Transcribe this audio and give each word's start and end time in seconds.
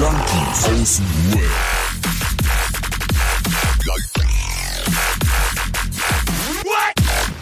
Junkies 0.00 0.64
aus 0.64 0.96
dem 0.96 1.34
Web. 1.34 1.50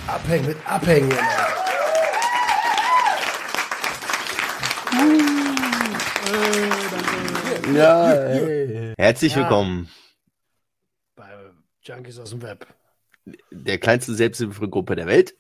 Abhängen 0.09 0.47
mit 0.47 0.57
Abhängen. 0.67 1.13
Ja, 7.75 8.09
hey. 8.09 8.95
Herzlich 8.99 9.33
Ja. 9.33 9.39
willkommen. 9.43 9.89
Bei 11.15 11.29
Junkies 11.83 12.19
aus 12.19 12.31
dem 12.31 12.43
Web. 12.43 12.67
Der 13.51 13.79
kleinste 13.79 14.15
Selbsthilfegruppe 14.15 14.97
der 14.97 15.07
Welt. 15.07 15.35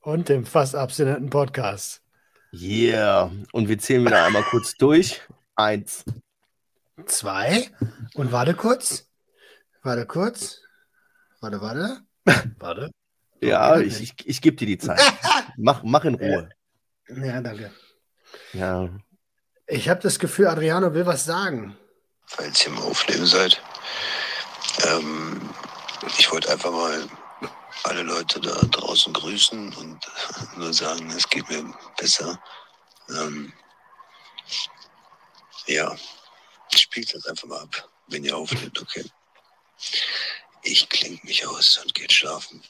Und 0.00 0.28
dem 0.28 0.44
fast 0.46 0.74
abstinenten 0.74 1.30
Podcast. 1.30 2.02
Yeah. 2.52 3.30
Und 3.52 3.68
wir 3.68 3.78
zählen 3.78 4.04
wieder 4.04 4.24
einmal 4.24 4.42
kurz 4.44 4.74
durch. 4.76 5.20
Eins. 5.56 6.04
Zwei. 7.06 7.70
Und 8.14 8.32
warte 8.32 8.54
kurz. 8.54 9.08
Warte 9.82 10.06
kurz. 10.06 10.60
Warte, 11.40 11.60
warte. 11.60 12.00
Warte. 12.58 12.90
Ja, 13.40 13.78
ich, 13.78 14.00
ich, 14.00 14.14
ich 14.26 14.40
gebe 14.40 14.56
dir 14.56 14.66
die 14.66 14.78
Zeit. 14.78 15.00
Mach, 15.56 15.82
mach 15.82 16.04
in 16.04 16.14
Ruhe. 16.14 16.48
Ja, 17.08 17.40
danke. 17.40 17.72
Ja. 18.52 18.88
Ich 19.66 19.88
habe 19.88 20.00
das 20.00 20.18
Gefühl, 20.18 20.46
Adriano 20.46 20.94
will 20.94 21.06
was 21.06 21.24
sagen. 21.24 21.76
falls 22.26 22.64
ihr 22.64 22.72
im 22.72 22.78
Aufnehmen 22.78 23.26
seid. 23.26 23.60
Ähm, 24.84 25.40
ich 26.18 26.30
wollte 26.30 26.50
einfach 26.50 26.70
mal 26.70 27.08
alle 27.84 28.02
Leute 28.02 28.40
da 28.40 28.54
draußen 28.70 29.12
grüßen 29.12 29.74
und 29.74 29.98
nur 30.56 30.72
sagen, 30.72 31.10
es 31.10 31.28
geht 31.28 31.48
mir 31.48 31.64
besser. 31.96 32.40
Ähm, 33.10 33.52
ja, 35.66 35.94
spielt 36.74 37.14
das 37.14 37.26
einfach 37.26 37.48
mal 37.48 37.60
ab, 37.60 37.88
wenn 38.08 38.24
ihr 38.24 38.36
aufnehmt, 38.36 38.80
okay? 38.80 39.04
Ich 40.62 40.88
klinge 40.88 41.18
mich 41.22 41.46
aus 41.46 41.78
und 41.82 41.94
geht 41.94 42.12
schlafen. 42.12 42.62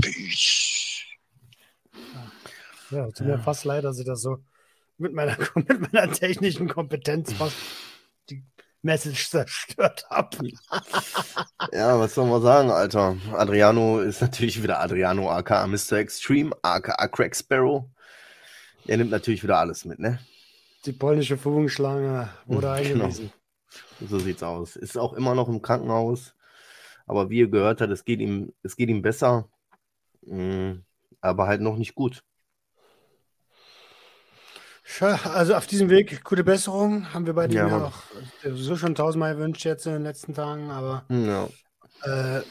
Peace. 0.00 1.02
Ja, 2.90 3.10
tut 3.10 3.26
mir 3.26 3.38
fast 3.38 3.64
leid, 3.64 3.84
dass 3.84 3.98
ich 3.98 4.04
das 4.04 4.20
so 4.20 4.38
mit 4.98 5.12
meiner, 5.12 5.36
mit 5.54 5.92
meiner 5.92 6.12
technischen 6.12 6.68
Kompetenz 6.68 7.32
fast 7.32 7.56
die 8.30 8.44
Message 8.82 9.30
zerstört 9.30 10.04
habe. 10.10 10.36
ja, 11.72 11.98
was 11.98 12.14
soll 12.14 12.28
man 12.28 12.42
sagen, 12.42 12.70
Alter? 12.70 13.16
Adriano 13.32 14.00
ist 14.00 14.20
natürlich 14.20 14.62
wieder 14.62 14.80
Adriano, 14.80 15.30
aka 15.30 15.66
Mr. 15.66 15.92
Extreme, 15.92 16.54
aka 16.62 17.08
Crack 17.08 17.36
Sparrow. 17.36 17.88
Er 18.86 18.96
nimmt 18.96 19.10
natürlich 19.10 19.42
wieder 19.42 19.58
alles 19.58 19.84
mit, 19.84 19.98
ne? 19.98 20.18
Die 20.84 20.92
polnische 20.92 21.36
Fugenschlange 21.36 22.28
wurde 22.46 22.70
Genau. 22.82 23.04
eingewiesen. 23.04 23.32
So 24.00 24.18
sieht's 24.18 24.42
aus. 24.42 24.76
Ist 24.76 24.98
auch 24.98 25.12
immer 25.12 25.34
noch 25.34 25.48
im 25.48 25.62
Krankenhaus. 25.62 26.34
Aber 27.06 27.30
wie 27.30 27.38
ihr 27.38 27.48
gehört 27.48 27.80
habt, 27.80 27.92
es 27.92 28.04
geht 28.04 28.20
ihm, 28.20 28.52
es 28.62 28.76
geht 28.76 28.88
ihm 28.88 29.02
besser. 29.02 29.48
Mm, 30.22 30.84
Aber 31.20 31.46
halt 31.46 31.60
noch 31.60 31.76
nicht 31.76 31.94
gut. 31.94 32.24
Also 35.00 35.54
auf 35.54 35.66
diesem 35.66 35.88
Weg, 35.88 36.22
gute 36.24 36.44
Besserung, 36.44 37.12
haben 37.14 37.24
wir 37.26 37.32
bei 37.32 37.46
dir 37.46 37.64
Ja, 37.64 37.86
auch 37.86 37.94
so 38.44 38.76
schon 38.76 38.94
tausendmal 38.94 39.34
gewünscht 39.36 39.64
jetzt 39.64 39.86
in 39.86 39.92
den 39.92 40.02
letzten 40.02 40.34
Tagen, 40.34 40.70
aber 40.70 41.04
Ja, 41.08 41.48
äh, 42.02 42.42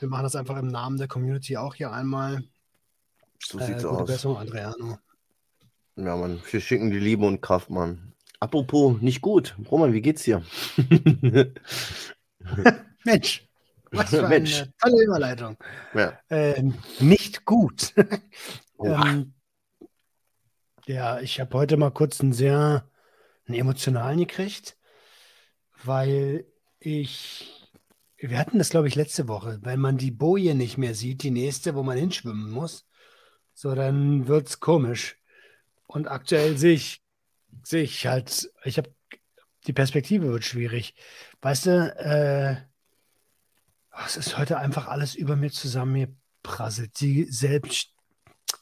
wir 0.00 0.08
machen 0.08 0.24
das 0.24 0.36
einfach 0.36 0.58
im 0.58 0.68
Namen 0.68 0.98
der 0.98 1.08
Community 1.08 1.56
auch 1.56 1.74
hier 1.74 1.92
einmal. 1.92 2.42
so 3.42 3.58
Äh, 3.58 3.66
sieht's 3.66 3.84
gute 3.84 4.02
aus. 4.02 4.08
Besserung, 4.08 4.36
Adriano. 4.36 4.98
Ja, 5.96 6.14
Mann. 6.14 6.40
Wir 6.50 6.60
schicken 6.60 6.90
die 6.90 6.98
Liebe 6.98 7.26
und 7.26 7.40
Kraft, 7.40 7.70
Mann. 7.70 8.12
Apropos, 8.38 9.00
nicht 9.00 9.22
gut. 9.22 9.56
Roman, 9.70 9.94
wie 9.94 10.02
geht's 10.02 10.24
dir? 10.24 10.44
Mensch, 13.04 13.48
was 13.90 14.10
für 14.10 14.28
Mensch. 14.28 14.60
eine 14.60 14.74
tolle 14.78 15.04
Überleitung. 15.04 15.56
ja. 15.94 16.18
Ähm, 16.30 16.74
nicht 17.00 17.44
gut. 17.44 17.94
Ähm, 18.78 19.32
ja, 20.84 21.18
ich 21.20 21.40
habe 21.40 21.56
heute 21.56 21.78
mal 21.78 21.90
kurz 21.90 22.20
einen 22.20 22.34
sehr 22.34 22.90
einen 23.46 23.58
emotionalen 23.58 24.18
gekriegt, 24.18 24.76
weil 25.82 26.46
ich, 26.78 27.70
wir 28.18 28.38
hatten 28.38 28.58
das, 28.58 28.68
glaube 28.68 28.88
ich, 28.88 28.96
letzte 28.96 29.28
Woche, 29.28 29.60
wenn 29.62 29.80
man 29.80 29.96
die 29.96 30.10
Boje 30.10 30.54
nicht 30.54 30.76
mehr 30.76 30.94
sieht, 30.94 31.22
die 31.22 31.30
nächste, 31.30 31.74
wo 31.74 31.82
man 31.82 31.96
hinschwimmen 31.96 32.50
muss, 32.50 32.86
so 33.54 33.74
dann 33.74 34.28
wird 34.28 34.48
es 34.48 34.60
komisch. 34.60 35.15
Und 35.86 36.08
aktuell 36.08 36.56
sehe 36.58 36.74
ich, 36.74 37.02
sehe 37.62 37.82
ich 37.82 38.06
halt, 38.06 38.50
ich 38.64 38.78
habe, 38.78 38.94
die 39.66 39.72
Perspektive 39.72 40.28
wird 40.32 40.44
schwierig. 40.44 40.94
Weißt 41.42 41.66
du, 41.66 41.94
äh, 41.96 42.56
es 44.04 44.16
ist 44.16 44.38
heute 44.38 44.58
einfach 44.58 44.88
alles 44.88 45.14
über 45.14 45.36
mir 45.36 45.50
zusammengeprasselt. 45.50 47.00
Die 47.00 47.24
selbst. 47.24 47.92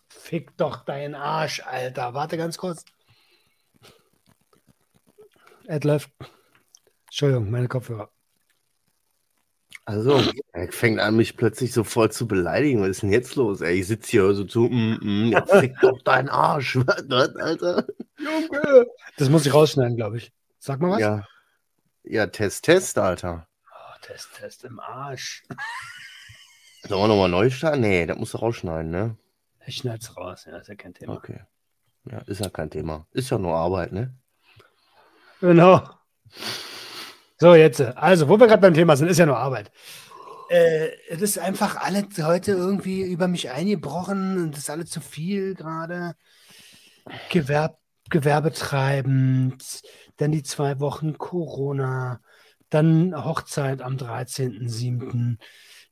Fick 0.08 0.56
doch 0.56 0.84
deinen 0.84 1.14
Arsch, 1.14 1.60
Alter. 1.60 2.14
Warte 2.14 2.36
ganz 2.36 2.56
kurz. 2.56 2.84
Ed 5.66 5.84
läuft. 5.84 6.10
Entschuldigung, 7.06 7.50
meine 7.50 7.68
Kopfhörer. 7.68 8.13
Also, 9.86 10.22
er 10.52 10.72
fängt 10.72 10.98
an, 10.98 11.16
mich 11.16 11.36
plötzlich 11.36 11.72
so 11.72 11.84
voll 11.84 12.10
zu 12.10 12.26
beleidigen. 12.26 12.80
Was 12.80 12.88
ist 12.88 13.02
denn 13.02 13.12
jetzt 13.12 13.36
los? 13.36 13.60
Ey, 13.60 13.80
ich 13.80 13.86
sitze 13.86 14.10
hier 14.10 14.34
so 14.34 14.44
zu, 14.44 14.62
mm, 14.62 14.98
mm, 15.02 15.46
fick 15.60 15.78
doch 15.80 16.00
deinen 16.02 16.30
Arsch. 16.30 16.76
Was, 16.86 17.36
Alter? 17.36 17.86
Junge! 18.18 18.86
Das 19.18 19.28
muss 19.28 19.44
ich 19.44 19.52
rausschneiden, 19.52 19.96
glaube 19.96 20.16
ich. 20.16 20.32
Sag 20.58 20.80
mal 20.80 20.92
was. 20.92 21.00
Ja. 21.00 21.26
Ja, 22.04 22.26
Test, 22.26 22.64
Test, 22.64 22.96
Alter. 22.96 23.46
Oh, 23.70 23.98
Test, 24.00 24.30
Test 24.38 24.64
im 24.64 24.80
Arsch. 24.80 25.44
Sollen 26.88 27.02
wir 27.02 27.08
nochmal 27.08 27.28
neu 27.28 27.50
starten? 27.50 27.80
Nee, 27.80 28.06
das 28.06 28.16
musst 28.16 28.34
du 28.34 28.38
rausschneiden, 28.38 28.90
ne? 28.90 29.16
Ich 29.66 29.76
schneid's 29.76 30.16
raus, 30.16 30.46
ja, 30.46 30.56
ist 30.56 30.68
ja 30.68 30.74
kein 30.74 30.94
Thema. 30.94 31.14
Okay. 31.14 31.40
Ja, 32.10 32.18
ist 32.20 32.40
ja 32.40 32.48
kein 32.48 32.70
Thema. 32.70 33.06
Ist 33.12 33.30
ja 33.30 33.38
nur 33.38 33.54
Arbeit, 33.54 33.92
ne? 33.92 34.14
Genau. 35.40 35.88
So, 37.38 37.54
jetzt. 37.54 37.80
Also, 37.80 38.28
wo 38.28 38.38
wir 38.38 38.46
gerade 38.46 38.60
beim 38.60 38.74
Thema 38.74 38.96
sind, 38.96 39.08
ist 39.08 39.18
ja 39.18 39.26
nur 39.26 39.38
Arbeit. 39.38 39.72
Äh, 40.48 40.90
es 41.08 41.22
ist 41.22 41.38
einfach 41.38 41.76
alles 41.76 42.06
heute 42.22 42.52
irgendwie 42.52 43.02
über 43.02 43.28
mich 43.28 43.50
eingebrochen 43.50 44.38
und 44.38 44.52
das 44.52 44.60
ist 44.60 44.70
alles 44.70 44.90
zu 44.90 45.00
viel 45.00 45.54
gerade. 45.54 46.14
Gewerb, 47.30 47.78
gewerbetreibend, 48.10 49.82
dann 50.16 50.32
die 50.32 50.42
zwei 50.42 50.80
Wochen 50.80 51.18
Corona, 51.18 52.20
dann 52.70 53.14
Hochzeit 53.24 53.82
am 53.82 53.96
13.07., 53.96 55.38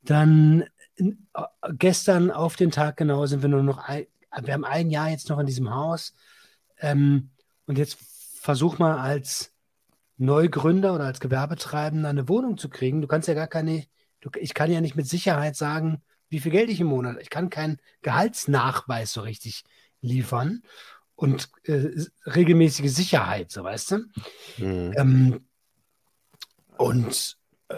dann 0.03 0.64
in, 0.97 1.26
äh, 1.34 1.42
gestern 1.74 2.30
auf 2.30 2.56
den 2.56 2.70
Tag 2.70 2.97
genau 2.97 3.26
sind 3.26 3.42
wir 3.42 3.48
nur 3.48 3.62
noch, 3.62 3.78
ein, 3.78 4.06
wir 4.42 4.54
haben 4.54 4.64
ein 4.64 4.91
Jahr 4.91 5.10
jetzt 5.10 5.28
noch 5.28 5.38
in 5.38 5.47
diesem 5.47 5.74
Haus 5.74 6.14
ähm, 6.80 7.30
und 7.66 7.78
jetzt 7.78 7.98
versuch 8.41 8.78
mal 8.78 8.98
als 8.98 9.52
Neugründer 10.17 10.95
oder 10.95 11.05
als 11.05 11.21
Gewerbetreibender 11.21 12.09
eine 12.09 12.28
Wohnung 12.28 12.59
zu 12.59 12.69
kriegen. 12.69 13.00
Du 13.00 13.09
kannst 13.09 13.28
ja 13.28 13.34
gar 13.34 13.49
keine, 13.49 13.84
du, 14.21 14.31
ich 14.39 14.55
kann 14.55 14.71
ja 14.71 14.81
nicht 14.81 14.97
mit 14.97 15.09
Sicherheit 15.09 15.56
sagen, 15.56 16.03
wie 16.28 16.41
viel 16.41 16.53
Geld 16.53 16.71
ich 16.71 16.81
im 16.81 16.87
Monat, 16.87 17.19
ich 17.21 17.31
kann 17.31 17.50
keinen 17.50 17.78
Gehaltsnachweis 18.03 19.12
so 19.12 19.21
richtig 19.21 19.65
liefern 20.01 20.62
und 21.15 21.51
äh, 21.65 21.91
regelmäßige 22.27 22.91
Sicherheit, 22.91 23.51
so 23.51 23.62
weißt 23.65 23.91
du. 23.91 23.97
Mhm. 24.59 24.95
Ähm, 24.97 25.47
und 26.78 27.37
äh, 27.69 27.77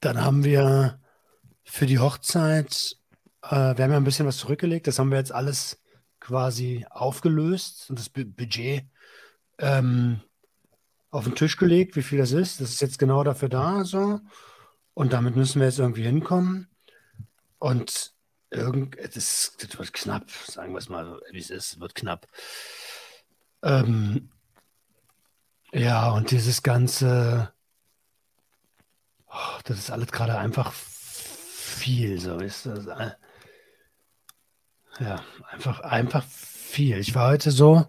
dann 0.00 0.22
haben 0.22 0.44
wir 0.44 1.00
für 1.64 1.86
die 1.86 1.98
Hochzeit, 1.98 2.96
äh, 3.42 3.76
wir 3.76 3.84
haben 3.84 3.90
ja 3.90 3.96
ein 3.96 4.04
bisschen 4.04 4.26
was 4.26 4.36
zurückgelegt, 4.36 4.86
das 4.86 4.98
haben 4.98 5.10
wir 5.10 5.18
jetzt 5.18 5.32
alles 5.32 5.80
quasi 6.20 6.86
aufgelöst 6.90 7.90
und 7.90 7.98
das 7.98 8.08
Bu- 8.08 8.24
Budget 8.24 8.84
ähm, 9.58 10.20
auf 11.14 11.24
den 11.24 11.36
Tisch 11.36 11.56
gelegt, 11.56 11.94
wie 11.94 12.02
viel 12.02 12.18
das 12.18 12.32
ist. 12.32 12.60
Das 12.60 12.70
ist 12.70 12.80
jetzt 12.80 12.98
genau 12.98 13.22
dafür 13.22 13.48
da, 13.48 13.84
so. 13.84 14.20
Und 14.94 15.12
damit 15.12 15.36
müssen 15.36 15.60
wir 15.60 15.68
jetzt 15.68 15.78
irgendwie 15.78 16.02
hinkommen. 16.02 16.68
Und 17.60 18.12
irgend, 18.50 18.96
das, 19.14 19.56
das 19.60 19.78
wird 19.78 19.92
knapp, 19.92 20.28
sagen 20.30 20.72
wir 20.72 20.78
es 20.78 20.88
mal, 20.88 21.20
wie 21.30 21.38
es 21.38 21.50
ist, 21.50 21.78
wird 21.78 21.94
knapp. 21.94 22.26
Ähm, 23.62 24.30
ja, 25.72 26.10
und 26.10 26.32
dieses 26.32 26.64
ganze, 26.64 27.52
oh, 29.28 29.58
das 29.64 29.78
ist 29.78 29.90
alles 29.92 30.10
gerade 30.10 30.36
einfach 30.36 30.72
viel, 30.72 32.20
so 32.20 32.38
ist 32.38 32.66
das. 32.66 32.86
Ja, 34.98 35.24
einfach, 35.48 35.78
einfach 35.80 36.24
viel. 36.24 36.98
Ich 36.98 37.14
war 37.14 37.30
heute 37.30 37.52
so, 37.52 37.86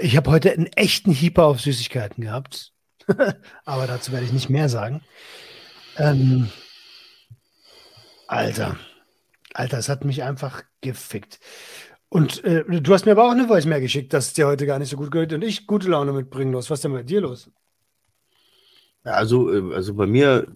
ich 0.00 0.16
habe 0.16 0.30
heute 0.30 0.52
einen 0.52 0.66
echten 0.66 1.12
Hieper 1.12 1.44
auf 1.44 1.60
Süßigkeiten 1.60 2.24
gehabt, 2.24 2.72
aber 3.64 3.86
dazu 3.86 4.12
werde 4.12 4.26
ich 4.26 4.32
nicht 4.32 4.50
mehr 4.50 4.68
sagen. 4.68 5.02
Ähm, 5.96 6.50
Alter, 8.26 8.76
Alter, 9.54 9.78
es 9.78 9.88
hat 9.88 10.04
mich 10.04 10.22
einfach 10.22 10.62
gefickt. 10.80 11.40
Und 12.10 12.42
äh, 12.44 12.64
du 12.64 12.92
hast 12.94 13.04
mir 13.04 13.12
aber 13.12 13.26
auch 13.26 13.32
eine 13.32 13.48
Voice 13.48 13.66
mehr 13.66 13.80
geschickt, 13.80 14.12
dass 14.12 14.28
es 14.28 14.32
dir 14.32 14.46
heute 14.46 14.66
gar 14.66 14.78
nicht 14.78 14.90
so 14.90 14.96
gut 14.96 15.10
geht 15.10 15.32
und 15.32 15.42
ich 15.42 15.66
gute 15.66 15.88
Laune 15.88 16.12
mitbringen 16.12 16.52
los. 16.52 16.70
Was 16.70 16.78
ist 16.78 16.84
denn 16.84 16.92
bei 16.92 17.02
dir 17.02 17.20
los? 17.20 17.50
Also, 19.04 19.52
äh, 19.52 19.74
also 19.74 19.94
bei 19.94 20.06
mir 20.06 20.46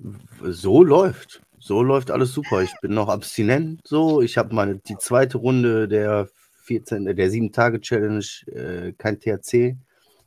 so 0.43 0.83
läuft. 0.83 1.43
So 1.59 1.83
läuft 1.83 2.11
alles 2.11 2.33
super. 2.33 2.63
Ich 2.63 2.73
bin 2.81 2.95
noch 2.95 3.09
abstinent. 3.09 3.81
So, 3.85 4.21
ich 4.21 4.37
habe 4.37 4.55
meine 4.55 4.77
die 4.79 4.97
zweite 4.99 5.39
Runde 5.39 5.89
der 5.89 6.29
14, 6.73 7.05
der 7.05 7.31
7-Tage-Challenge, 7.31 8.25
äh, 8.47 8.93
kein 8.97 9.21
THC, 9.21 9.77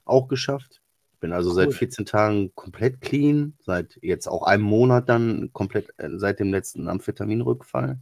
auch 0.06 0.28
geschafft. 0.28 0.82
Bin 1.20 1.34
also 1.34 1.50
cool. 1.50 1.56
seit 1.56 1.74
14 1.74 2.06
Tagen 2.06 2.52
komplett 2.54 3.02
clean, 3.02 3.54
seit 3.66 3.98
jetzt 4.02 4.28
auch 4.28 4.44
einem 4.44 4.64
Monat 4.64 5.10
dann 5.10 5.50
komplett 5.54 5.90
äh, 5.98 6.10
seit 6.18 6.40
dem 6.40 6.52
letzten 6.52 6.88
Amphetaminrückfall. 6.88 7.98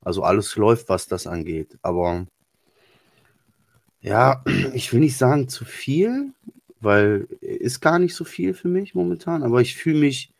Also 0.00 0.22
alles 0.22 0.56
läuft, 0.56 0.88
was 0.88 1.06
das 1.06 1.26
angeht. 1.26 1.78
Aber 1.82 2.26
ja, 4.00 4.42
ich 4.74 4.90
will 4.92 5.00
nicht 5.00 5.18
sagen 5.18 5.48
zu 5.48 5.66
viel, 5.66 6.32
weil 6.80 7.28
ist 7.40 7.80
gar 7.80 7.98
nicht 7.98 8.14
so 8.14 8.24
viel 8.24 8.54
für 8.54 8.68
mich 8.68 8.94
momentan, 8.94 9.42
aber 9.42 9.60
ich 9.60 9.76
fühle 9.76 10.00
mich 10.00 10.32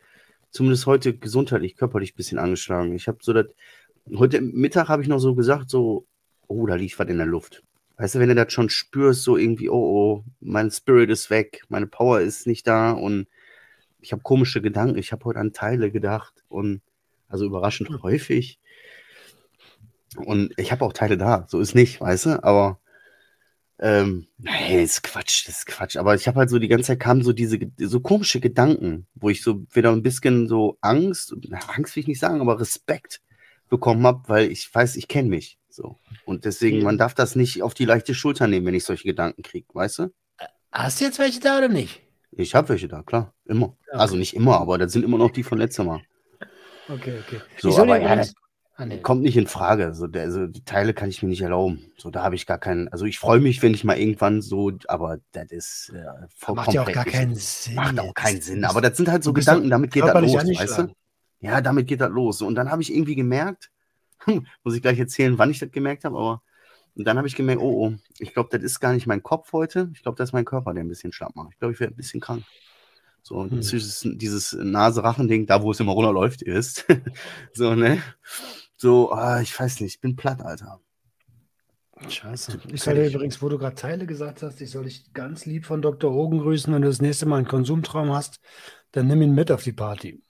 zumindest 0.50 0.86
heute 0.86 1.14
gesundheitlich, 1.14 1.76
körperlich 1.76 2.14
ein 2.14 2.16
bisschen 2.16 2.38
angeschlagen. 2.38 2.94
Ich 2.94 3.08
habe 3.08 3.18
so 3.20 3.34
das, 3.34 3.46
heute 4.16 4.40
Mittag 4.40 4.88
habe 4.88 5.02
ich 5.02 5.08
noch 5.08 5.18
so 5.18 5.34
gesagt, 5.34 5.68
so, 5.68 6.06
oh, 6.48 6.66
da 6.66 6.74
liegt 6.74 6.98
was 6.98 7.08
in 7.08 7.18
der 7.18 7.26
Luft. 7.26 7.62
Weißt 7.96 8.14
du, 8.16 8.18
wenn 8.18 8.28
du 8.28 8.34
das 8.34 8.52
schon 8.52 8.70
spürst, 8.70 9.22
so 9.22 9.36
irgendwie, 9.36 9.70
oh, 9.70 9.74
oh, 9.74 10.24
mein 10.40 10.70
Spirit 10.70 11.10
ist 11.10 11.30
weg, 11.30 11.62
meine 11.68 11.86
Power 11.86 12.20
ist 12.20 12.46
nicht 12.46 12.66
da 12.66 12.90
und 12.90 13.28
ich 14.00 14.12
habe 14.12 14.22
komische 14.22 14.60
Gedanken. 14.60 14.98
Ich 14.98 15.12
habe 15.12 15.24
heute 15.24 15.38
an 15.38 15.52
Teile 15.52 15.90
gedacht 15.90 16.44
und 16.48 16.82
also 17.28 17.46
überraschend 17.46 17.88
hm. 17.88 18.02
häufig. 18.02 18.58
Und 20.16 20.52
ich 20.56 20.70
habe 20.70 20.84
auch 20.84 20.92
Teile 20.92 21.16
da, 21.16 21.46
so 21.48 21.58
ist 21.60 21.74
nicht, 21.74 22.00
weißt 22.00 22.26
du, 22.26 22.44
aber 22.44 22.78
ähm, 23.80 24.28
nee, 24.38 24.82
ist 24.84 25.02
Quatsch, 25.02 25.48
das 25.48 25.58
ist 25.58 25.66
Quatsch. 25.66 25.96
Aber 25.96 26.14
ich 26.14 26.28
habe 26.28 26.38
halt 26.38 26.50
so 26.50 26.60
die 26.60 26.68
ganze 26.68 26.88
Zeit 26.88 27.00
kamen 27.00 27.22
so 27.22 27.32
diese 27.32 27.58
so 27.78 28.00
komische 28.00 28.38
Gedanken, 28.38 29.06
wo 29.14 29.30
ich 29.30 29.42
so 29.42 29.66
wieder 29.72 29.90
ein 29.90 30.02
bisschen 30.02 30.46
so 30.46 30.78
Angst, 30.80 31.34
Angst 31.66 31.96
will 31.96 32.02
ich 32.02 32.06
nicht 32.06 32.20
sagen, 32.20 32.40
aber 32.40 32.60
Respekt 32.60 33.20
bekommen 33.74 34.06
habe, 34.06 34.22
weil 34.28 34.50
ich 34.50 34.72
weiß, 34.72 34.96
ich 34.96 35.08
kenne 35.08 35.28
mich. 35.28 35.58
So. 35.68 35.98
Und 36.24 36.44
deswegen, 36.44 36.82
man 36.82 36.98
darf 36.98 37.14
das 37.14 37.34
nicht 37.34 37.62
auf 37.62 37.74
die 37.74 37.84
leichte 37.84 38.14
Schulter 38.14 38.46
nehmen, 38.46 38.66
wenn 38.66 38.74
ich 38.74 38.84
solche 38.84 39.08
Gedanken 39.08 39.42
kriege, 39.42 39.66
weißt 39.72 39.98
du? 39.98 40.14
Hast 40.70 41.00
du 41.00 41.04
jetzt 41.04 41.18
welche 41.18 41.40
da 41.40 41.58
oder 41.58 41.68
nicht? 41.68 42.02
Ich 42.32 42.54
habe 42.54 42.68
welche 42.68 42.88
da, 42.88 43.02
klar. 43.02 43.32
Immer. 43.44 43.66
Okay. 43.66 43.76
Also 43.90 44.16
nicht 44.16 44.34
immer, 44.34 44.60
aber 44.60 44.78
das 44.78 44.92
sind 44.92 45.04
immer 45.04 45.18
noch 45.18 45.30
die 45.30 45.42
von 45.42 45.58
letztem 45.58 45.86
Mal. 45.86 46.00
Okay, 46.88 47.18
okay. 47.26 47.40
So, 47.58 47.76
aber 47.78 48.00
ja, 48.00 48.22
ah, 48.76 48.86
nee. 48.86 48.98
kommt 49.00 49.22
nicht 49.22 49.36
in 49.36 49.46
Frage. 49.46 49.94
So, 49.94 50.06
der, 50.06 50.22
also 50.22 50.46
die 50.46 50.64
Teile 50.64 50.94
kann 50.94 51.08
ich 51.08 51.22
mir 51.22 51.28
nicht 51.28 51.42
erlauben. 51.42 51.92
So, 51.96 52.10
da 52.10 52.22
habe 52.22 52.34
ich 52.34 52.46
gar 52.46 52.58
keinen. 52.58 52.88
Also 52.88 53.04
ich 53.04 53.18
freue 53.18 53.40
mich, 53.40 53.62
wenn 53.62 53.72
ich 53.72 53.84
mal 53.84 53.96
irgendwann 53.96 54.42
so, 54.42 54.72
aber 54.88 55.18
das 55.32 55.50
ist 55.50 55.92
äh, 55.94 56.04
vollkommen. 56.36 56.66
Macht 56.66 56.74
ja 56.74 56.82
auch 56.82 56.92
gar 56.92 57.04
keinen 57.04 57.36
Sinn. 57.36 57.74
Macht 57.74 57.98
auch 58.00 58.14
keinen 58.14 58.40
Sinn. 58.40 58.64
Aber 58.64 58.80
das 58.80 58.96
sind 58.96 59.08
halt 59.08 59.24
so 59.24 59.32
Gedanken, 59.32 59.70
damit 59.70 59.92
geht 59.92 60.04
das 60.04 60.20
los, 60.20 60.34
weißt 60.34 60.78
du? 60.78 60.94
Ja, 61.44 61.60
damit 61.60 61.86
geht 61.86 62.00
das 62.00 62.10
los. 62.10 62.42
Und 62.42 62.54
dann 62.54 62.70
habe 62.70 62.82
ich 62.82 62.94
irgendwie 62.94 63.14
gemerkt, 63.14 63.70
Muss 64.64 64.74
ich 64.74 64.82
gleich 64.82 64.98
erzählen, 64.98 65.38
wann 65.38 65.50
ich 65.50 65.58
das 65.58 65.70
gemerkt 65.70 66.04
habe, 66.04 66.16
aber 66.16 66.42
und 66.96 67.08
dann 67.08 67.16
habe 67.18 67.26
ich 67.26 67.34
gemerkt, 67.34 67.60
oh, 67.60 67.88
oh, 67.88 67.94
ich 68.20 68.32
glaube, 68.34 68.50
das 68.52 68.62
ist 68.62 68.78
gar 68.78 68.92
nicht 68.92 69.08
mein 69.08 69.20
Kopf 69.20 69.52
heute. 69.52 69.90
Ich 69.94 70.02
glaube, 70.02 70.16
das 70.16 70.28
ist 70.28 70.32
mein 70.32 70.44
Körper, 70.44 70.72
der 70.74 70.84
ein 70.84 70.88
bisschen 70.88 71.12
schlapp 71.12 71.34
macht. 71.34 71.48
Ich 71.52 71.58
glaube, 71.58 71.74
ich 71.74 71.80
werde 71.80 71.92
ein 71.92 71.96
bisschen 71.96 72.20
krank. 72.20 72.44
So, 73.20 73.42
hm. 73.42 73.60
dieses, 73.60 74.06
dieses 74.14 74.52
Nase-Rachen-Ding, 74.52 75.46
da 75.46 75.60
wo 75.60 75.72
es 75.72 75.80
immer 75.80 75.90
runterläuft, 75.90 76.42
ist. 76.42 76.86
so, 77.52 77.74
ne? 77.74 78.00
So, 78.76 79.10
ah, 79.10 79.40
ich 79.40 79.58
weiß 79.58 79.80
nicht, 79.80 79.96
ich 79.96 80.00
bin 80.00 80.14
platt, 80.14 80.40
Alter. 80.40 80.80
Scheiße. 82.08 82.60
Ich 82.68 82.82
soll 82.82 82.94
dir 82.94 83.08
übrigens, 83.08 83.42
wo 83.42 83.48
du 83.48 83.58
gerade 83.58 83.74
Teile 83.74 84.06
gesagt 84.06 84.44
hast, 84.44 84.60
ich 84.60 84.70
soll 84.70 84.84
dich 84.84 85.12
ganz 85.12 85.46
lieb 85.46 85.66
von 85.66 85.82
Dr. 85.82 86.12
Ogen 86.12 86.38
grüßen. 86.38 86.72
Wenn 86.72 86.82
du 86.82 86.88
das 86.88 87.02
nächste 87.02 87.26
Mal 87.26 87.38
einen 87.38 87.48
Konsumtraum 87.48 88.12
hast, 88.12 88.38
dann 88.92 89.08
nimm 89.08 89.20
ihn 89.20 89.34
mit 89.34 89.50
auf 89.50 89.64
die 89.64 89.72
Party. 89.72 90.22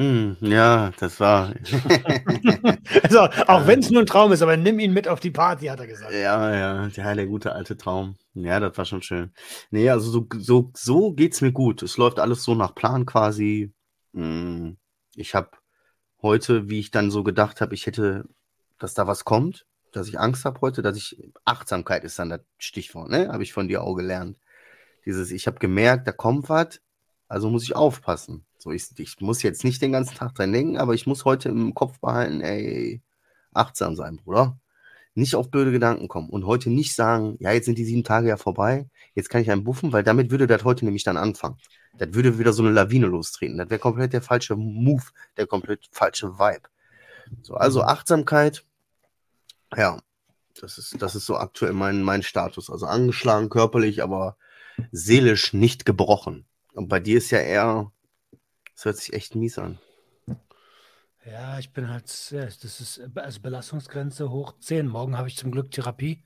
Hm, 0.00 0.38
ja, 0.40 0.92
das 0.98 1.20
war. 1.20 1.48
also, 3.02 3.18
auch 3.20 3.66
wenn 3.66 3.80
es 3.80 3.90
nur 3.90 4.00
ein 4.00 4.06
Traum 4.06 4.32
ist, 4.32 4.40
aber 4.40 4.56
nimm 4.56 4.78
ihn 4.78 4.94
mit 4.94 5.06
auf 5.06 5.20
die 5.20 5.30
Party, 5.30 5.66
hat 5.66 5.78
er 5.78 5.86
gesagt. 5.86 6.10
Ja, 6.14 6.56
ja, 6.56 6.88
der, 6.88 7.14
der 7.14 7.26
gute 7.26 7.52
alte 7.52 7.76
Traum. 7.76 8.16
Ja, 8.32 8.60
das 8.60 8.78
war 8.78 8.86
schon 8.86 9.02
schön. 9.02 9.30
Nee, 9.70 9.90
also 9.90 10.10
so, 10.10 10.26
so, 10.38 10.70
so 10.74 11.12
geht's 11.12 11.42
mir 11.42 11.52
gut. 11.52 11.82
Es 11.82 11.98
läuft 11.98 12.18
alles 12.18 12.44
so 12.44 12.54
nach 12.54 12.74
Plan 12.74 13.04
quasi. 13.04 13.74
Hm, 14.14 14.78
ich 15.16 15.34
habe 15.34 15.50
heute, 16.22 16.70
wie 16.70 16.80
ich 16.80 16.90
dann 16.90 17.10
so 17.10 17.22
gedacht 17.22 17.60
habe, 17.60 17.74
ich 17.74 17.84
hätte, 17.84 18.24
dass 18.78 18.94
da 18.94 19.06
was 19.06 19.26
kommt, 19.26 19.66
dass 19.92 20.08
ich 20.08 20.18
Angst 20.18 20.46
habe 20.46 20.62
heute, 20.62 20.80
dass 20.80 20.96
ich 20.96 21.22
Achtsamkeit 21.44 22.04
ist 22.04 22.18
dann 22.18 22.30
das 22.30 22.40
Stichwort, 22.56 23.10
ne? 23.10 23.28
Habe 23.28 23.42
ich 23.42 23.52
von 23.52 23.68
dir 23.68 23.82
auch 23.82 23.96
gelernt. 23.96 24.38
Dieses, 25.04 25.30
ich 25.30 25.46
habe 25.46 25.58
gemerkt, 25.58 26.08
da 26.08 26.12
kommt 26.12 26.48
was, 26.48 26.80
also 27.28 27.50
muss 27.50 27.64
ich 27.64 27.76
aufpassen. 27.76 28.46
So, 28.62 28.72
ich, 28.72 28.90
ich 28.98 29.20
muss 29.20 29.42
jetzt 29.42 29.64
nicht 29.64 29.80
den 29.80 29.92
ganzen 29.92 30.16
Tag 30.16 30.34
dran 30.34 30.52
denken, 30.52 30.76
aber 30.76 30.92
ich 30.92 31.06
muss 31.06 31.24
heute 31.24 31.48
im 31.48 31.72
Kopf 31.72 31.98
behalten, 31.98 32.42
ey, 32.42 33.00
achtsam 33.54 33.96
sein, 33.96 34.18
Bruder. 34.18 34.58
Nicht 35.14 35.34
auf 35.34 35.50
blöde 35.50 35.72
Gedanken 35.72 36.08
kommen 36.08 36.28
und 36.28 36.44
heute 36.44 36.68
nicht 36.68 36.94
sagen, 36.94 37.36
ja, 37.40 37.52
jetzt 37.52 37.64
sind 37.64 37.78
die 37.78 37.86
sieben 37.86 38.04
Tage 38.04 38.28
ja 38.28 38.36
vorbei, 38.36 38.88
jetzt 39.14 39.30
kann 39.30 39.40
ich 39.40 39.50
einen 39.50 39.64
buffen, 39.64 39.92
weil 39.92 40.04
damit 40.04 40.30
würde 40.30 40.46
das 40.46 40.62
heute 40.62 40.84
nämlich 40.84 41.04
dann 41.04 41.16
anfangen. 41.16 41.56
Das 41.96 42.12
würde 42.12 42.38
wieder 42.38 42.52
so 42.52 42.62
eine 42.62 42.70
Lawine 42.72 43.06
lostreten. 43.06 43.56
Das 43.56 43.70
wäre 43.70 43.80
komplett 43.80 44.12
der 44.12 44.22
falsche 44.22 44.56
Move, 44.56 45.04
der 45.38 45.46
komplett 45.46 45.88
falsche 45.90 46.38
Vibe. 46.38 46.68
So, 47.40 47.54
also 47.54 47.82
Achtsamkeit, 47.82 48.64
ja, 49.74 49.98
das 50.60 50.76
ist, 50.76 51.00
das 51.00 51.14
ist 51.14 51.24
so 51.24 51.36
aktuell 51.36 51.72
mein, 51.72 52.02
mein 52.02 52.22
Status. 52.22 52.68
Also 52.70 52.84
angeschlagen 52.84 53.48
körperlich, 53.48 54.02
aber 54.02 54.36
seelisch 54.92 55.54
nicht 55.54 55.86
gebrochen. 55.86 56.44
Und 56.74 56.88
bei 56.88 57.00
dir 57.00 57.18
ist 57.18 57.30
ja 57.30 57.38
eher 57.38 57.90
das 58.80 58.86
hört 58.86 58.96
sich 58.96 59.12
echt 59.12 59.34
mies 59.34 59.58
an. 59.58 59.78
Ja, 61.26 61.58
ich 61.58 61.70
bin 61.70 61.90
halt, 61.90 62.06
ja, 62.30 62.46
das 62.46 62.80
ist 62.80 63.02
also 63.14 63.40
Belastungsgrenze 63.40 64.30
hoch 64.30 64.54
10. 64.58 64.86
Morgen 64.86 65.18
habe 65.18 65.28
ich 65.28 65.36
zum 65.36 65.50
Glück 65.50 65.70
Therapie. 65.70 66.24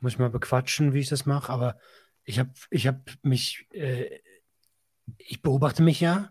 Muss 0.00 0.12
ich 0.12 0.18
mal 0.18 0.30
bequatschen, 0.30 0.94
wie 0.94 1.00
ich 1.00 1.10
das 1.10 1.26
mache. 1.26 1.52
Aber 1.52 1.78
ich 2.24 2.38
habe 2.38 2.52
ich 2.70 2.86
hab 2.86 3.10
mich, 3.20 3.66
äh, 3.72 4.20
ich 5.18 5.42
beobachte 5.42 5.82
mich 5.82 6.00
ja 6.00 6.30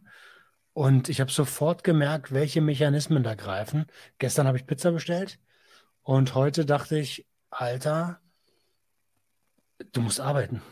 und 0.74 1.08
ich 1.08 1.22
habe 1.22 1.32
sofort 1.32 1.84
gemerkt, 1.84 2.32
welche 2.32 2.62
Mechanismen 2.62 3.22
da 3.22 3.36
greifen. 3.36 3.86
Gestern 4.18 4.48
habe 4.48 4.58
ich 4.58 4.66
Pizza 4.66 4.92
bestellt 4.92 5.40
und 6.02 6.34
heute 6.34 6.66
dachte 6.66 6.98
ich, 6.98 7.28
Alter, 7.52 8.20
du 9.92 10.02
musst 10.02 10.20
arbeiten. 10.20 10.64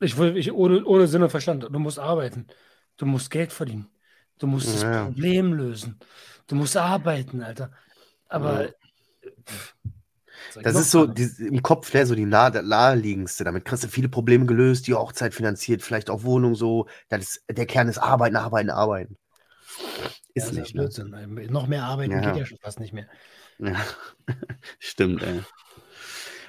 Ich, 0.00 0.18
ich 0.18 0.52
ohne, 0.52 0.84
ohne 0.84 1.06
Sinn 1.06 1.22
und 1.22 1.30
Verstand, 1.30 1.68
du 1.70 1.78
musst 1.78 2.00
arbeiten. 2.00 2.48
Du 2.96 3.06
musst 3.06 3.30
Geld 3.30 3.52
verdienen. 3.52 3.88
Du 4.38 4.46
musst 4.46 4.68
das 4.68 4.82
Problem 4.82 5.52
lösen. 5.52 5.98
Du 6.46 6.56
musst 6.56 6.76
arbeiten, 6.76 7.42
Alter. 7.42 7.72
Aber. 8.28 8.66
Ja. 8.66 8.72
Das 10.62 10.76
ist 10.76 10.90
so 10.90 11.06
die, 11.06 11.30
im 11.38 11.62
Kopf 11.62 11.90
der 11.90 12.06
so 12.06 12.14
die 12.14 12.24
naheliegendste. 12.24 13.44
Damit 13.44 13.64
kriegst 13.64 13.84
du 13.84 13.88
viele 13.88 14.08
Probleme 14.08 14.46
gelöst, 14.46 14.86
die 14.86 14.94
Hochzeit 14.94 15.34
finanziert, 15.34 15.82
vielleicht 15.82 16.08
auch 16.08 16.22
Wohnung 16.22 16.54
so. 16.54 16.86
Das 17.08 17.20
ist, 17.20 17.44
der 17.50 17.66
Kern 17.66 17.88
ist 17.88 17.98
Arbeiten, 17.98 18.36
Arbeiten, 18.36 18.70
Arbeiten. 18.70 19.18
Ist 20.34 20.52
ja, 20.52 20.60
nicht. 20.60 20.74
Ist 20.74 20.98
ne? 20.98 21.26
Noch 21.48 21.66
mehr 21.66 21.84
Arbeiten 21.84 22.12
ja. 22.12 22.20
geht 22.20 22.36
ja 22.36 22.46
schon 22.46 22.58
fast 22.58 22.80
nicht 22.80 22.92
mehr. 22.92 23.06
Ja, 23.58 23.74
stimmt, 24.78 25.22
ey. 25.22 25.40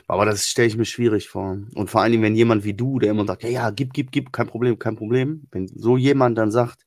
Aber 0.08 0.26
das 0.26 0.48
stelle 0.48 0.68
ich 0.70 0.78
mir 0.78 0.86
schwierig 0.86 1.28
vor. 1.28 1.58
Und 1.76 1.90
vor 1.90 2.02
allen 2.02 2.14
Dingen, 2.14 2.24
wenn 2.24 2.36
jemand 2.36 2.64
wie 2.64 2.74
du, 2.74 2.98
der 3.00 3.12
immer 3.12 3.26
sagt, 3.26 3.44
ja, 3.44 3.50
ja, 3.50 3.70
gib, 3.72 3.94
gib, 3.94 4.12
gib, 4.12 4.32
kein 4.32 4.48
Problem, 4.48 4.80
kein 4.80 4.96
Problem. 4.96 5.48
Wenn 5.52 5.68
so 5.68 5.98
jemand 5.98 6.38
dann 6.38 6.50
sagt, 6.50 6.86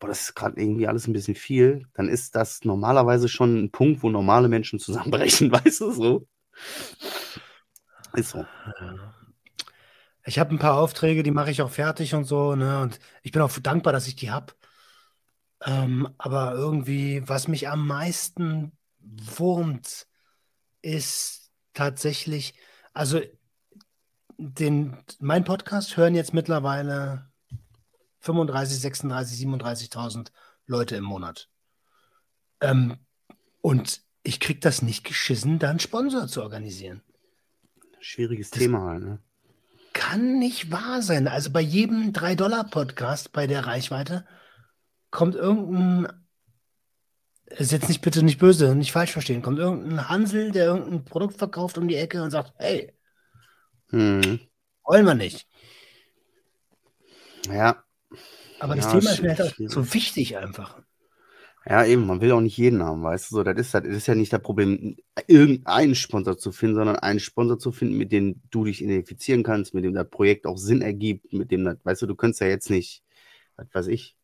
boah, 0.00 0.08
das 0.08 0.22
ist 0.22 0.34
gerade 0.34 0.60
irgendwie 0.60 0.88
alles 0.88 1.06
ein 1.06 1.12
bisschen 1.12 1.36
viel, 1.36 1.86
dann 1.94 2.08
ist 2.08 2.34
das 2.34 2.64
normalerweise 2.64 3.28
schon 3.28 3.62
ein 3.62 3.70
Punkt, 3.70 4.02
wo 4.02 4.10
normale 4.10 4.48
Menschen 4.48 4.80
zusammenbrechen, 4.80 5.52
weißt 5.52 5.80
du 5.82 5.92
so? 5.92 6.26
Ist 8.14 8.30
so. 8.30 8.44
Ich 10.24 10.38
habe 10.38 10.54
ein 10.54 10.58
paar 10.58 10.78
Aufträge, 10.78 11.22
die 11.22 11.30
mache 11.30 11.52
ich 11.52 11.62
auch 11.62 11.70
fertig 11.70 12.14
und 12.14 12.24
so, 12.24 12.56
ne? 12.56 12.80
Und 12.80 12.98
ich 13.22 13.30
bin 13.30 13.42
auch 13.42 13.56
dankbar, 13.60 13.92
dass 13.92 14.08
ich 14.08 14.16
die 14.16 14.32
habe. 14.32 14.52
Ähm, 15.64 16.08
aber 16.18 16.54
irgendwie, 16.54 17.22
was 17.28 17.46
mich 17.46 17.68
am 17.68 17.86
meisten 17.86 18.72
wurmt, 18.98 20.08
ist 20.82 21.41
tatsächlich, 21.74 22.54
also 22.92 23.20
den, 24.38 24.96
mein 25.20 25.44
Podcast 25.44 25.96
hören 25.96 26.14
jetzt 26.14 26.34
mittlerweile 26.34 27.30
35, 28.20 28.80
36, 28.80 29.46
37.000 29.46 30.28
Leute 30.66 30.96
im 30.96 31.04
Monat. 31.04 31.48
Ähm, 32.60 32.98
und 33.60 34.02
ich 34.22 34.40
kriege 34.40 34.60
das 34.60 34.82
nicht 34.82 35.04
geschissen, 35.04 35.58
da 35.58 35.70
einen 35.70 35.80
Sponsor 35.80 36.28
zu 36.28 36.42
organisieren. 36.42 37.02
Schwieriges 38.00 38.50
das 38.50 38.58
Thema, 38.58 38.98
ne? 38.98 39.18
Kann 39.92 40.38
nicht 40.38 40.70
wahr 40.70 41.02
sein. 41.02 41.28
Also 41.28 41.50
bei 41.50 41.60
jedem 41.60 42.12
3-Dollar-Podcast 42.12 43.32
bei 43.32 43.46
der 43.46 43.66
Reichweite 43.66 44.24
kommt 45.10 45.34
irgendein 45.34 46.21
ist 47.58 47.72
jetzt 47.72 47.88
nicht 47.88 48.00
bitte 48.02 48.22
nicht 48.24 48.38
böse, 48.38 48.74
nicht 48.74 48.92
falsch 48.92 49.12
verstehen. 49.12 49.42
Kommt 49.42 49.58
irgendein 49.58 50.08
Hansel, 50.08 50.50
der 50.52 50.66
irgendein 50.66 51.04
Produkt 51.04 51.36
verkauft 51.38 51.78
um 51.78 51.88
die 51.88 51.96
Ecke 51.96 52.22
und 52.22 52.30
sagt, 52.30 52.52
hey, 52.58 52.92
hm. 53.90 54.38
wollen 54.84 55.04
wir 55.06 55.14
nicht. 55.14 55.46
Ja. 57.48 57.84
Aber 58.58 58.76
das 58.76 58.86
Ja, 58.86 58.92
Thema 58.92 59.10
ist 59.10 59.22
mir 59.22 59.30
halt 59.36 59.42
auch 59.42 59.52
so 59.66 59.92
wichtig 59.92 60.38
einfach. 60.38 60.80
Ja, 61.64 61.84
eben, 61.84 62.06
man 62.06 62.20
will 62.20 62.32
auch 62.32 62.40
nicht 62.40 62.56
jeden 62.56 62.82
haben, 62.82 63.04
weißt 63.04 63.30
du, 63.30 63.36
so, 63.36 63.42
das 63.44 63.56
ist, 63.56 63.72
halt- 63.74 63.84
das 63.86 63.94
ist 63.96 64.08
ja 64.08 64.16
nicht 64.16 64.32
das 64.32 64.42
Problem, 64.42 64.96
irgendeinen 65.28 65.94
Sponsor 65.94 66.36
zu 66.36 66.50
finden, 66.50 66.74
sondern 66.76 66.96
einen 66.96 67.20
Sponsor 67.20 67.56
zu 67.58 67.70
finden, 67.70 67.96
mit 67.98 68.10
dem 68.10 68.42
du 68.50 68.64
dich 68.64 68.82
identifizieren 68.82 69.44
kannst, 69.44 69.72
mit 69.72 69.84
dem 69.84 69.94
das 69.94 70.10
Projekt 70.10 70.46
auch 70.46 70.56
Sinn 70.58 70.82
ergibt, 70.82 71.32
mit 71.32 71.52
dem 71.52 71.64
das, 71.64 71.76
weißt 71.84 72.02
du, 72.02 72.06
du 72.06 72.16
könntest 72.16 72.40
ja 72.40 72.48
jetzt 72.48 72.68
nicht, 72.68 73.04
was 73.56 73.66
weiß 73.72 73.86
ich, 73.88 74.16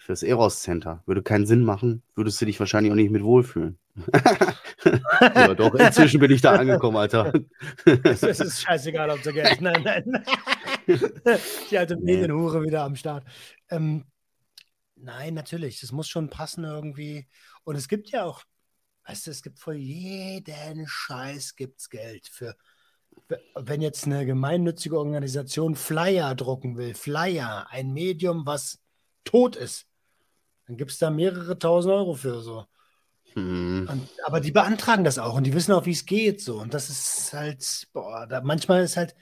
fürs 0.00 0.22
Eros 0.22 0.62
Center, 0.62 1.02
würde 1.04 1.22
keinen 1.22 1.46
Sinn 1.46 1.62
machen, 1.62 2.02
würdest 2.14 2.40
du 2.40 2.46
dich 2.46 2.58
wahrscheinlich 2.58 2.90
auch 2.90 2.96
nicht 2.96 3.10
mit 3.10 3.22
wohlfühlen. 3.22 3.78
ja, 5.20 5.54
doch, 5.54 5.74
inzwischen 5.74 6.20
bin 6.20 6.30
ich 6.30 6.40
da 6.40 6.52
angekommen, 6.52 6.96
Alter. 6.96 7.32
Es 7.84 8.22
es 8.22 8.40
ist 8.40 8.62
scheißegal, 8.62 9.10
ob 9.10 9.22
du 9.22 9.32
Geld. 9.32 9.60
Nein, 9.60 9.82
nein. 9.84 10.24
Die 11.70 11.76
alte 11.76 11.98
Medienhure 11.98 12.62
wieder 12.62 12.82
am 12.82 12.96
Start. 12.96 13.24
Ähm, 13.68 14.06
nein, 14.96 15.34
natürlich. 15.34 15.80
Das 15.80 15.92
muss 15.92 16.08
schon 16.08 16.30
passen 16.30 16.64
irgendwie. 16.64 17.28
Und 17.64 17.76
es 17.76 17.86
gibt 17.86 18.08
ja 18.10 18.24
auch, 18.24 18.42
weißt 19.06 19.26
du, 19.26 19.30
es 19.32 19.42
gibt 19.42 19.58
für 19.58 19.74
jeden 19.74 20.86
Scheiß 20.86 21.56
gibt's 21.56 21.90
Geld. 21.90 22.26
Für, 22.26 22.56
wenn 23.54 23.82
jetzt 23.82 24.06
eine 24.06 24.24
gemeinnützige 24.24 24.98
Organisation 24.98 25.74
Flyer 25.74 26.34
drucken 26.34 26.78
will, 26.78 26.94
Flyer, 26.94 27.66
ein 27.68 27.92
Medium, 27.92 28.46
was 28.46 28.78
tot 29.24 29.56
ist, 29.56 29.89
dann 30.70 30.76
gibt 30.76 30.92
es 30.92 30.98
da 30.98 31.10
mehrere 31.10 31.58
tausend 31.58 31.92
Euro 31.92 32.14
für 32.14 32.40
so. 32.42 32.64
Hm. 33.34 33.88
Und, 33.90 34.08
aber 34.24 34.40
die 34.40 34.52
beantragen 34.52 35.02
das 35.02 35.18
auch 35.18 35.34
und 35.34 35.44
die 35.44 35.52
wissen 35.52 35.72
auch, 35.72 35.84
wie 35.84 35.90
es 35.90 36.06
geht. 36.06 36.40
So. 36.40 36.60
Und 36.60 36.74
das 36.74 36.88
ist 36.88 37.32
halt, 37.32 37.88
boah, 37.92 38.28
da, 38.28 38.40
manchmal 38.40 38.84
ist 38.84 38.96
halt, 38.96 39.16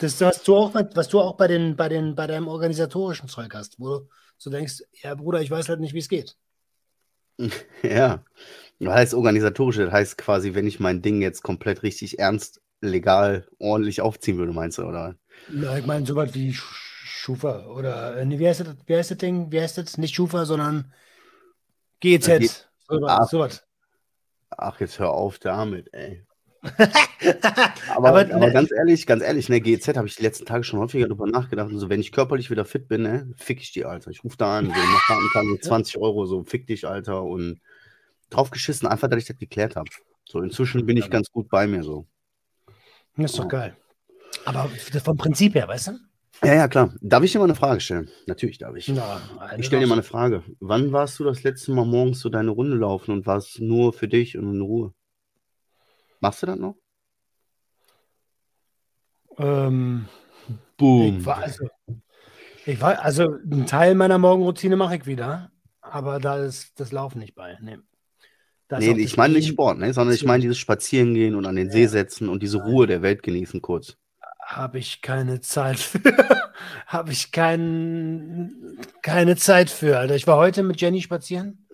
das, 0.00 0.18
was 0.22 0.42
du 0.42 0.56
auch, 0.56 0.74
was 0.74 1.08
du 1.08 1.20
auch 1.20 1.36
bei, 1.36 1.48
den, 1.48 1.76
bei, 1.76 1.90
den, 1.90 2.14
bei 2.14 2.26
deinem 2.26 2.48
organisatorischen 2.48 3.28
Zeug 3.28 3.52
hast, 3.54 3.78
wo 3.78 3.88
du 3.88 4.08
so 4.38 4.48
denkst, 4.48 4.84
ja, 5.02 5.14
Bruder, 5.14 5.42
ich 5.42 5.50
weiß 5.50 5.68
halt 5.68 5.80
nicht, 5.80 5.92
wie 5.92 5.98
es 5.98 6.08
geht. 6.08 6.36
Ja, 7.82 8.24
das 8.78 8.94
heißt 8.94 9.14
organisatorisch, 9.14 9.76
das 9.76 9.92
heißt 9.92 10.18
quasi, 10.18 10.54
wenn 10.54 10.66
ich 10.66 10.80
mein 10.80 11.02
Ding 11.02 11.20
jetzt 11.20 11.42
komplett 11.42 11.82
richtig 11.82 12.18
ernst, 12.18 12.62
legal, 12.80 13.46
ordentlich 13.58 14.00
aufziehen 14.00 14.38
würde, 14.38 14.52
meinst 14.52 14.78
du, 14.78 14.84
oder? 14.84 15.16
Na, 15.48 15.78
ich 15.78 15.86
meine, 15.86 16.06
sowas 16.06 16.34
wie 16.34 16.56
Schufa 17.06 17.66
oder, 17.66 18.16
äh, 18.18 18.38
wie 18.38 18.46
heißt 18.48 18.60
das, 18.60 18.76
wie 18.86 18.96
heißt 18.96 19.10
das 19.12 19.18
Ding? 19.18 19.50
Wie 19.52 19.60
heißt 19.60 19.78
das? 19.78 19.98
Nicht 19.98 20.14
Schufa, 20.14 20.44
sondern 20.44 20.92
GZ. 22.00 22.66
Ja. 22.90 23.26
Ach, 24.50 24.80
jetzt 24.80 24.98
hör 24.98 25.10
auf 25.10 25.38
damit, 25.38 25.92
ey. 25.92 26.24
Aber, 27.94 28.08
Aber, 28.08 28.20
aber, 28.20 28.46
ne- 28.46 28.52
ganz 28.52 28.72
ehrlich, 28.72 29.06
ganz 29.06 29.22
ehrlich, 29.22 29.48
ne, 29.48 29.60
GZ 29.60 29.96
habe 29.96 30.08
ich 30.08 30.16
die 30.16 30.22
letzten 30.22 30.46
Tage 30.46 30.64
schon 30.64 30.80
häufiger 30.80 31.06
drüber 31.06 31.26
nachgedacht. 31.26 31.70
Und 31.70 31.78
so, 31.78 31.88
wenn 31.88 32.00
ich 32.00 32.12
körperlich 32.12 32.50
wieder 32.50 32.64
fit 32.64 32.88
bin, 32.88 33.02
ne, 33.02 33.32
fick 33.36 33.60
ich 33.60 33.72
die, 33.72 33.84
Alter. 33.84 34.10
Ich 34.10 34.24
rufe 34.24 34.36
da 34.36 34.58
an, 34.58 34.66
so, 34.66 34.72
mach 34.72 35.06
Kartenkasse 35.06 35.60
20 35.60 35.98
Euro, 35.98 36.26
so, 36.26 36.42
fick 36.44 36.66
dich, 36.66 36.86
Alter. 36.86 37.22
Und 37.22 37.60
drauf 38.30 38.50
geschissen, 38.50 38.88
einfach, 38.88 39.08
dass 39.08 39.20
ich 39.20 39.26
das 39.26 39.38
geklärt 39.38 39.76
habe. 39.76 39.88
So, 40.24 40.40
inzwischen 40.40 40.84
bin 40.86 40.96
ich 40.96 41.08
ganz 41.08 41.30
gut 41.30 41.48
bei 41.48 41.66
mir, 41.66 41.82
so. 41.84 42.06
Das 43.16 43.30
ist 43.32 43.38
doch 43.38 43.48
geil. 43.48 43.76
Aber 44.44 44.68
vom 45.04 45.16
Prinzip 45.16 45.54
her, 45.54 45.68
weißt 45.68 45.88
du? 45.88 45.92
Ja, 46.44 46.54
ja, 46.54 46.68
klar. 46.68 46.94
Darf 47.00 47.22
ich 47.24 47.32
dir 47.32 47.38
mal 47.38 47.44
eine 47.44 47.54
Frage 47.54 47.80
stellen? 47.80 48.10
Natürlich 48.26 48.58
darf 48.58 48.76
ich. 48.76 48.88
Na, 48.88 49.20
Ich 49.56 49.66
stelle 49.66 49.82
dir 49.82 49.88
mal 49.88 49.94
eine 49.94 50.02
Frage. 50.02 50.42
Wann 50.60 50.92
warst 50.92 51.18
du 51.18 51.24
das 51.24 51.42
letzte 51.42 51.72
Mal 51.72 51.84
morgens 51.86 52.20
so 52.20 52.28
deine 52.28 52.50
Runde 52.50 52.76
laufen 52.76 53.12
und 53.12 53.26
warst 53.26 53.60
nur 53.60 53.92
für 53.92 54.08
dich 54.08 54.36
und 54.36 54.54
in 54.54 54.60
Ruhe? 54.60 54.92
Machst 56.20 56.42
du 56.42 56.46
das 56.46 56.58
noch? 56.58 56.76
Ähm, 59.38 60.06
Boom. 60.76 61.18
Ich 61.18 61.26
war, 61.26 61.38
also, 61.38 61.68
ich 62.64 62.80
war, 62.80 63.02
also 63.02 63.24
einen 63.24 63.66
Teil 63.66 63.94
meiner 63.94 64.18
Morgenroutine 64.18 64.76
mache 64.76 64.96
ich 64.96 65.06
wieder, 65.06 65.50
aber 65.80 66.20
da 66.20 66.38
ist 66.44 66.78
das 66.80 66.92
Laufen 66.92 67.18
nicht 67.18 67.34
bei. 67.34 67.58
Nee, 67.60 67.78
Nee, 68.68 68.94
ich 68.98 69.16
meine 69.16 69.34
nicht 69.34 69.48
Sport, 69.48 69.78
ne? 69.78 69.92
sondern 69.94 70.14
ich 70.14 70.24
meine 70.24 70.40
dieses 70.42 70.58
Spazierengehen 70.58 71.36
und 71.36 71.46
an 71.46 71.54
den 71.54 71.70
See 71.70 71.86
setzen 71.86 72.28
und 72.28 72.42
diese 72.42 72.58
Ruhe 72.58 72.88
der 72.88 73.00
Welt 73.00 73.22
genießen 73.22 73.62
kurz. 73.62 73.96
Habe 74.46 74.78
ich 74.78 75.02
keine 75.02 75.40
Zeit 75.40 75.80
für. 75.80 76.00
Habe 76.86 77.10
ich 77.10 77.32
kein, 77.32 78.78
keine 79.02 79.34
Zeit 79.34 79.70
für, 79.70 79.98
Alter. 79.98 80.14
Ich 80.14 80.28
war 80.28 80.36
heute 80.36 80.62
mit 80.62 80.80
Jenny 80.80 81.02
spazieren. 81.02 81.66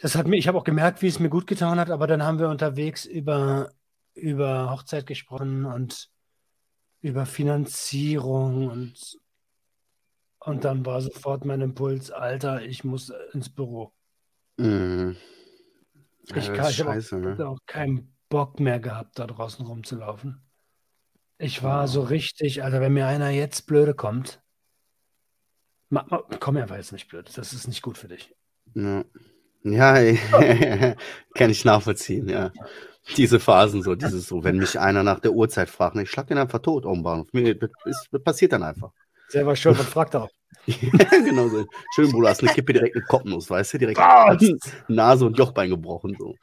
Das 0.00 0.14
hat 0.14 0.26
mir, 0.26 0.38
ich 0.38 0.48
habe 0.48 0.56
auch 0.56 0.64
gemerkt, 0.64 1.02
wie 1.02 1.08
es 1.08 1.20
mir 1.20 1.28
gut 1.28 1.46
getan 1.46 1.78
hat, 1.78 1.90
aber 1.90 2.06
dann 2.06 2.22
haben 2.22 2.38
wir 2.38 2.48
unterwegs 2.48 3.04
über, 3.04 3.70
über 4.14 4.70
Hochzeit 4.70 5.06
gesprochen 5.06 5.66
und 5.66 6.08
über 7.02 7.26
Finanzierung 7.26 8.68
und, 8.68 9.18
und 10.38 10.64
dann 10.64 10.86
war 10.86 11.02
sofort 11.02 11.44
mein 11.44 11.60
Impuls, 11.60 12.10
Alter, 12.10 12.62
ich 12.62 12.82
muss 12.82 13.12
ins 13.34 13.50
Büro. 13.50 13.92
Mhm. 14.56 15.16
Ja, 16.28 16.36
Ich, 16.38 16.52
kann, 16.54 16.70
ich 16.70 16.80
habe 16.80 16.98
auch, 16.98 17.12
ne? 17.12 17.46
auch 17.46 17.58
keinen 17.66 18.16
Bock 18.30 18.58
mehr 18.58 18.80
gehabt, 18.80 19.18
da 19.18 19.26
draußen 19.26 19.66
rumzulaufen. 19.66 20.49
Ich 21.42 21.62
war 21.62 21.88
so 21.88 22.02
richtig, 22.02 22.62
Alter, 22.62 22.82
wenn 22.82 22.92
mir 22.92 23.06
einer 23.06 23.30
jetzt 23.30 23.66
blöde 23.66 23.94
kommt, 23.94 24.42
ma, 25.88 26.04
ma, 26.10 26.22
komm 26.38 26.54
mir 26.54 26.62
einfach 26.62 26.76
jetzt 26.76 26.92
nicht 26.92 27.08
blöd, 27.08 27.30
das 27.34 27.54
ist 27.54 27.66
nicht 27.66 27.80
gut 27.80 27.96
für 27.96 28.08
dich. 28.08 28.34
Ja, 28.74 29.04
ja 29.62 29.94
kann 31.34 31.50
ich 31.50 31.64
nachvollziehen, 31.64 32.28
ja. 32.28 32.52
Diese 33.16 33.40
Phasen 33.40 33.82
so, 33.82 33.94
dieses 33.94 34.28
so, 34.28 34.44
wenn 34.44 34.58
mich 34.58 34.78
einer 34.78 35.02
nach 35.02 35.18
der 35.18 35.32
Uhrzeit 35.32 35.70
fragt, 35.70 35.96
ne, 35.96 36.02
ich 36.02 36.10
schlag 36.10 36.26
den 36.26 36.36
einfach 36.36 36.58
tot 36.58 36.84
auf 36.84 36.92
dem 36.92 37.02
Bahnhof. 37.02 37.28
Mir, 37.32 37.54
das, 37.54 37.70
das 38.10 38.22
passiert 38.22 38.52
dann 38.52 38.62
einfach. 38.62 38.92
Selber 39.28 39.56
schuld 39.56 39.78
und 39.78 39.88
fragt 39.88 40.14
auch. 40.14 40.28
genau 40.66 41.48
so. 41.48 41.64
Schön, 41.94 42.10
Bruder, 42.12 42.28
hast 42.28 42.42
eine 42.42 42.52
Kippe 42.52 42.74
direkt 42.74 42.96
den 42.96 43.04
Kopfnuss, 43.04 43.48
weißt 43.48 43.72
du? 43.72 43.78
Direkt 43.78 43.98
Nase 44.88 45.24
und 45.24 45.38
Jochbein 45.38 45.70
gebrochen. 45.70 46.16
So. 46.18 46.36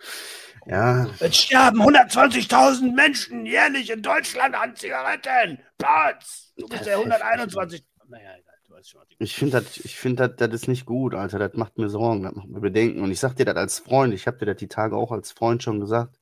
Ja, 0.70 1.08
Es 1.20 1.38
sterben 1.38 1.82
120.000 1.82 2.94
Menschen 2.94 3.46
jährlich 3.46 3.90
in 3.90 4.02
Deutschland 4.02 4.54
an 4.54 4.76
Zigaretten. 4.76 5.60
Platz! 5.78 6.52
Du 6.58 6.68
bist 6.68 6.86
der 6.86 6.98
121. 6.98 7.86
Naja, 8.10 8.30
egal, 8.38 8.82
ich- 9.20 9.36
finde 9.36 9.62
das, 9.62 9.78
ich 9.78 9.96
finde 9.96 10.28
das, 10.28 10.36
das 10.38 10.62
ist 10.62 10.68
nicht 10.68 10.86
gut, 10.86 11.16
Alter. 11.16 11.40
Das 11.40 11.54
macht 11.54 11.78
mir 11.78 11.90
Sorgen, 11.90 12.24
das 12.24 12.34
macht 12.36 12.50
mir 12.50 12.60
Bedenken. 12.60 13.02
Und 13.02 13.12
ich 13.12 13.20
sag 13.20 13.36
dir 13.36 13.46
das 13.46 13.56
als 13.56 13.80
Freund, 13.80 14.14
ich 14.14 14.28
habe 14.28 14.38
dir 14.38 14.46
das 14.48 14.58
die 14.58 14.68
Tage 14.68 14.96
auch 14.98 15.12
als 15.12 15.32
Freund 15.32 15.64
schon 15.64 15.80
gesagt. 15.80 16.20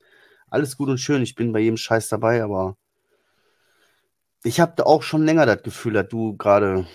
Alles 0.48 0.78
gut 0.78 0.90
und 0.90 1.00
schön, 1.00 1.24
ich 1.24 1.36
bin 1.36 1.52
bei 1.52 1.60
jedem 1.60 1.78
Scheiß 1.78 2.08
dabei, 2.10 2.44
aber 2.44 2.78
ich 4.44 4.60
habe 4.60 4.74
da 4.76 4.84
auch 4.84 5.02
schon 5.02 5.26
länger 5.26 5.46
das 5.48 5.64
Gefühl, 5.64 5.94
dass 5.94 6.08
du 6.08 6.38
gerade, 6.38 6.88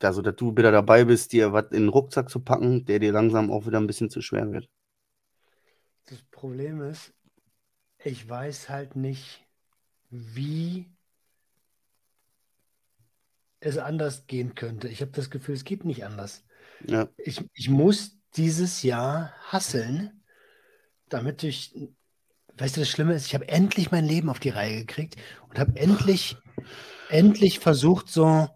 also 0.00 0.22
dass 0.22 0.36
du 0.36 0.56
wieder 0.56 0.70
dabei 0.70 1.04
bist, 1.04 1.32
dir 1.32 1.52
was 1.52 1.64
in 1.72 1.82
den 1.82 1.88
Rucksack 1.88 2.30
zu 2.30 2.40
packen, 2.40 2.84
der 2.84 3.00
dir 3.00 3.12
langsam 3.12 3.50
auch 3.50 3.66
wieder 3.66 3.78
ein 3.78 3.88
bisschen 3.88 4.08
zu 4.08 4.22
schwer 4.22 4.50
wird. 4.52 4.68
Das 6.06 6.22
Problem 6.30 6.82
ist, 6.82 7.12
ich 8.02 8.28
weiß 8.28 8.68
halt 8.68 8.96
nicht, 8.96 9.44
wie 10.10 10.90
es 13.60 13.78
anders 13.78 14.26
gehen 14.26 14.54
könnte. 14.54 14.88
Ich 14.88 15.00
habe 15.00 15.10
das 15.12 15.30
Gefühl, 15.30 15.54
es 15.56 15.64
geht 15.64 15.84
nicht 15.84 16.04
anders. 16.04 16.44
Ja, 16.86 17.08
Ich, 17.16 17.44
ich 17.54 17.68
muss 17.68 18.18
dieses 18.36 18.82
Jahr 18.82 19.32
hasseln, 19.50 20.22
damit 21.08 21.42
ich, 21.42 21.74
weißt 22.56 22.76
du, 22.76 22.80
das 22.80 22.88
Schlimme 22.88 23.14
ist, 23.14 23.26
ich 23.26 23.34
habe 23.34 23.48
endlich 23.48 23.90
mein 23.90 24.04
Leben 24.04 24.28
auf 24.28 24.40
die 24.40 24.50
Reihe 24.50 24.78
gekriegt 24.80 25.16
und 25.48 25.58
habe 25.58 25.78
endlich, 25.78 26.36
endlich 27.08 27.58
versucht, 27.58 28.08
so 28.08 28.48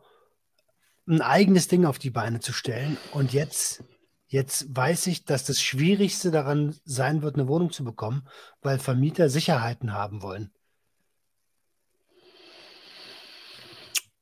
ein 1.06 1.22
eigenes 1.22 1.66
Ding 1.66 1.84
auf 1.86 1.98
die 1.98 2.10
Beine 2.10 2.40
zu 2.40 2.52
stellen. 2.52 2.96
Und 3.12 3.32
jetzt, 3.32 3.82
jetzt 4.30 4.74
weiß 4.74 5.08
ich, 5.08 5.24
dass 5.24 5.44
das 5.44 5.60
Schwierigste 5.60 6.30
daran 6.30 6.74
sein 6.84 7.20
wird, 7.22 7.34
eine 7.34 7.48
Wohnung 7.48 7.72
zu 7.72 7.84
bekommen, 7.84 8.26
weil 8.62 8.78
Vermieter 8.78 9.28
Sicherheiten 9.28 9.92
haben 9.92 10.22
wollen. 10.22 10.50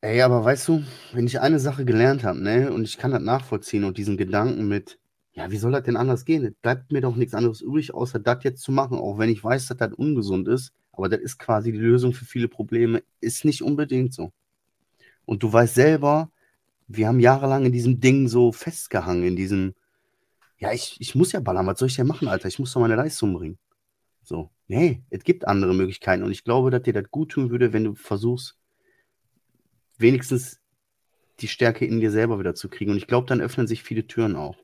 Ey, 0.01 0.23
aber 0.23 0.45
weißt 0.45 0.69
du, 0.69 0.85
wenn 1.13 1.27
ich 1.27 1.41
eine 1.41 1.59
Sache 1.61 1.85
gelernt 1.85 2.25
habe, 2.25 2.41
ne, 2.41 2.73
und 2.73 2.85
ich 2.85 2.99
kann 2.99 3.11
das 3.11 3.21
nachvollziehen 3.21 3.85
und 3.85 3.99
diesen 3.99 4.17
Gedanken 4.17 4.67
mit, 4.69 4.99
ja, 5.33 5.51
wie 5.51 5.57
soll 5.57 5.73
das 5.73 5.83
denn 5.83 5.97
anders 5.97 6.25
gehen? 6.25 6.45
Es 6.45 6.55
bleibt 6.63 6.91
mir 6.91 7.01
doch 7.01 7.17
nichts 7.17 7.35
anderes 7.35 7.61
übrig, 7.61 7.93
außer 7.93 8.19
das 8.19 8.43
jetzt 8.45 8.63
zu 8.63 8.73
machen, 8.73 8.99
auch 8.99 9.19
wenn 9.19 9.29
ich 9.29 9.43
weiß, 9.45 9.67
dass 9.67 9.77
das 9.77 9.93
ungesund 9.93 10.49
ist. 10.49 10.73
Aber 10.93 11.09
das 11.09 11.21
ist 11.21 11.39
quasi 11.39 11.73
die 11.73 11.79
Lösung 11.79 12.13
für 12.13 12.25
viele 12.25 12.49
Probleme, 12.49 13.03
ist 13.21 13.45
nicht 13.45 13.63
unbedingt 13.63 14.15
so. 14.15 14.33
Und 15.27 15.43
du 15.43 15.53
weißt 15.53 15.75
selber, 15.75 16.31
wir 16.87 17.09
haben 17.09 17.21
jahrelang 17.21 17.67
in 17.67 17.73
diesem 17.73 18.01
Ding 18.01 18.29
so 18.29 18.53
festgehangen, 18.53 19.25
in 19.25 19.37
diesem, 19.37 19.75
ja, 20.59 20.73
ich, 20.73 21.01
ich 21.01 21.15
muss 21.15 21.33
ja 21.33 21.41
ballern, 21.41 21.67
was 21.67 21.79
soll 21.79 21.89
ich 21.89 21.97
denn 21.97 22.07
machen, 22.07 22.29
Alter? 22.29 22.49
Ich 22.49 22.59
muss 22.59 22.73
doch 22.73 22.81
meine 22.81 22.97
Leistung 22.97 23.35
bringen. 23.35 23.59
So, 24.23 24.51
nee, 24.67 25.03
es 25.11 25.25
gibt 25.25 25.47
andere 25.47 25.75
Möglichkeiten 25.75 26.23
und 26.23 26.33
ich 26.33 26.45
glaube, 26.45 26.71
dass 26.71 26.83
dir 26.83 26.93
das 26.93 27.11
gut 27.11 27.31
tun 27.33 27.51
würde, 27.51 27.73
wenn 27.73 27.85
du 27.85 27.95
versuchst, 27.95 28.59
wenigstens 29.97 30.61
die 31.41 31.49
Stärke 31.49 31.87
in 31.87 32.01
dir 32.01 32.11
selber 32.11 32.39
wieder 32.39 32.55
zu 32.55 32.69
kriegen. 32.69 32.91
Und 32.91 32.97
ich 32.97 33.07
glaube, 33.07 33.27
dann 33.27 33.41
öffnen 33.41 33.67
sich 33.67 33.83
viele 33.83 34.07
Türen 34.07 34.37
auch. 34.37 34.57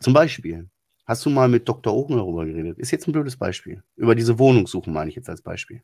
Zum 0.00 0.12
Beispiel, 0.14 0.68
hast 1.04 1.24
du 1.24 1.30
mal 1.30 1.48
mit 1.48 1.68
Dr. 1.68 1.94
Ogen 1.94 2.16
darüber 2.16 2.44
geredet? 2.46 2.78
Ist 2.78 2.90
jetzt 2.90 3.06
ein 3.06 3.12
blödes 3.12 3.36
Beispiel. 3.36 3.82
Über 3.96 4.14
diese 4.14 4.38
Wohnungssuche 4.38 4.90
meine 4.90 5.10
ich 5.10 5.16
jetzt 5.16 5.28
als 5.28 5.42
Beispiel. 5.42 5.82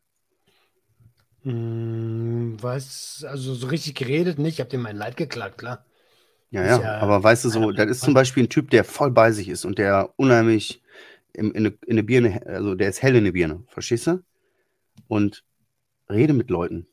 Hm, 1.43 2.57
was, 2.59 3.25
also 3.27 3.53
so 3.53 3.67
richtig 3.67 3.95
geredet 3.95 4.39
nicht. 4.39 4.55
Ich 4.55 4.59
habe 4.59 4.69
dem 4.69 4.81
mein 4.81 4.97
Leid 4.97 5.15
geklagt, 5.15 5.59
klar. 5.59 5.85
Ja, 6.51 6.65
ja, 6.65 6.81
ja 6.81 6.97
aber 6.97 7.23
weißt 7.23 7.45
du 7.45 7.49
so, 7.49 7.71
das 7.71 7.89
ist 7.89 8.01
zum 8.01 8.13
Beispiel 8.13 8.43
ein 8.43 8.49
Typ, 8.49 8.69
der 8.71 8.83
voll 8.83 9.11
bei 9.11 9.31
sich 9.31 9.49
ist 9.49 9.65
und 9.65 9.77
der 9.77 10.13
unheimlich 10.17 10.81
in, 11.33 11.51
in, 11.51 11.57
eine, 11.57 11.77
in 11.85 11.91
eine 11.91 12.03
Birne, 12.03 12.41
also 12.45 12.75
der 12.75 12.89
ist 12.89 13.01
hell 13.01 13.15
in 13.15 13.19
eine 13.19 13.31
Birne, 13.31 13.63
verstehst 13.67 14.07
du? 14.07 14.23
Und 15.07 15.43
rede 16.09 16.33
mit 16.33 16.49
Leuten, 16.49 16.87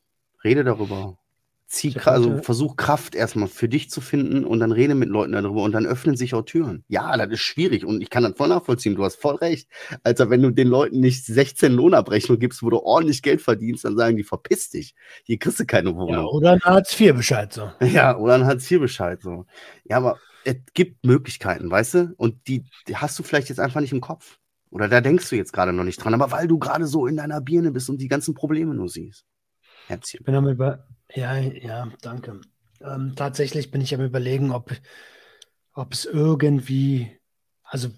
rede 0.45 0.63
darüber. 0.63 1.19
Zieh, 1.69 1.97
also 2.05 2.43
versuch 2.43 2.77
Kraft 2.77 3.17
erstmal 3.17 3.49
für 3.49 3.69
dich 3.69 3.91
zu 3.91 4.01
finden 4.01 4.45
und 4.45 4.61
dann 4.61 4.71
rede 4.71 4.95
mit 4.95 5.09
Leuten 5.09 5.33
darüber 5.33 5.65
und 5.65 5.73
dann 5.73 5.85
öffnen 5.85 6.17
sich 6.17 6.33
auch 6.33 6.43
Türen. 6.43 6.85
Ja, 6.87 7.17
das 7.17 7.29
ist 7.33 7.41
schwierig 7.41 7.85
und 7.85 8.01
ich 8.01 8.09
kann 8.09 8.23
das 8.23 8.37
voll 8.37 8.49
nachvollziehen. 8.49 8.95
Du 8.95 9.05
hast 9.05 9.17
voll 9.17 9.35
recht. 9.35 9.69
Alter, 10.05 10.31
wenn 10.31 10.43
du 10.43 10.51
den 10.51 10.69
Leuten 10.69 11.01
nicht 11.01 11.27
16 11.27 11.73
Lohnabrechnung 11.73 12.39
gibst, 12.39 12.63
wo 12.63 12.71
du 12.71 12.79
ordentlich 12.79 13.21
Geld 13.21 13.43
verdienst, 13.43 13.85
dann 13.85 13.97
sagen 13.97 14.17
die, 14.17 14.23
verpiss 14.23 14.71
dich. 14.71 14.95
Hier 15.25 15.39
kriegst 15.39 15.59
du 15.59 15.67
keine 15.67 15.95
Wohnung. 15.97 16.07
Ja, 16.17 16.25
oder 16.25 16.53
ein 16.53 16.61
Hartz-IV-Bescheid 16.61 17.53
so. 17.53 17.73
Ja, 17.81 18.17
oder 18.17 18.35
ein 18.35 18.47
Hartz-IV-Bescheid 18.47 19.21
so. 19.21 19.45
Ja, 19.85 19.97
aber 19.97 20.19
es 20.45 20.57
gibt 20.73 21.05
Möglichkeiten, 21.05 21.69
weißt 21.69 21.95
du? 21.95 22.15
Und 22.17 22.47
die, 22.47 22.65
die 22.87 22.97
hast 22.97 23.19
du 23.19 23.25
vielleicht 23.25 23.49
jetzt 23.49 23.59
einfach 23.59 23.81
nicht 23.81 23.93
im 23.93 24.01
Kopf. 24.01 24.39
Oder 24.71 24.89
da 24.89 25.01
denkst 25.01 25.29
du 25.31 25.37
jetzt 25.37 25.53
gerade 25.53 25.73
noch 25.73 25.85
nicht 25.85 25.97
dran, 25.97 26.15
aber 26.15 26.31
weil 26.31 26.47
du 26.47 26.59
gerade 26.59 26.87
so 26.87 27.07
in 27.07 27.17
deiner 27.17 27.41
Birne 27.41 27.73
bist 27.73 27.91
und 27.91 28.01
die 28.01 28.09
ganzen 28.09 28.35
Probleme 28.35 28.73
nur 28.73 28.89
siehst. 28.89 29.25
Herzchen. 29.89 30.21
Ich 30.21 30.25
bin 30.25 30.35
am 30.35 30.49
über. 30.49 30.87
Ja, 31.15 31.37
ja, 31.37 31.89
danke. 32.03 32.41
Ähm, 32.81 33.15
tatsächlich 33.17 33.71
bin 33.71 33.81
ich 33.81 33.95
am 33.95 34.03
überlegen, 34.03 34.53
ob, 34.53 34.73
ob 35.73 35.93
es 35.93 36.05
irgendwie, 36.05 37.19
also 37.63 37.91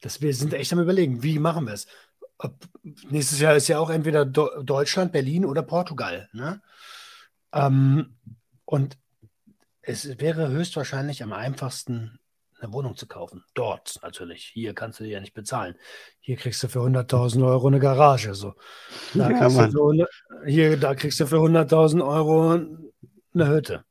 das, 0.00 0.20
wir 0.20 0.34
sind 0.34 0.52
echt 0.52 0.72
am 0.72 0.80
überlegen, 0.80 1.22
wie 1.22 1.38
machen 1.38 1.66
wir 1.66 1.74
es? 1.74 1.86
Ob, 2.38 2.54
nächstes 3.08 3.40
Jahr 3.40 3.56
ist 3.56 3.68
ja 3.68 3.78
auch 3.78 3.90
entweder 3.90 4.26
Do 4.26 4.62
Deutschland, 4.62 5.12
Berlin 5.12 5.44
oder 5.44 5.62
Portugal. 5.62 6.28
Ne? 6.32 6.60
Ähm, 7.52 8.16
und 8.64 8.98
es 9.80 10.18
wäre 10.18 10.48
höchstwahrscheinlich 10.48 11.22
am 11.22 11.32
einfachsten, 11.32 12.18
eine 12.60 12.72
Wohnung 12.72 12.96
zu 12.96 13.06
kaufen. 13.06 13.44
Dort 13.54 13.98
natürlich. 14.02 14.44
Hier 14.52 14.74
kannst 14.74 15.00
du 15.00 15.04
die 15.04 15.10
ja 15.10 15.20
nicht 15.20 15.34
bezahlen. 15.34 15.76
Hier 16.20 16.36
kriegst 16.36 16.62
du 16.62 16.68
für 16.68 16.80
100.000 16.80 17.46
Euro 17.46 17.66
eine 17.68 17.78
Garage. 17.80 18.34
So. 18.34 18.54
Da 19.14 19.30
Ja, 19.30 19.32
kriegst 19.32 19.60
du 19.60 19.62
Mann. 19.62 19.70
für 19.70 19.80
100 19.80 20.10
hier, 20.46 20.76
da 20.78 20.94
kriegst 20.94 21.20
du 21.20 21.26
für 21.26 21.40
100.000 21.40 22.06
Euro 22.06 22.52
eine 23.34 23.48
Hütte. 23.48 23.84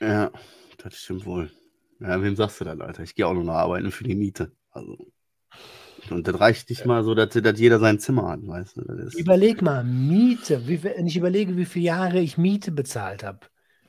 Ja, 0.00 0.30
das 0.78 0.96
stimmt 0.96 1.26
wohl. 1.26 1.50
Ja, 2.00 2.22
wem 2.22 2.36
sagst 2.36 2.60
du 2.60 2.64
da, 2.64 2.72
Alter? 2.72 3.02
Ich 3.02 3.14
gehe 3.14 3.26
auch 3.26 3.34
nur 3.34 3.44
noch 3.44 3.54
arbeiten 3.54 3.90
für 3.90 4.04
die 4.04 4.14
Miete. 4.14 4.52
Also. 4.70 4.96
Und 6.10 6.26
das 6.26 6.40
reicht 6.40 6.70
nicht 6.70 6.86
mal 6.86 7.04
so, 7.04 7.14
dass, 7.14 7.30
dass 7.30 7.60
jeder 7.60 7.78
sein 7.78 7.98
Zimmer 7.98 8.28
hat, 8.28 8.40
weißt 8.46 8.78
du? 8.78 8.82
Das 8.82 9.14
ist, 9.14 9.14
Überleg 9.18 9.60
mal, 9.62 9.84
Miete. 9.84 10.66
Wie, 10.66 10.82
wenn 10.82 11.06
ich 11.06 11.16
überlege, 11.16 11.56
wie 11.56 11.66
viele 11.66 11.86
Jahre 11.86 12.20
ich 12.20 12.38
Miete 12.38 12.72
bezahlt 12.72 13.22
habe. 13.22 13.40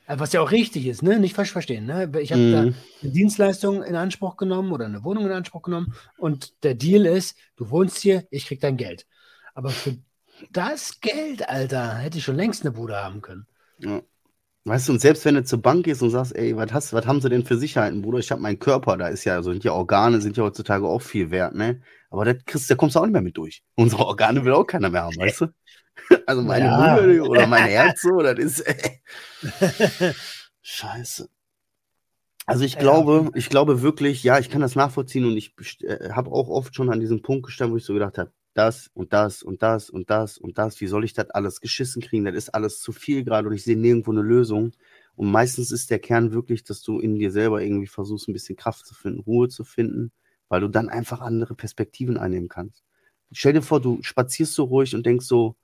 Was 0.06 0.32
ja 0.32 0.40
auch 0.40 0.50
richtig 0.50 0.86
ist, 0.86 1.02
ne? 1.02 1.18
Nicht 1.18 1.34
falsch 1.34 1.52
verstehen. 1.52 1.86
Ne? 1.86 2.10
Ich 2.20 2.32
habe 2.32 2.50
da 2.50 2.62
Mhm. 2.62 2.74
eine 3.02 3.12
Dienstleistung 3.12 3.82
in 3.82 3.94
Anspruch 3.94 4.36
genommen 4.36 4.72
oder 4.72 4.84
eine 4.84 5.04
Wohnung 5.04 5.26
in 5.26 5.32
Anspruch 5.32 5.62
genommen 5.62 5.94
und 6.18 6.62
der 6.64 6.74
Deal 6.74 7.06
ist, 7.06 7.36
du 7.56 7.70
wohnst 7.70 7.98
hier, 7.98 8.26
ich 8.30 8.46
krieg 8.46 8.60
dein 8.60 8.76
Geld. 8.76 9.06
Aber 9.54 9.70
für 9.70 9.96
das 10.50 11.00
Geld, 11.00 11.48
Alter, 11.48 11.94
hätte 11.94 12.18
ich 12.18 12.24
schon 12.24 12.36
längst 12.36 12.62
eine 12.62 12.72
Bude 12.72 12.96
haben 12.96 13.20
können. 13.22 13.46
Ja. 13.78 14.02
Weißt 14.64 14.88
du, 14.88 14.92
und 14.92 15.00
selbst 15.00 15.24
wenn 15.24 15.34
du 15.34 15.44
zur 15.44 15.60
Bank 15.60 15.84
gehst 15.84 16.02
und 16.02 16.10
sagst, 16.10 16.36
ey, 16.36 16.56
was 16.56 16.72
hast, 16.72 16.92
was 16.92 17.04
haben 17.06 17.20
sie 17.20 17.28
denn 17.28 17.44
für 17.44 17.56
Sicherheiten, 17.58 18.00
Bruder? 18.02 18.18
Ich 18.18 18.30
habe 18.30 18.40
meinen 18.40 18.60
Körper, 18.60 18.96
da 18.96 19.08
ist 19.08 19.24
ja, 19.24 19.34
also 19.34 19.50
sind 19.52 19.64
ja 19.64 19.72
Organe, 19.72 20.20
sind 20.20 20.36
ja 20.36 20.44
heutzutage 20.44 20.86
auch 20.86 21.02
viel 21.02 21.30
wert, 21.32 21.54
ne? 21.56 21.80
Aber 22.10 22.24
das 22.24 22.36
kriegst, 22.44 22.70
da 22.70 22.76
kommst 22.76 22.94
du 22.94 23.00
auch 23.00 23.04
nicht 23.04 23.12
mehr 23.12 23.22
mit 23.22 23.36
durch. 23.36 23.62
Unsere 23.74 24.06
Organe 24.06 24.44
will 24.44 24.52
auch 24.52 24.64
keiner 24.64 24.88
mehr 24.90 25.02
haben, 25.02 25.16
weißt 25.16 25.40
du? 25.42 25.46
Also 26.26 26.42
meine 26.42 26.66
Ja. 26.66 26.96
Lunge 26.96 27.24
oder 27.24 27.46
mein 27.46 27.64
Herz 27.66 28.02
so, 28.02 28.20
das 28.20 28.38
ist 28.38 28.64
Scheiße. 30.62 31.28
Also 32.46 32.64
ich 32.64 32.74
Ja. 32.74 32.80
glaube, 32.80 33.30
ich 33.34 33.48
glaube 33.48 33.82
wirklich, 33.82 34.22
ja, 34.24 34.38
ich 34.38 34.50
kann 34.50 34.60
das 34.60 34.74
nachvollziehen 34.74 35.24
und 35.24 35.36
ich 35.36 35.54
äh, 35.82 36.10
habe 36.10 36.30
auch 36.32 36.48
oft 36.48 36.74
schon 36.74 36.90
an 36.90 37.00
diesem 37.00 37.22
Punkt 37.22 37.46
gestanden, 37.46 37.72
wo 37.72 37.76
ich 37.78 37.84
so 37.84 37.94
gedacht 37.94 38.18
habe, 38.18 38.32
das 38.54 38.90
und 38.94 39.12
das 39.12 39.42
und 39.42 39.62
das 39.62 39.88
und 39.90 40.10
das 40.10 40.38
und 40.38 40.58
das, 40.58 40.80
wie 40.80 40.86
soll 40.86 41.04
ich 41.04 41.14
das 41.14 41.30
alles 41.30 41.60
geschissen 41.60 42.02
kriegen? 42.02 42.24
Das 42.24 42.34
ist 42.34 42.50
alles 42.54 42.80
zu 42.80 42.92
viel 42.92 43.24
gerade 43.24 43.48
und 43.48 43.54
ich 43.54 43.64
sehe 43.64 43.76
nirgendwo 43.78 44.10
eine 44.10 44.22
Lösung. 44.22 44.72
Und 45.14 45.30
meistens 45.30 45.70
ist 45.72 45.90
der 45.90 45.98
Kern 46.00 46.32
wirklich, 46.32 46.64
dass 46.64 46.82
du 46.82 46.98
in 46.98 47.14
dir 47.14 47.30
selber 47.30 47.62
irgendwie 47.62 47.86
versuchst, 47.86 48.28
ein 48.28 48.32
bisschen 48.32 48.56
Kraft 48.56 48.86
zu 48.86 48.94
finden, 48.94 49.20
Ruhe 49.20 49.48
zu 49.48 49.64
finden, 49.64 50.10
weil 50.48 50.60
du 50.60 50.68
dann 50.68 50.88
einfach 50.88 51.20
andere 51.20 51.54
Perspektiven 51.54 52.16
einnehmen 52.18 52.48
kannst. 52.48 52.82
Stell 53.30 53.52
dir 53.54 53.62
vor, 53.62 53.80
du 53.80 53.98
spazierst 54.02 54.54
so 54.54 54.64
ruhig 54.64 54.94
und 54.94 55.06
denkst 55.06 55.26
so, 55.26 55.56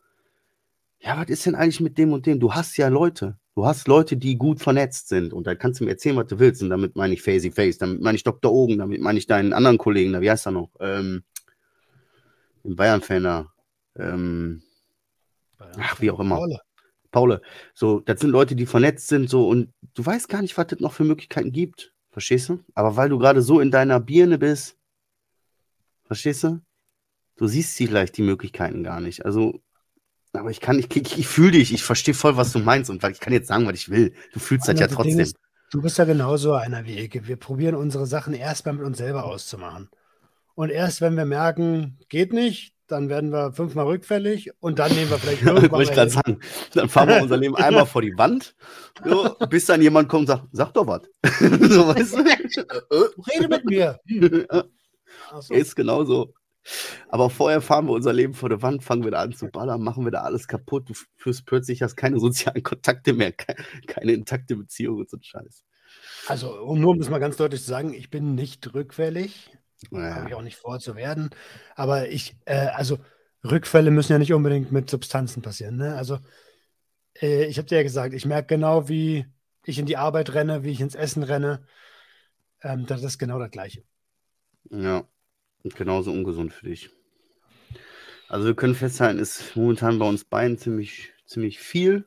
ja, 1.00 1.16
was 1.20 1.28
ist 1.28 1.46
denn 1.46 1.54
eigentlich 1.54 1.80
mit 1.80 1.96
dem 1.98 2.12
und 2.12 2.26
dem? 2.26 2.40
Du 2.40 2.54
hast 2.54 2.76
ja 2.76 2.88
Leute. 2.88 3.38
Du 3.54 3.66
hast 3.66 3.88
Leute, 3.88 4.16
die 4.16 4.36
gut 4.36 4.60
vernetzt 4.60 5.08
sind. 5.08 5.32
Und 5.32 5.46
da 5.46 5.54
kannst 5.54 5.80
du 5.80 5.84
mir 5.84 5.90
erzählen, 5.90 6.16
was 6.16 6.26
du 6.26 6.38
willst. 6.38 6.62
Und 6.62 6.70
damit 6.70 6.96
meine 6.96 7.14
ich 7.14 7.22
Facey 7.22 7.50
Face, 7.50 7.78
damit 7.78 8.00
meine 8.00 8.16
ich 8.16 8.24
Dr. 8.24 8.52
Ogen, 8.52 8.78
damit 8.78 9.00
meine 9.00 9.18
ich 9.18 9.26
deinen 9.26 9.52
anderen 9.52 9.78
Kollegen, 9.78 10.12
da, 10.12 10.20
wie 10.20 10.30
heißt 10.30 10.46
er 10.46 10.52
noch? 10.52 10.70
Ähm, 10.80 11.22
den 12.64 12.76
Bayern-Fan 12.76 13.22
da. 13.22 13.52
Ähm, 13.96 14.62
Ach, 15.58 16.00
wie 16.00 16.10
auch 16.10 16.20
immer. 16.20 16.36
Paule. 16.36 16.60
Paul, 17.10 17.40
so, 17.74 18.00
das 18.00 18.20
sind 18.20 18.30
Leute, 18.30 18.54
die 18.54 18.66
vernetzt 18.66 19.08
sind, 19.08 19.30
so, 19.30 19.48
und 19.48 19.72
du 19.94 20.04
weißt 20.04 20.28
gar 20.28 20.42
nicht, 20.42 20.56
was 20.58 20.66
es 20.72 20.80
noch 20.80 20.92
für 20.92 21.04
Möglichkeiten 21.04 21.52
gibt. 21.52 21.94
Verstehst 22.10 22.48
du? 22.48 22.60
Aber 22.74 22.96
weil 22.96 23.08
du 23.08 23.18
gerade 23.18 23.42
so 23.42 23.60
in 23.60 23.70
deiner 23.70 24.00
Birne 24.00 24.38
bist, 24.38 24.76
verstehst 26.04 26.44
du? 26.44 26.60
Du 27.36 27.46
siehst 27.46 27.76
vielleicht 27.76 28.16
die 28.16 28.22
Möglichkeiten 28.22 28.82
gar 28.82 29.00
nicht. 29.00 29.24
Also, 29.24 29.60
aber 30.32 30.50
ich 30.50 30.60
kann, 30.60 30.78
ich, 30.78 30.94
ich, 30.94 31.18
ich 31.18 31.26
fühle 31.26 31.52
dich, 31.52 31.72
ich 31.72 31.82
verstehe 31.82 32.14
voll, 32.14 32.36
was 32.36 32.52
du 32.52 32.58
meinst 32.58 32.90
und 32.90 33.02
ich 33.02 33.20
kann 33.20 33.32
jetzt 33.32 33.48
sagen, 33.48 33.66
was 33.66 33.74
ich 33.74 33.88
will. 33.88 34.14
Du 34.32 34.40
fühlst 34.40 34.68
das 34.68 34.78
ja 34.78 34.86
trotzdem. 34.86 35.20
ist, 35.20 35.36
Du 35.70 35.82
bist 35.82 35.98
ja 35.98 36.04
genauso 36.04 36.54
einer 36.54 36.86
wie 36.86 36.98
ich. 36.98 37.28
Wir 37.28 37.36
probieren 37.36 37.74
unsere 37.74 38.06
Sachen 38.06 38.32
erstmal 38.32 38.74
mit 38.74 38.86
uns 38.86 38.98
selber 38.98 39.24
auszumachen. 39.24 39.90
Und 40.54 40.70
erst 40.70 41.02
wenn 41.02 41.14
wir 41.16 41.26
merken, 41.26 41.98
geht 42.08 42.32
nicht, 42.32 42.74
dann 42.86 43.10
werden 43.10 43.32
wir 43.32 43.52
fünfmal 43.52 43.84
rückfällig 43.84 44.50
und 44.60 44.78
dann 44.78 44.90
nehmen 44.94 45.10
wir 45.10 45.18
vielleicht 45.18 45.42
irgendwann 45.46 45.70
Wollte 45.70 45.90
ich 45.90 45.94
gerade 45.94 46.10
sagen. 46.10 46.40
Dann 46.72 46.88
fahren 46.88 47.08
wir 47.10 47.22
unser 47.22 47.36
Leben 47.36 47.54
einmal 47.56 47.84
vor 47.84 48.00
die 48.00 48.16
Wand, 48.16 48.54
so, 49.04 49.36
bis 49.50 49.66
dann 49.66 49.82
jemand 49.82 50.08
kommt 50.08 50.22
und 50.22 50.26
sagt, 50.28 50.44
sag 50.52 50.72
doch 50.72 50.86
was. 50.86 51.02
so, 51.38 51.88
weißt 51.88 52.14
du? 52.14 52.66
Rede 53.30 53.48
mit 53.48 53.64
mir. 53.66 54.00
Ach 55.30 55.42
so. 55.42 55.52
Ist 55.52 55.76
genauso. 55.76 56.32
Aber 57.08 57.30
vorher 57.30 57.60
fahren 57.60 57.86
wir 57.86 57.92
unser 57.92 58.12
Leben 58.12 58.34
vor 58.34 58.48
der 58.48 58.62
Wand, 58.62 58.84
fangen 58.84 59.04
wir 59.04 59.10
da 59.10 59.20
an 59.22 59.32
zu 59.32 59.48
ballern, 59.48 59.82
machen 59.82 60.04
wir 60.04 60.10
da 60.10 60.22
alles 60.22 60.48
kaputt. 60.48 60.88
Du 60.88 60.94
führst 61.16 61.46
plötzlich 61.46 61.82
hast 61.82 61.96
keine 61.96 62.18
sozialen 62.20 62.62
Kontakte 62.62 63.12
mehr, 63.12 63.32
ke- 63.32 63.56
keine 63.86 64.12
intakte 64.12 64.56
Beziehung 64.56 64.98
und 64.98 65.10
so 65.10 65.16
ein 65.16 65.22
Scheiß. 65.22 65.62
Also, 66.26 66.60
um 66.62 66.80
nur 66.80 66.90
um 66.92 67.00
es 67.00 67.08
mal 67.10 67.18
ganz 67.18 67.36
deutlich 67.36 67.62
zu 67.62 67.68
sagen, 67.68 67.94
ich 67.94 68.10
bin 68.10 68.34
nicht 68.34 68.74
rückfällig. 68.74 69.50
Habe 69.92 70.28
ich 70.28 70.34
Naja. 70.34 70.36
auch 70.36 70.42
nicht 70.42 70.56
vor 70.56 70.80
zu 70.80 70.96
werden. 70.96 71.30
Aber 71.76 72.08
ich, 72.08 72.36
äh, 72.44 72.66
also 72.68 72.98
Rückfälle 73.44 73.90
müssen 73.90 74.12
ja 74.12 74.18
nicht 74.18 74.32
unbedingt 74.32 74.72
mit 74.72 74.90
Substanzen 74.90 75.40
passieren. 75.42 75.76
Ne? 75.76 75.94
Also 75.94 76.18
äh, 77.20 77.44
ich 77.46 77.58
habe 77.58 77.68
dir 77.68 77.76
ja 77.76 77.82
gesagt, 77.82 78.14
ich 78.14 78.26
merke 78.26 78.54
genau, 78.56 78.88
wie 78.88 79.26
ich 79.64 79.78
in 79.78 79.86
die 79.86 79.96
Arbeit 79.96 80.34
renne, 80.34 80.64
wie 80.64 80.70
ich 80.70 80.80
ins 80.80 80.94
Essen 80.94 81.22
renne. 81.22 81.66
Ähm, 82.62 82.86
das 82.86 83.02
ist 83.02 83.18
genau 83.18 83.38
das 83.38 83.50
Gleiche. 83.50 83.84
Ja, 84.70 85.06
und 85.64 85.76
genauso 85.76 86.10
ungesund 86.12 86.52
für 86.52 86.66
dich. 86.66 86.90
Also 88.28 88.46
wir 88.46 88.54
können 88.54 88.74
festhalten, 88.74 89.18
ist 89.18 89.56
momentan 89.56 89.98
bei 89.98 90.06
uns 90.06 90.24
beiden 90.24 90.58
ziemlich, 90.58 91.12
ziemlich 91.24 91.58
viel. 91.58 92.04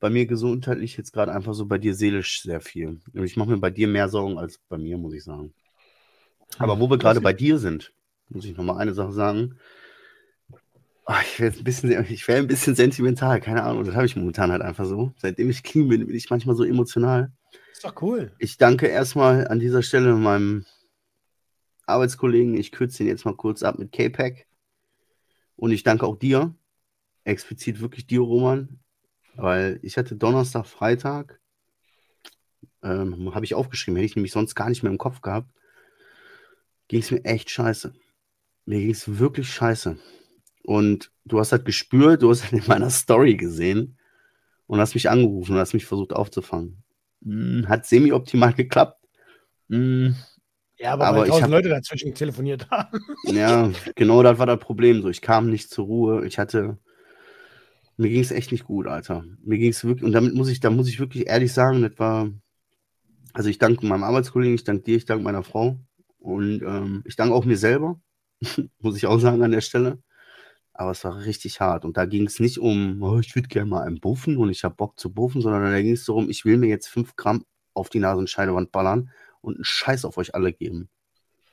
Bei 0.00 0.10
mir 0.10 0.26
gesundheitlich 0.26 0.96
jetzt 0.96 1.12
gerade 1.12 1.32
einfach 1.32 1.54
so, 1.54 1.66
bei 1.66 1.78
dir 1.78 1.94
seelisch 1.94 2.42
sehr 2.42 2.60
viel. 2.60 3.00
Und 3.12 3.24
ich 3.24 3.36
mache 3.36 3.50
mir 3.50 3.58
bei 3.58 3.70
dir 3.70 3.88
mehr 3.88 4.08
Sorgen 4.08 4.38
als 4.38 4.58
bei 4.68 4.78
mir, 4.78 4.96
muss 4.96 5.12
ich 5.12 5.24
sagen. 5.24 5.52
Aber 6.56 6.80
wo 6.80 6.88
wir 6.88 6.98
gerade 6.98 7.20
bei 7.20 7.32
dir 7.32 7.58
sind, 7.58 7.92
muss 8.30 8.44
ich 8.44 8.56
nochmal 8.56 8.78
eine 8.78 8.94
Sache 8.94 9.12
sagen. 9.12 9.58
Ah, 11.04 11.20
ich 11.22 11.40
werde 11.40 11.58
ein 11.58 11.64
bisschen, 11.64 11.90
ich 12.10 12.28
werde 12.28 12.42
ein 12.42 12.48
bisschen 12.48 12.74
sentimental, 12.74 13.40
keine 13.40 13.64
Ahnung. 13.64 13.84
Das 13.84 13.94
habe 13.94 14.06
ich 14.06 14.16
momentan 14.16 14.52
halt 14.52 14.62
einfach 14.62 14.84
so. 14.84 15.12
Seitdem 15.16 15.50
ich 15.50 15.62
clean 15.62 15.88
bin, 15.88 16.06
bin 16.06 16.16
ich 16.16 16.30
manchmal 16.30 16.54
so 16.54 16.64
emotional. 16.64 17.32
Ist 17.72 17.84
doch 17.84 18.00
cool. 18.02 18.32
Ich 18.38 18.56
danke 18.56 18.86
erstmal 18.86 19.48
an 19.48 19.58
dieser 19.58 19.82
Stelle 19.82 20.14
meinem 20.14 20.64
Arbeitskollegen. 21.88 22.56
Ich 22.56 22.72
kürze 22.72 23.02
ihn 23.02 23.08
jetzt 23.08 23.24
mal 23.24 23.36
kurz 23.36 23.62
ab 23.62 23.78
mit 23.78 23.92
K-Pack. 23.92 24.46
Und 25.56 25.72
ich 25.72 25.82
danke 25.82 26.06
auch 26.06 26.16
dir, 26.16 26.54
explizit 27.24 27.80
wirklich 27.80 28.06
dir, 28.06 28.20
Roman, 28.20 28.78
weil 29.34 29.80
ich 29.82 29.96
hatte 29.96 30.16
Donnerstag, 30.16 30.66
Freitag, 30.66 31.40
ähm, 32.82 33.34
habe 33.34 33.44
ich 33.44 33.54
aufgeschrieben, 33.54 33.96
hätte 33.96 34.06
ich 34.06 34.16
nämlich 34.16 34.32
sonst 34.32 34.54
gar 34.54 34.68
nicht 34.68 34.82
mehr 34.82 34.92
im 34.92 34.98
Kopf 34.98 35.20
gehabt, 35.20 35.50
ging 36.86 37.00
es 37.00 37.10
mir 37.10 37.24
echt 37.24 37.50
scheiße. 37.50 37.92
Mir 38.66 38.80
ging 38.80 38.90
es 38.90 39.18
wirklich 39.18 39.48
scheiße. 39.50 39.98
Und 40.64 41.10
du 41.24 41.38
hast 41.38 41.52
halt 41.52 41.64
gespürt, 41.64 42.22
du 42.22 42.30
hast 42.30 42.44
halt 42.44 42.52
in 42.52 42.66
meiner 42.66 42.90
Story 42.90 43.36
gesehen 43.36 43.98
und 44.66 44.80
hast 44.80 44.94
mich 44.94 45.10
angerufen 45.10 45.52
und 45.52 45.58
hast 45.58 45.74
mich 45.74 45.86
versucht 45.86 46.12
aufzufangen. 46.12 46.82
Hm, 47.22 47.68
Hat 47.68 47.86
semi-optimal 47.86 48.52
geklappt. 48.54 49.02
Hm, 49.70 50.16
Ja, 50.78 50.92
aber, 50.92 51.06
Aber 51.06 51.16
weil 51.18 51.24
ich 51.24 51.30
tausend 51.30 51.44
hab- 51.44 51.50
Leute 51.50 51.68
dazwischen 51.70 52.14
telefoniert 52.14 52.70
haben. 52.70 52.98
Ja, 53.24 53.70
genau 53.96 54.22
das 54.22 54.38
war 54.38 54.46
das 54.46 54.58
Problem. 54.60 55.02
So, 55.02 55.08
ich 55.08 55.20
kam 55.20 55.50
nicht 55.50 55.70
zur 55.70 55.86
Ruhe. 55.86 56.26
Ich 56.26 56.38
hatte 56.38 56.78
Mir 57.96 58.10
ging 58.10 58.20
es 58.20 58.30
echt 58.30 58.52
nicht 58.52 58.64
gut, 58.64 58.86
Alter. 58.86 59.24
Mir 59.42 59.58
ging 59.58 59.70
es 59.70 59.84
wirklich, 59.84 60.04
und 60.04 60.12
damit 60.12 60.34
muss 60.34 60.48
ich, 60.48 60.60
da 60.60 60.70
muss 60.70 60.88
ich 60.88 61.00
wirklich 61.00 61.26
ehrlich 61.26 61.52
sagen, 61.52 61.82
das 61.82 61.98
war, 61.98 62.30
also 63.32 63.48
ich 63.48 63.58
danke 63.58 63.84
meinem 63.86 64.04
Arbeitskollegen, 64.04 64.54
ich 64.54 64.64
danke 64.64 64.84
dir, 64.84 64.96
ich 64.96 65.04
danke 65.04 65.24
meiner 65.24 65.42
Frau 65.42 65.76
und 66.20 66.62
ähm, 66.62 67.02
ich 67.06 67.16
danke 67.16 67.34
auch 67.34 67.44
mir 67.44 67.56
selber, 67.56 68.00
muss 68.80 68.96
ich 68.96 69.06
auch 69.06 69.18
sagen 69.18 69.42
an 69.42 69.50
der 69.50 69.60
Stelle. 69.62 69.98
Aber 70.72 70.92
es 70.92 71.02
war 71.02 71.24
richtig 71.24 71.60
hart. 71.60 71.84
Und 71.84 71.96
da 71.96 72.06
ging 72.06 72.24
es 72.26 72.38
nicht 72.38 72.58
um, 72.58 73.02
oh, 73.02 73.18
ich 73.18 73.34
würde 73.34 73.48
gerne 73.48 73.68
mal 73.68 73.82
einen 73.84 73.98
buffen 73.98 74.36
und 74.36 74.48
ich 74.50 74.62
habe 74.62 74.76
Bock 74.76 74.96
zu 75.00 75.12
buffen, 75.12 75.42
sondern 75.42 75.64
da 75.64 75.82
ging 75.82 75.92
es 75.94 76.04
darum, 76.04 76.30
ich 76.30 76.44
will 76.44 76.56
mir 76.56 76.68
jetzt 76.68 76.86
fünf 76.88 77.16
Gramm 77.16 77.44
auf 77.74 77.88
die 77.88 77.98
Nase 77.98 78.20
und 78.20 78.30
Scheidewand 78.30 78.70
ballern 78.70 79.10
und 79.40 79.56
einen 79.56 79.64
Scheiß 79.64 80.04
auf 80.04 80.18
euch 80.18 80.34
alle 80.34 80.52
geben. 80.52 80.88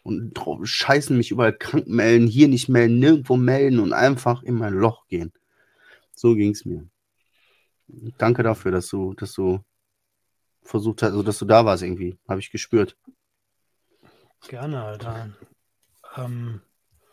Und 0.03 0.33
drauf 0.33 0.59
scheißen 0.63 1.17
mich 1.17 1.31
überall 1.31 1.57
krank 1.57 1.87
melden, 1.87 2.27
hier 2.27 2.47
nicht 2.47 2.69
melden, 2.69 2.99
nirgendwo 2.99 3.37
melden 3.37 3.79
und 3.79 3.93
einfach 3.93 4.43
in 4.43 4.55
mein 4.55 4.73
Loch 4.73 5.07
gehen. 5.07 5.33
So 6.13 6.35
ging 6.35 6.51
es 6.51 6.65
mir. 6.65 6.87
Danke 8.17 8.43
dafür, 8.43 8.71
dass 8.71 8.87
du, 8.87 9.13
dass 9.13 9.33
du 9.33 9.63
versucht 10.61 11.01
hast, 11.01 11.09
also 11.09 11.23
dass 11.23 11.39
du 11.39 11.45
da 11.45 11.65
warst 11.65 11.83
irgendwie. 11.83 12.17
Habe 12.27 12.39
ich 12.39 12.51
gespürt. 12.51 12.95
Gerne, 14.47 14.83
Alter. 14.83 15.33
Ähm, 16.17 16.61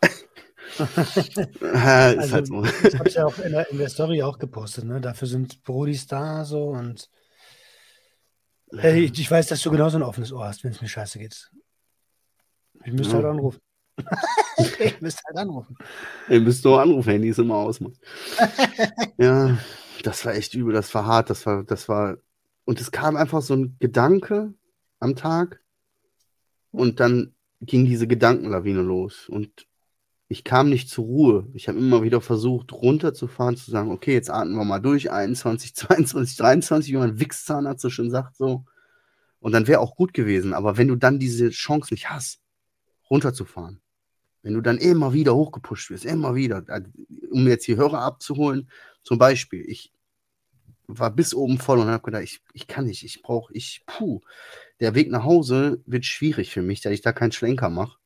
also, 1.59 2.63
halt 2.63 2.85
ich 2.85 2.99
habe 2.99 3.09
es 3.09 3.15
ja 3.15 3.25
auch 3.25 3.37
in 3.39 3.51
der, 3.51 3.69
in 3.69 3.77
der 3.77 3.89
Story 3.89 4.23
auch 4.23 4.39
gepostet, 4.39 4.85
ne? 4.85 5.01
Dafür 5.01 5.27
sind 5.27 5.63
Brodis 5.63 6.07
da 6.07 6.45
so 6.45 6.69
und 6.69 7.09
hey, 8.77 9.11
ich, 9.13 9.31
weiß, 9.31 9.47
dass 9.47 9.61
du 9.61 9.71
genauso 9.71 9.97
ein 9.97 10.03
offenes 10.03 10.31
Ohr 10.31 10.45
hast, 10.45 10.63
wenn 10.63 10.71
es 10.71 10.81
mir 10.81 10.87
scheiße 10.87 11.19
geht. 11.19 11.51
Ich 12.83 12.93
müsste 12.93 13.17
Ja. 13.17 13.23
halt 13.23 13.25
anrufen. 13.31 13.59
ich 14.79 15.01
müsste 15.01 15.21
halt 15.27 15.37
anrufen. 15.37 15.77
Ihr 16.29 16.41
müsst 16.41 16.65
nur 16.65 16.81
anrufen, 16.81 17.09
Handy 17.09 17.29
ist 17.29 17.39
immer 17.39 17.55
aus. 17.55 17.79
Mann. 17.79 17.95
ja, 19.17 19.57
das 20.03 20.25
war 20.25 20.33
echt 20.33 20.53
übel, 20.55 20.73
das 20.73 20.93
war 20.93 21.05
hart, 21.05 21.29
das 21.29 21.45
war, 21.45 21.63
das 21.63 21.87
war. 21.87 22.17
Und 22.65 22.81
es 22.81 22.91
kam 22.91 23.15
einfach 23.15 23.41
so 23.41 23.55
ein 23.55 23.77
Gedanke 23.79 24.53
am 24.99 25.15
Tag 25.15 25.61
und 26.71 26.99
dann 26.99 27.35
ging 27.61 27.85
diese 27.85 28.07
Gedankenlawine 28.07 28.81
los. 28.81 29.29
Und 29.29 29.67
ich 30.33 30.43
kam 30.43 30.67
nicht 30.67 30.89
zur 30.89 31.05
Ruhe. 31.05 31.47
Ich 31.53 31.67
habe 31.67 31.77
immer 31.77 32.01
wieder 32.01 32.19
versucht, 32.19 32.73
runterzufahren, 32.73 33.55
zu 33.55 33.69
sagen, 33.69 33.91
okay, 33.91 34.13
jetzt 34.13 34.31
atmen 34.31 34.57
wir 34.57 34.65
mal 34.65 34.79
durch, 34.79 35.11
21, 35.11 35.75
22, 35.75 36.37
23, 36.37 36.91
wie 36.91 36.97
mein 36.97 37.19
Wichszahnarzt 37.19 37.83
so 37.83 37.91
schön 37.91 38.09
sagt, 38.09 38.35
so. 38.35 38.65
Und 39.39 39.51
dann 39.51 39.67
wäre 39.67 39.79
auch 39.79 39.95
gut 39.95 40.11
gewesen. 40.11 40.55
Aber 40.55 40.75
wenn 40.75 40.87
du 40.87 40.95
dann 40.95 41.19
diese 41.19 41.51
Chance 41.51 41.93
nicht 41.93 42.09
hast, 42.09 42.41
runterzufahren, 43.11 43.79
wenn 44.41 44.55
du 44.55 44.61
dann 44.61 44.79
immer 44.79 45.13
wieder 45.13 45.35
hochgepusht 45.35 45.91
wirst, 45.91 46.03
immer 46.03 46.33
wieder, 46.33 46.63
äh, 46.67 46.81
um 47.29 47.47
jetzt 47.47 47.67
die 47.67 47.75
Hörer 47.75 47.99
abzuholen, 47.99 48.71
zum 49.03 49.19
Beispiel, 49.19 49.63
ich 49.67 49.93
war 50.87 51.11
bis 51.11 51.35
oben 51.35 51.59
voll 51.59 51.77
und 51.77 51.89
habe 51.89 52.03
gedacht, 52.03 52.23
ich, 52.23 52.41
ich 52.53 52.65
kann 52.65 52.85
nicht, 52.85 53.03
ich 53.03 53.21
brauche, 53.21 53.53
ich, 53.53 53.83
puh, 53.85 54.21
der 54.79 54.95
Weg 54.95 55.11
nach 55.11 55.25
Hause 55.25 55.83
wird 55.85 56.05
schwierig 56.05 56.49
für 56.49 56.63
mich, 56.63 56.81
da 56.81 56.89
ich 56.89 57.01
da 57.01 57.13
keinen 57.13 57.31
Schlenker 57.31 57.69
mache. 57.69 57.99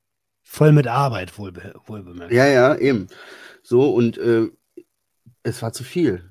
Voll 0.49 0.71
mit 0.71 0.87
Arbeit, 0.87 1.37
wohl, 1.37 1.53
wohl. 1.85 2.33
Ja, 2.33 2.47
ja, 2.47 2.75
eben. 2.77 3.07
So, 3.61 3.93
und 3.93 4.17
äh, 4.17 4.47
es 5.43 5.61
war 5.61 5.73
zu 5.73 5.83
viel. 5.83 6.23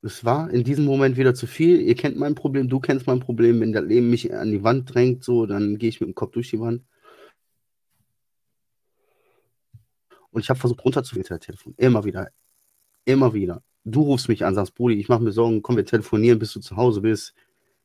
Es 0.00 0.24
war 0.24 0.48
in 0.48 0.62
diesem 0.64 0.84
Moment 0.84 1.16
wieder 1.16 1.34
zu 1.34 1.46
viel. 1.46 1.80
Ihr 1.80 1.96
kennt 1.96 2.16
mein 2.16 2.34
Problem, 2.36 2.68
du 2.68 2.78
kennst 2.78 3.06
mein 3.08 3.20
Problem. 3.20 3.60
Wenn 3.60 3.72
das 3.72 3.84
Leben 3.84 4.08
mich 4.08 4.32
an 4.32 4.52
die 4.52 4.62
Wand 4.62 4.94
drängt, 4.94 5.24
so, 5.24 5.44
dann 5.44 5.76
gehe 5.76 5.88
ich 5.88 6.00
mit 6.00 6.08
dem 6.08 6.14
Kopf 6.14 6.32
durch 6.32 6.50
die 6.50 6.60
Wand. 6.60 6.82
Und 10.30 10.40
ich 10.40 10.48
habe 10.48 10.58
versucht 10.58 10.82
runterzufinden, 10.84 11.28
das 11.28 11.44
Telefon. 11.44 11.74
Immer 11.76 12.04
wieder. 12.04 12.30
Immer 13.04 13.34
wieder. 13.34 13.62
Du 13.84 14.02
rufst 14.02 14.28
mich 14.28 14.44
an, 14.46 14.54
sagst, 14.54 14.76
Brudi, 14.76 14.94
ich 14.94 15.08
mache 15.08 15.22
mir 15.22 15.32
Sorgen, 15.32 15.62
komm, 15.62 15.76
wir 15.76 15.84
telefonieren, 15.84 16.38
bis 16.38 16.52
du 16.52 16.60
zu 16.60 16.76
Hause 16.76 17.02
bist. 17.02 17.34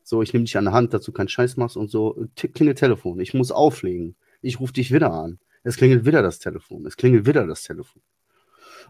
So, 0.04 0.22
ich 0.22 0.32
nehme 0.34 0.46
dich 0.46 0.56
an 0.58 0.66
der 0.66 0.74
Hand, 0.74 0.94
dass 0.94 1.04
du 1.04 1.12
keinen 1.12 1.30
Scheiß 1.30 1.58
machst 1.58 1.76
und 1.76 1.90
so. 1.90 2.26
Tick, 2.36 2.54
klingelt 2.54 2.78
Telefon. 2.78 3.20
Ich 3.20 3.34
muss 3.34 3.52
auflegen. 3.52 4.16
Ich 4.42 4.60
rufe 4.60 4.74
dich 4.74 4.94
wieder 4.94 5.12
an. 5.12 5.40
Es 5.70 5.78
klingelt 5.78 6.04
wieder 6.04 6.24
das 6.24 6.40
Telefon. 6.40 6.88
Es 6.88 6.98
klingelt 6.98 7.28
wieder 7.28 7.46
das 7.46 7.62
Telefon. 7.62 8.02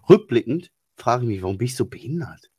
Rückblickend 0.09 0.71
frage 0.95 1.23
ich 1.23 1.27
mich, 1.27 1.41
warum 1.41 1.57
bin 1.57 1.65
ich 1.65 1.75
so 1.75 1.83
behindert? 1.83 2.49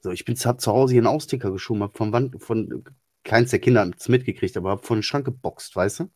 So, 0.00 0.10
ich 0.10 0.26
bin 0.26 0.36
zu, 0.36 0.50
Hause 0.66 0.92
hier 0.92 1.00
einen 1.00 1.06
Austicker 1.06 1.50
geschoben, 1.50 1.82
hab 1.82 1.96
von 1.96 2.12
Wand, 2.12 2.42
von 2.42 2.84
keins 3.24 3.48
der 3.48 3.58
Kinder 3.58 3.80
hat's 3.80 4.10
mitgekriegt, 4.10 4.58
aber 4.58 4.68
hab 4.68 4.84
von 4.84 4.98
den 4.98 5.02
Schrank 5.02 5.24
geboxt, 5.24 5.74
weißt 5.74 6.00
du? 6.00 6.10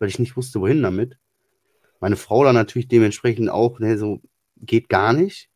Weil 0.00 0.08
ich 0.08 0.18
nicht 0.18 0.36
wusste, 0.36 0.60
wohin 0.60 0.82
damit. 0.82 1.16
Meine 2.00 2.16
Frau 2.16 2.42
dann 2.42 2.56
natürlich 2.56 2.88
dementsprechend 2.88 3.50
auch, 3.50 3.78
ne, 3.78 3.96
so, 3.96 4.20
geht 4.56 4.88
gar 4.88 5.12
nicht. 5.12 5.50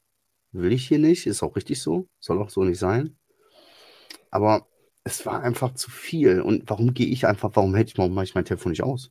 Will 0.52 0.70
ich 0.70 0.86
hier 0.86 1.00
nicht, 1.00 1.26
ist 1.26 1.42
auch 1.42 1.56
richtig 1.56 1.82
so, 1.82 2.08
soll 2.20 2.40
auch 2.40 2.50
so 2.50 2.62
nicht 2.62 2.78
sein. 2.78 3.18
Aber 4.30 4.68
es 5.02 5.26
war 5.26 5.42
einfach 5.42 5.74
zu 5.74 5.90
viel. 5.90 6.40
Und 6.42 6.70
warum 6.70 6.94
gehe 6.94 7.08
ich 7.08 7.26
einfach, 7.26 7.50
warum 7.54 7.74
hätte 7.74 7.90
ich, 7.90 8.22
ich 8.22 8.34
mein 8.36 8.44
Telefon 8.44 8.70
nicht 8.70 8.84
aus? 8.84 9.10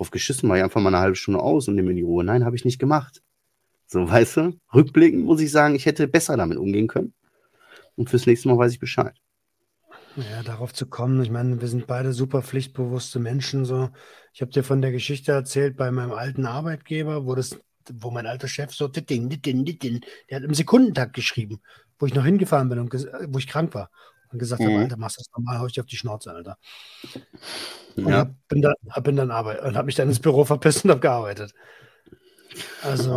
Drauf 0.00 0.10
geschissen, 0.10 0.48
mache 0.48 0.58
ich 0.58 0.64
einfach 0.64 0.80
mal 0.80 0.88
eine 0.88 0.98
halbe 0.98 1.14
Stunde 1.14 1.40
aus 1.40 1.68
und 1.68 1.74
nehme 1.74 1.88
mir 1.88 1.94
die 1.94 2.02
Ruhe. 2.02 2.24
Nein, 2.24 2.46
habe 2.46 2.56
ich 2.56 2.64
nicht 2.64 2.78
gemacht. 2.78 3.20
So, 3.86 4.08
weißt 4.08 4.38
du? 4.38 4.58
Rückblickend 4.74 5.24
muss 5.26 5.42
ich 5.42 5.50
sagen, 5.50 5.74
ich 5.74 5.84
hätte 5.84 6.08
besser 6.08 6.38
damit 6.38 6.56
umgehen 6.56 6.88
können. 6.88 7.12
Und 7.96 8.08
fürs 8.08 8.24
nächste 8.24 8.48
Mal 8.48 8.56
weiß 8.56 8.72
ich 8.72 8.78
Bescheid. 8.78 9.14
Ja, 10.16 10.42
darauf 10.42 10.72
zu 10.72 10.86
kommen, 10.86 11.22
ich 11.22 11.30
meine, 11.30 11.60
wir 11.60 11.68
sind 11.68 11.86
beide 11.86 12.14
super 12.14 12.40
pflichtbewusste 12.40 13.18
Menschen. 13.18 13.66
So. 13.66 13.90
Ich 14.32 14.40
habe 14.40 14.50
dir 14.50 14.64
von 14.64 14.80
der 14.80 14.90
Geschichte 14.90 15.32
erzählt 15.32 15.76
bei 15.76 15.90
meinem 15.90 16.12
alten 16.12 16.46
Arbeitgeber, 16.46 17.26
wo 17.26 17.34
das, 17.34 17.60
wo 17.92 18.10
mein 18.10 18.26
alter 18.26 18.48
Chef 18.48 18.72
so, 18.72 18.88
"Dittin, 18.88 19.28
dittin, 19.28 19.66
dittin", 19.66 20.00
der 20.30 20.38
hat 20.38 20.44
im 20.44 20.54
Sekundentakt 20.54 21.12
geschrieben, 21.12 21.60
wo 21.98 22.06
ich 22.06 22.14
noch 22.14 22.24
hingefahren 22.24 22.70
bin 22.70 22.78
und 22.78 22.92
wo 22.92 23.38
ich 23.38 23.46
krank 23.46 23.74
war. 23.74 23.90
Und 24.32 24.38
gesagt 24.38 24.62
habe, 24.62 24.72
Mhm. 24.72 24.80
Alter, 24.80 24.96
machst 24.96 25.18
du 25.18 25.20
das 25.22 25.30
normal, 25.36 25.58
hau 25.58 25.66
ich 25.66 25.72
dir 25.72 25.80
auf 25.80 25.86
die 25.86 25.96
Schnauze, 25.96 26.32
Alter. 26.32 26.56
Und 27.96 28.08
Ja, 28.08 28.18
hab, 28.18 28.48
bin 28.48 28.62
dann, 28.62 28.74
hab, 28.88 29.04
bin 29.04 29.16
dann 29.16 29.30
arbeit 29.30 29.62
und 29.62 29.76
habe 29.76 29.86
mich 29.86 29.96
dann 29.96 30.08
ins 30.08 30.20
Büro 30.20 30.44
verpisst 30.44 30.84
und 30.84 30.90
habe 30.90 31.00
gearbeitet. 31.00 31.52
also. 32.82 33.10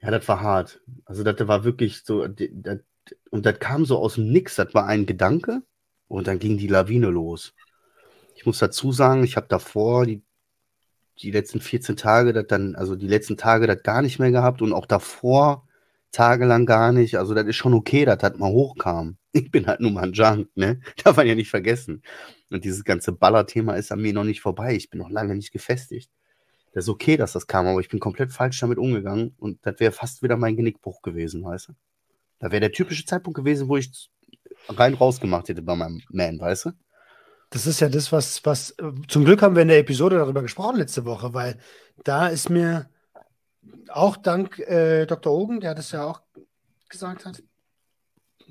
Ja, 0.00 0.10
das 0.10 0.26
war 0.28 0.40
hart. 0.40 0.80
Also, 1.04 1.22
das 1.24 1.48
war 1.48 1.64
wirklich 1.64 2.04
so, 2.04 2.26
das, 2.28 2.78
und 3.30 3.46
das 3.46 3.58
kam 3.58 3.84
so 3.84 3.98
aus 3.98 4.14
dem 4.14 4.30
Nix. 4.30 4.56
Das 4.56 4.74
war 4.74 4.86
ein 4.86 5.06
Gedanke 5.06 5.62
und 6.08 6.26
dann 6.26 6.38
ging 6.38 6.58
die 6.58 6.68
Lawine 6.68 7.08
los. 7.08 7.54
Ich 8.34 8.46
muss 8.46 8.58
dazu 8.58 8.92
sagen, 8.92 9.24
ich 9.24 9.36
habe 9.36 9.46
davor 9.48 10.06
die, 10.06 10.22
die 11.20 11.30
letzten 11.30 11.60
14 11.60 11.96
Tage, 11.96 12.32
das 12.32 12.46
dann, 12.46 12.74
also 12.76 12.94
die 12.94 13.08
letzten 13.08 13.36
Tage 13.36 13.66
das 13.66 13.82
gar 13.82 14.02
nicht 14.02 14.18
mehr 14.18 14.30
gehabt 14.30 14.60
und 14.62 14.72
auch 14.72 14.86
davor 14.86 15.65
tagelang 16.12 16.66
gar 16.66 16.92
nicht. 16.92 17.16
Also, 17.18 17.34
das 17.34 17.46
ist 17.46 17.56
schon 17.56 17.74
okay, 17.74 18.04
dass 18.04 18.18
das 18.18 18.36
mal 18.36 18.50
hochkam. 18.50 19.16
Ich 19.36 19.50
bin 19.50 19.66
halt 19.66 19.80
nur 19.80 19.90
mal 19.90 20.04
ein 20.04 20.12
Junk, 20.14 20.48
ne? 20.54 20.80
Darf 21.04 21.18
man 21.18 21.26
ja 21.26 21.34
nicht 21.34 21.50
vergessen. 21.50 22.02
Und 22.48 22.64
dieses 22.64 22.84
ganze 22.84 23.12
Baller-Thema 23.12 23.74
ist 23.74 23.92
an 23.92 24.00
mir 24.00 24.14
noch 24.14 24.24
nicht 24.24 24.40
vorbei. 24.40 24.74
Ich 24.74 24.88
bin 24.88 24.98
noch 24.98 25.10
lange 25.10 25.34
nicht 25.34 25.52
gefestigt. 25.52 26.10
Das 26.72 26.84
ist 26.84 26.88
okay, 26.88 27.18
dass 27.18 27.32
das 27.32 27.46
kam, 27.46 27.66
aber 27.66 27.80
ich 27.80 27.90
bin 27.90 28.00
komplett 28.00 28.32
falsch 28.32 28.58
damit 28.60 28.78
umgegangen 28.78 29.34
und 29.38 29.58
das 29.66 29.78
wäre 29.78 29.92
fast 29.92 30.22
wieder 30.22 30.38
mein 30.38 30.56
Genickbruch 30.56 31.02
gewesen, 31.02 31.44
weißt 31.44 31.68
du? 31.68 31.72
Da 32.38 32.50
wäre 32.50 32.60
der 32.60 32.72
typische 32.72 33.04
Zeitpunkt 33.04 33.36
gewesen, 33.36 33.68
wo 33.68 33.76
ich 33.76 34.10
rein 34.70 34.94
raus 34.94 35.20
gemacht 35.20 35.50
hätte 35.50 35.60
bei 35.60 35.74
meinem 35.74 36.00
Man, 36.08 36.40
weißt 36.40 36.66
du? 36.66 36.72
das 37.50 37.66
ist 37.66 37.80
ja 37.80 37.88
das, 37.88 38.12
was, 38.12 38.44
was, 38.44 38.72
äh, 38.72 38.92
zum 39.08 39.24
Glück 39.24 39.42
haben 39.42 39.54
wir 39.54 39.62
in 39.62 39.68
der 39.68 39.78
Episode 39.78 40.16
darüber 40.16 40.42
gesprochen 40.42 40.76
letzte 40.76 41.04
Woche, 41.04 41.32
weil 41.34 41.58
da 42.04 42.28
ist 42.28 42.50
mir 42.50 42.88
auch 43.88 44.16
dank 44.16 44.58
äh, 44.58 45.06
Dr. 45.06 45.32
Ogen, 45.32 45.60
der 45.60 45.74
das 45.74 45.92
ja 45.92 46.04
auch 46.04 46.22
gesagt 46.88 47.24
hat, 47.24 47.42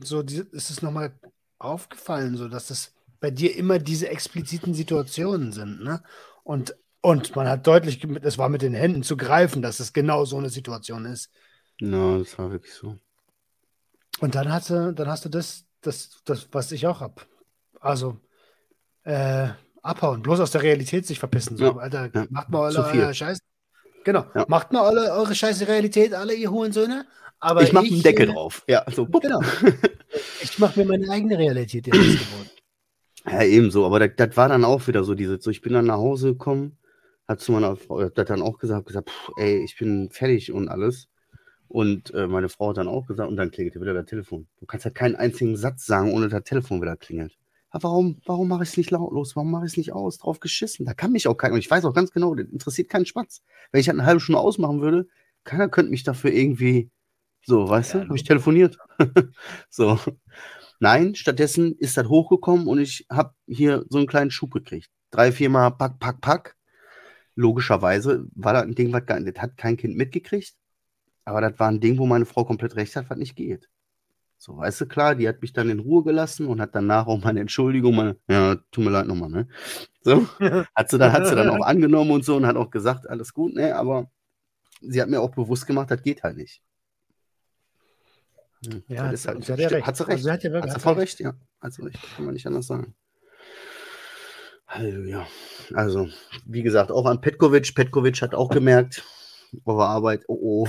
so 0.01 0.23
die, 0.23 0.43
ist 0.51 0.69
es 0.69 0.82
nochmal 0.82 1.13
aufgefallen, 1.58 2.36
so 2.38 2.47
dass 2.47 2.67
das 2.67 2.93
bei 3.19 3.32
dir 3.32 3.56
immer 3.56 3.80
diese 3.80 4.10
expliziten 4.10 4.73
Situationen 4.73 5.51
sind, 5.51 5.82
ne? 5.84 6.04
Und, 6.43 6.75
und 7.01 7.36
man 7.36 7.47
hat 7.47 7.65
deutlich, 7.65 8.04
es 8.21 8.38
war 8.38 8.49
mit 8.49 8.62
den 8.62 8.73
Händen 8.73 9.04
zu 9.04 9.17
greifen, 9.17 9.62
dass 9.62 9.80
es 9.80 9.93
genau 9.93 10.25
so 10.25 10.38
eine 10.38 10.49
Situation 10.49 11.06
ist. 11.06 11.32
Ja, 11.80 12.17
das 12.17 12.38
war 12.38 12.51
wirklich 12.51 12.73
so. 12.73 12.97
Und 14.19 14.36
dann 14.36 14.51
hatte, 14.51 14.93
dann 14.93 15.08
hast 15.08 15.25
du 15.25 15.30
das, 15.30 15.65
das, 15.82 16.21
das, 16.25 16.47
was 16.51 16.71
ich 16.71 16.88
auch 16.88 17.01
hab. 17.01 17.25
Also 17.80 18.19
äh, 19.04 19.49
abhauen, 19.82 20.21
bloß 20.21 20.39
aus 20.39 20.51
der 20.51 20.63
Realität 20.63 21.06
sich 21.06 21.19
verpissen. 21.19 21.58
So, 21.58 21.65
Ja, 21.65 21.75
Alter, 21.75 22.10
ja, 22.13 22.25
macht 22.30 22.49
mal 22.49 22.75
euer 22.75 23.13
Scheiß. 23.13 23.39
Genau, 24.05 24.23
Ja. 24.35 24.45
macht 24.47 24.71
mal 24.71 24.83
alle 24.83 25.11
eure 25.11 25.35
scheiße 25.35 25.67
Realität, 25.67 26.13
alle 26.13 26.33
ihr 26.33 26.51
Hurensöhne. 26.51 27.05
Aber 27.39 27.63
ich 27.63 27.73
mache 27.73 27.87
einen 27.87 28.01
Deckel 28.01 28.29
äh, 28.29 28.33
drauf. 28.33 28.63
Ja, 28.67 28.85
so. 28.89 29.05
Genau. 29.05 29.41
Ich 30.41 30.57
mache 30.59 30.79
mir 30.79 30.85
meine 30.85 31.09
eigene 31.09 31.37
Realität 31.37 31.87
jetzt 31.87 31.97
geboten. 31.97 32.49
Ja, 33.27 33.43
ebenso. 33.43 33.85
Aber 33.85 33.99
das, 34.07 34.37
war 34.37 34.47
dann 34.47 34.63
auch 34.63 34.87
wieder 34.87 35.03
so 35.03 35.13
diese, 35.13 35.41
so 35.41 35.49
ich 35.51 35.61
bin 35.61 35.73
dann 35.73 35.87
nach 35.87 35.97
Hause 35.97 36.33
gekommen, 36.33 36.77
hat 37.27 37.41
zu 37.41 37.51
meiner 37.51 37.75
Frau, 37.75 37.99
hat 38.01 38.17
das 38.17 38.27
dann 38.27 38.41
auch 38.41 38.57
gesagt, 38.57 38.85
gesagt, 38.85 39.09
pff, 39.09 39.31
ey, 39.37 39.61
ich 39.65 39.77
bin 39.77 40.09
fertig 40.11 40.53
und 40.53 40.69
alles. 40.69 41.09
Und 41.67 42.13
äh, 42.13 42.27
meine 42.27 42.47
Frau 42.47 42.69
hat 42.69 42.77
dann 42.77 42.87
auch 42.87 43.07
gesagt, 43.07 43.27
und 43.29 43.35
dann 43.35 43.51
klingelte 43.51 43.81
wieder 43.81 43.93
das 43.93 44.05
Telefon. 44.05 44.47
Du 44.59 44.65
kannst 44.65 44.85
ja 44.85 44.91
keinen 44.91 45.17
einzigen 45.17 45.57
Satz 45.57 45.85
sagen, 45.85 46.13
ohne 46.13 46.29
das 46.29 46.43
Telefon 46.43 46.81
wieder 46.81 46.95
klingelt. 46.95 47.35
Aber 47.75 47.89
warum, 47.89 48.21
warum 48.25 48.47
mache 48.47 48.63
ich 48.63 48.69
es 48.69 48.77
nicht 48.77 48.91
lautlos? 48.91 49.35
Warum 49.35 49.51
mache 49.51 49.65
ich 49.65 49.73
es 49.73 49.77
nicht 49.77 49.91
aus? 49.91 50.17
Drauf 50.17 50.39
geschissen. 50.39 50.85
Da 50.85 50.93
kann 50.93 51.11
mich 51.11 51.27
auch 51.27 51.35
keiner. 51.35 51.55
Und 51.55 51.59
ich 51.59 51.69
weiß 51.69 51.83
auch 51.83 51.93
ganz 51.93 52.11
genau, 52.11 52.33
das 52.33 52.47
interessiert 52.47 52.88
keinen 52.89 53.05
Spatz. 53.05 53.41
Wenn 53.71 53.81
ich 53.81 53.89
halt 53.89 53.99
eine 53.99 54.07
halbe 54.07 54.21
Stunde 54.21 54.39
ausmachen 54.39 54.79
würde, 54.81 55.07
keiner 55.43 55.67
könnte 55.67 55.91
mich 55.91 56.03
dafür 56.03 56.31
irgendwie, 56.31 56.89
So, 57.45 57.67
weißt 57.69 57.95
Ja, 57.95 57.99
du? 58.01 58.07
Habe 58.07 58.17
ich 58.17 58.23
telefoniert. 58.23 58.77
so. 59.69 59.99
Nein, 60.79 61.15
stattdessen 61.15 61.75
ist 61.77 61.97
das 61.97 62.07
hochgekommen 62.07 62.67
und 62.67 62.79
ich 62.79 63.05
habe 63.11 63.33
hier 63.47 63.85
so 63.89 63.97
einen 63.97 64.07
kleinen 64.07 64.31
Schub 64.31 64.51
gekriegt. 64.51 64.89
Drei, 65.11 65.31
viermal 65.31 65.71
pack, 65.71 65.99
pack, 65.99 66.21
pack. 66.21 66.55
Logischerweise 67.35 68.27
war 68.35 68.53
das 68.53 68.63
ein 68.63 68.75
Ding, 68.75 68.93
was 68.93 69.05
gar 69.05 69.19
das 69.21 69.41
hat 69.41 69.57
kein 69.57 69.77
Kind 69.77 69.97
mitgekriegt. 69.97 70.55
Aber 71.25 71.41
das 71.41 71.59
war 71.59 71.69
ein 71.69 71.81
Ding, 71.81 71.97
wo 71.97 72.05
meine 72.07 72.25
Frau 72.25 72.45
komplett 72.45 72.75
recht 72.77 72.95
hat, 72.95 73.09
was 73.09 73.17
nicht 73.17 73.35
geht. 73.35 73.69
So, 74.37 74.57
weißt 74.57 74.81
du, 74.81 74.85
klar, 74.85 75.15
die 75.15 75.27
hat 75.27 75.41
mich 75.41 75.53
dann 75.53 75.69
in 75.69 75.79
Ruhe 75.79 76.03
gelassen 76.03 76.47
und 76.47 76.61
hat 76.61 76.75
danach 76.75 77.07
auch 77.07 77.19
meine 77.23 77.39
Entschuldigung, 77.39 77.95
meine, 77.95 78.17
ja, 78.29 78.55
tut 78.71 78.83
mir 78.83 78.91
leid 78.91 79.07
nochmal, 79.07 79.29
ne? 79.29 79.47
So, 80.01 80.27
hat 80.75 80.89
sie 80.89 80.97
dann, 80.97 81.11
hat 81.13 81.27
sie 81.27 81.35
dann 81.35 81.49
auch 81.49 81.65
angenommen 81.65 82.11
und 82.11 82.25
so 82.25 82.35
und 82.35 82.45
hat 82.45 82.55
auch 82.57 82.69
gesagt, 82.69 83.09
alles 83.09 83.33
gut, 83.33 83.55
ne, 83.55 83.75
aber 83.75 84.09
sie 84.81 85.01
hat 85.01 85.09
mir 85.09 85.21
auch 85.21 85.31
bewusst 85.33 85.65
gemacht, 85.65 85.89
das 85.89 86.03
geht 86.03 86.21
halt 86.23 86.37
nicht. 86.37 86.61
Hm, 88.65 88.83
Ja, 88.87 89.05
das 89.11 89.21
ist 89.21 89.27
halt, 89.27 89.43
sie 89.45 89.53
hat 89.53 89.59
ja 89.59 89.67
recht. 89.69 89.87
Hat 89.87 89.97
sie 89.97 90.03
Also 90.03 90.11
recht. 90.11 90.23
sie 90.23 90.31
hat 90.31 90.43
ja 90.43 90.61
hat 90.61 90.71
sie 90.71 90.79
voll 90.79 90.93
recht. 90.93 91.19
recht, 91.19 91.19
ja. 91.21 91.33
Hat 91.61 91.73
sie 91.73 91.83
recht. 91.83 91.99
Kann 92.15 92.25
man 92.25 92.33
nicht 92.33 92.45
anders 92.47 92.67
sagen. 92.67 92.95
Halleluja. 94.67 95.27
Also, 95.73 96.09
wie 96.45 96.63
gesagt, 96.63 96.91
auch 96.91 97.05
an 97.05 97.21
Petkovic. 97.21 97.73
Petkovic 97.75 98.21
hat 98.21 98.35
auch 98.35 98.49
gemerkt, 98.49 99.03
der 99.51 99.73
Arbeit, 99.75 100.23
oh 100.27 100.37
oh, 100.65 100.67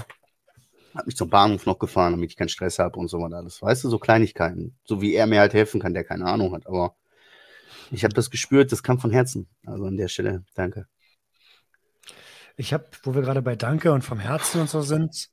hat 0.97 1.07
mich 1.07 1.17
zum 1.17 1.31
Bahnhof 1.31 1.67
noch 1.67 1.79
gefahren, 1.79 2.13
damit 2.13 2.31
ich 2.31 2.37
keinen 2.37 2.49
Stress 2.49 2.79
habe 2.79 2.99
und 2.99 3.09
so 3.09 3.21
weiter 3.21 3.37
alles. 3.37 3.61
Weißt 3.61 3.85
du, 3.85 3.89
so 3.89 3.99
Kleinigkeiten. 3.99 4.77
So 4.85 5.01
wie 5.01 5.15
er 5.15 5.27
mir 5.27 5.41
halt 5.41 5.55
helfen 5.55 5.81
kann, 5.81 5.95
der 5.95 6.05
keine 6.05 6.27
Ahnung 6.27 6.53
hat. 6.55 6.67
Aber 6.67 6.97
ich 7.91 8.05
habe 8.05 8.15
das 8.15 8.31
gespürt, 8.31 8.73
das 8.73 8.83
kam 8.83 8.99
von 8.99 9.11
Herzen. 9.11 9.49
Also 9.65 9.85
an 9.85 9.97
der 9.97 10.09
Stelle, 10.09 10.45
danke. 10.55 10.87
Ich 12.57 12.73
habe, 12.73 12.87
wo 13.03 13.15
wir 13.15 13.23
gerade 13.23 13.43
bei 13.43 13.55
Danke 13.55 13.93
und 13.93 14.03
vom 14.03 14.19
Herzen 14.19 14.63
und 14.63 14.71
so 14.71 14.81
sind, 14.81 15.29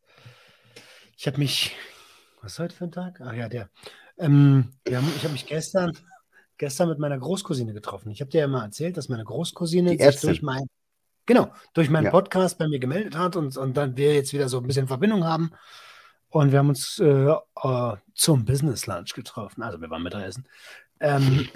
ich 1.17 1.27
habe 1.27 1.37
mich, 1.37 1.73
was 2.41 2.53
ist 2.53 2.59
heute 2.59 2.75
für 2.75 2.83
ein 2.83 2.91
Tag? 2.91 3.21
Ach 3.21 3.33
ja, 3.33 3.47
der. 3.47 3.69
Ähm, 4.17 4.73
haben, 4.89 5.11
ich 5.15 5.23
habe 5.23 5.31
mich 5.31 5.45
gestern, 5.45 5.97
gestern 6.57 6.89
mit 6.89 6.99
meiner 6.99 7.17
Großcousine 7.17 7.73
getroffen. 7.73 8.11
Ich 8.11 8.19
habe 8.19 8.29
dir 8.29 8.41
ja 8.41 8.47
mal 8.47 8.65
erzählt, 8.65 8.97
dass 8.97 9.09
meine 9.09 9.23
Großcousine 9.23 9.97
sich 9.97 10.19
durch 10.19 10.41
mein, 10.41 10.63
genau, 11.25 11.53
durch 11.73 11.89
meinen 11.89 12.05
Ja. 12.05 12.11
Podcast 12.11 12.57
bei 12.57 12.67
mir 12.67 12.79
gemeldet 12.79 13.17
hat 13.17 13.35
und, 13.35 13.55
und 13.57 13.75
dann 13.77 13.97
wir 13.97 14.13
jetzt 14.13 14.33
wieder 14.33 14.49
so 14.49 14.57
ein 14.59 14.67
bisschen 14.67 14.87
Verbindung 14.87 15.25
haben. 15.25 15.51
Und 16.29 16.51
wir 16.51 16.59
haben 16.59 16.69
uns 16.69 16.97
äh, 16.99 17.29
äh, 17.29 17.95
zum 18.15 18.45
Business 18.45 18.87
Lunch 18.87 19.13
getroffen. 19.13 19.61
Also 19.61 19.79
wir 19.79 19.89
waren 19.91 20.01
Mittagessen. 20.01 20.47
Ähm, 20.99 21.47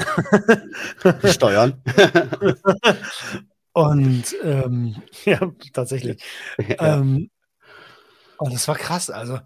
Steuern. 1.25 1.81
und 3.73 4.35
ähm, 4.43 5.01
ja, 5.25 5.39
tatsächlich. 5.73 6.21
ja. 6.59 6.99
Ähm, 6.99 7.31
und 8.37 8.53
das 8.53 8.67
war 8.67 8.75
krass. 8.75 9.09
Also, 9.09 9.39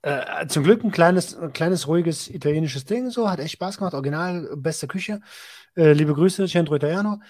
äh, 0.00 0.46
zum 0.46 0.64
Glück 0.64 0.82
ein 0.82 0.92
kleines, 0.92 1.36
ein 1.36 1.52
kleines, 1.52 1.86
ruhiges 1.86 2.28
italienisches 2.28 2.86
Ding. 2.86 3.10
So, 3.10 3.28
hat 3.28 3.40
echt 3.40 3.52
Spaß 3.52 3.76
gemacht. 3.76 3.92
Original, 3.92 4.48
beste 4.56 4.86
Küche. 4.86 5.20
Äh, 5.76 5.92
liebe 5.92 6.14
Grüße, 6.14 6.46
Centro 6.46 6.76
Italiano. 6.76 7.20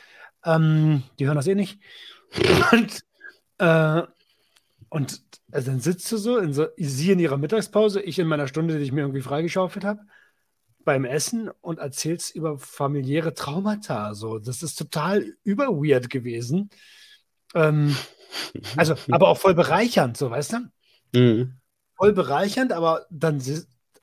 Ähm, 0.45 1.03
die 1.19 1.27
hören 1.27 1.37
das 1.37 1.47
eh 1.47 1.55
nicht. 1.55 1.81
Und, 2.73 3.05
äh, 3.59 4.03
und 4.91 5.23
also 5.51 5.71
dann 5.71 5.81
sitzt 5.81 6.11
du 6.13 6.17
so, 6.17 6.39
in 6.39 6.53
so, 6.53 6.67
sie 6.77 7.13
in 7.13 7.19
ihrer 7.19 7.37
Mittagspause, 7.37 8.01
ich 8.01 8.19
in 8.19 8.29
meiner 8.29 8.49
Stunde, 8.49 8.79
die 8.79 8.85
ich 8.85 8.93
mir 8.93 9.01
irgendwie 9.01 9.23
freigeschaufelt 9.23 9.85
habe, 9.85 10.01
beim 10.85 11.05
Essen 11.05 11.51
und 11.61 11.79
erzählst 11.79 12.35
über 12.35 12.59
familiäre 12.59 13.35
Traumata. 13.35 14.15
So, 14.15 14.39
das 14.39 14.63
ist 14.63 14.77
total 14.77 15.35
überweird 15.45 16.11
gewesen. 16.11 16.71
Ähm, 17.55 17.97
also, 18.77 18.95
aber 19.11 19.29
auch 19.29 19.39
voll 19.39 19.55
bereichernd, 19.55 20.17
so, 20.17 20.31
weißt 20.31 20.55
du? 20.55 21.19
Mhm. 21.19 21.59
Voll 21.97 22.13
bereichernd, 22.13 22.73
aber 22.73 23.07
dann, 23.11 23.43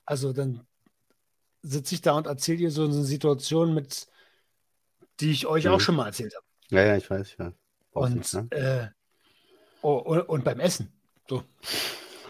also 0.04 0.32
dann 0.32 0.66
sitze 1.62 1.94
ich 1.94 2.02
da 2.02 2.12
und 2.12 2.26
erzähle 2.26 2.58
dir 2.58 2.70
so 2.70 2.84
eine 2.84 3.04
Situation 3.04 3.74
mit, 3.74 4.06
die 5.20 5.30
ich 5.30 5.46
euch 5.46 5.64
Mhm. 5.64 5.70
auch 5.72 5.80
schon 5.80 5.96
mal 5.96 6.06
erzählt 6.06 6.34
habe. 6.34 6.44
ja, 6.70 6.82
ja, 6.84 6.96
ich 6.96 7.08
weiß, 7.10 7.36
ja. 7.38 7.52
Brauchst 7.92 8.12
Und, 8.12 8.18
nicht, 8.18 8.34
ne? 8.34 8.48
äh, 8.50 8.88
oh, 9.82 9.94
und, 9.96 10.20
und 10.22 10.44
beim 10.44 10.60
Essen. 10.60 10.92
So, 11.28 11.42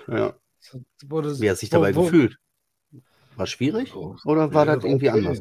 ja. 0.09 0.35
so 0.61 0.83
wurde, 1.05 1.39
Wie 1.41 1.51
hat 1.51 1.59
sich 1.59 1.71
dabei 1.71 1.95
wo- 1.95 2.05
gefühlt? 2.05 2.39
War 3.37 3.47
schwierig? 3.47 3.95
Oder 3.95 4.55
war 4.55 4.65
das 4.65 4.83
Nee, 4.83 4.89
irgendwie 4.91 5.11
okay. 5.11 5.19
anders? 5.27 5.41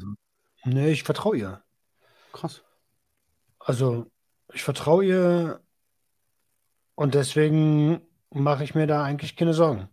Nee, 0.65 0.91
ich 0.91 1.03
vertraue 1.03 1.37
ihr. 1.37 1.63
Krass. 2.33 2.63
Also, 3.59 4.11
ich 4.53 4.63
vertraue 4.63 5.05
ihr 5.05 5.61
und 6.95 7.13
deswegen 7.15 8.01
mache 8.31 8.63
ich 8.63 8.75
mir 8.75 8.87
da 8.87 9.03
eigentlich 9.03 9.35
keine 9.37 9.53
Sorgen. 9.53 9.87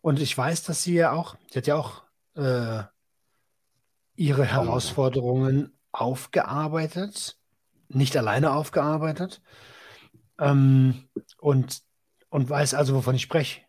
Und 0.00 0.20
ich 0.20 0.36
weiß, 0.36 0.64
dass 0.64 0.82
sie 0.82 0.94
ja 0.94 1.12
auch, 1.12 1.36
sie 1.50 1.58
hat 1.58 1.66
ja 1.66 1.76
auch 1.76 2.02
äh, 2.34 2.82
ihre 4.16 4.44
Herausforderungen 4.44 5.75
aufgearbeitet, 5.96 7.38
nicht 7.88 8.16
alleine 8.16 8.52
aufgearbeitet 8.52 9.40
ähm, 10.38 11.08
und, 11.38 11.82
und 12.28 12.50
weiß 12.50 12.74
also, 12.74 12.94
wovon 12.94 13.14
ich 13.14 13.22
spreche. 13.22 13.62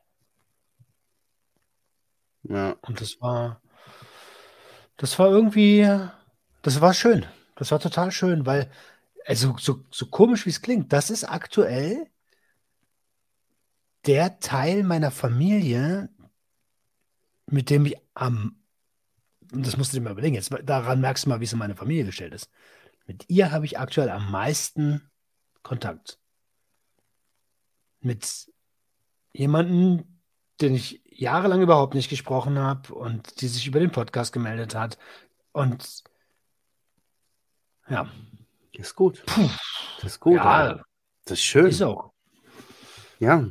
Ja. 2.43 2.75
Und 2.81 3.01
das 3.01 3.19
war, 3.21 3.61
das 4.97 5.17
war 5.19 5.29
irgendwie, 5.29 5.87
das 6.61 6.81
war 6.81 6.93
schön. 6.93 7.25
Das 7.55 7.71
war 7.71 7.79
total 7.79 8.11
schön, 8.11 8.45
weil, 8.45 8.69
also 9.25 9.55
so, 9.57 9.83
so 9.89 10.05
komisch 10.07 10.45
wie 10.45 10.51
es 10.51 10.61
klingt, 10.61 10.93
das 10.93 11.09
ist 11.09 11.23
aktuell 11.23 12.07
der 14.05 14.39
Teil 14.39 14.83
meiner 14.83 15.11
Familie, 15.11 16.09
mit 17.47 17.69
dem 17.69 17.85
ich 17.85 17.97
am, 18.13 18.56
und 19.51 19.65
das 19.65 19.77
musst 19.77 19.93
du 19.93 19.97
dir 19.97 20.03
mal 20.03 20.11
überlegen, 20.11 20.35
jetzt 20.35 20.53
daran 20.63 21.01
merkst 21.01 21.25
du 21.25 21.29
mal, 21.29 21.39
wie 21.39 21.45
es 21.45 21.53
in 21.53 21.59
meine 21.59 21.75
Familie 21.75 22.05
gestellt 22.05 22.33
ist. 22.33 22.49
Mit 23.05 23.25
ihr 23.29 23.51
habe 23.51 23.65
ich 23.65 23.79
aktuell 23.79 24.09
am 24.09 24.29
meisten 24.31 25.09
Kontakt. 25.63 26.19
Mit 28.01 28.51
jemandem, 29.33 30.19
den 30.61 30.75
ich 30.75 31.01
jahrelang 31.05 31.61
überhaupt 31.61 31.93
nicht 31.93 32.09
gesprochen 32.09 32.59
habe 32.59 32.93
und 32.93 33.41
die 33.41 33.47
sich 33.47 33.65
über 33.67 33.79
den 33.79 33.91
Podcast 33.91 34.33
gemeldet 34.33 34.75
hat. 34.75 34.97
Und 35.51 36.03
ja, 37.89 38.09
Ist 38.73 38.95
gut. 38.95 39.23
Das 40.01 40.11
ist 40.13 40.19
gut. 40.19 40.35
ja, 40.35 40.43
Alter. 40.43 40.85
Das 41.25 41.39
ist 41.39 41.43
schön. 41.43 41.65
ist 41.65 41.81
auch. 41.81 42.13
Ja. 43.17 43.49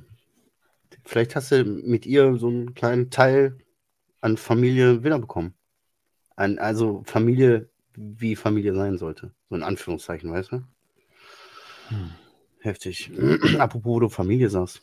Vielleicht 1.04 1.34
hast 1.34 1.50
du 1.50 1.64
mit 1.64 2.06
ihr 2.06 2.36
so 2.36 2.46
einen 2.46 2.74
kleinen 2.74 3.10
Teil 3.10 3.58
an 4.20 4.36
Familie 4.36 5.02
wiederbekommen. 5.02 5.55
An, 6.36 6.58
also 6.58 7.02
Familie, 7.04 7.68
wie 7.94 8.36
Familie 8.36 8.74
sein 8.74 8.96
sollte. 8.98 9.32
So 9.50 9.56
in 9.56 9.62
Anführungszeichen, 9.62 10.30
weißt 10.30 10.52
du? 10.52 10.62
Hm. 11.88 12.08
Heftig. 12.60 13.10
Apropos, 13.58 13.84
wo 13.92 14.00
du 14.00 14.08
Familie 14.08 14.50
sagst. 14.50 14.82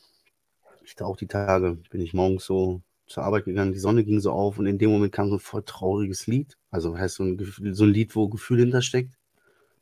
Ich 0.86 0.96
da 0.96 1.06
auch 1.06 1.18
die 1.18 1.28
Tage, 1.28 1.78
bin 1.92 2.02
ich 2.02 2.14
morgens 2.14 2.46
so 2.46 2.82
zur 3.08 3.24
Arbeit 3.24 3.46
gegangen, 3.46 3.74
die 3.74 3.80
Sonne 3.80 4.04
ging 4.06 4.20
so 4.22 4.32
auf 4.32 4.60
und 4.60 4.68
in 4.68 4.80
dem 4.80 4.92
Moment 4.92 5.14
kam 5.14 5.30
so 5.30 5.36
ein 5.36 5.40
voll 5.40 5.64
trauriges 5.64 6.28
Lied. 6.28 6.58
Also 6.72 6.98
heißt 6.98 7.16
so 7.18 7.24
ein, 7.24 7.40
so 7.74 7.84
ein 7.86 7.92
Lied, 7.92 8.16
wo 8.16 8.30
Gefühl 8.30 8.60
hintersteckt. 8.62 9.18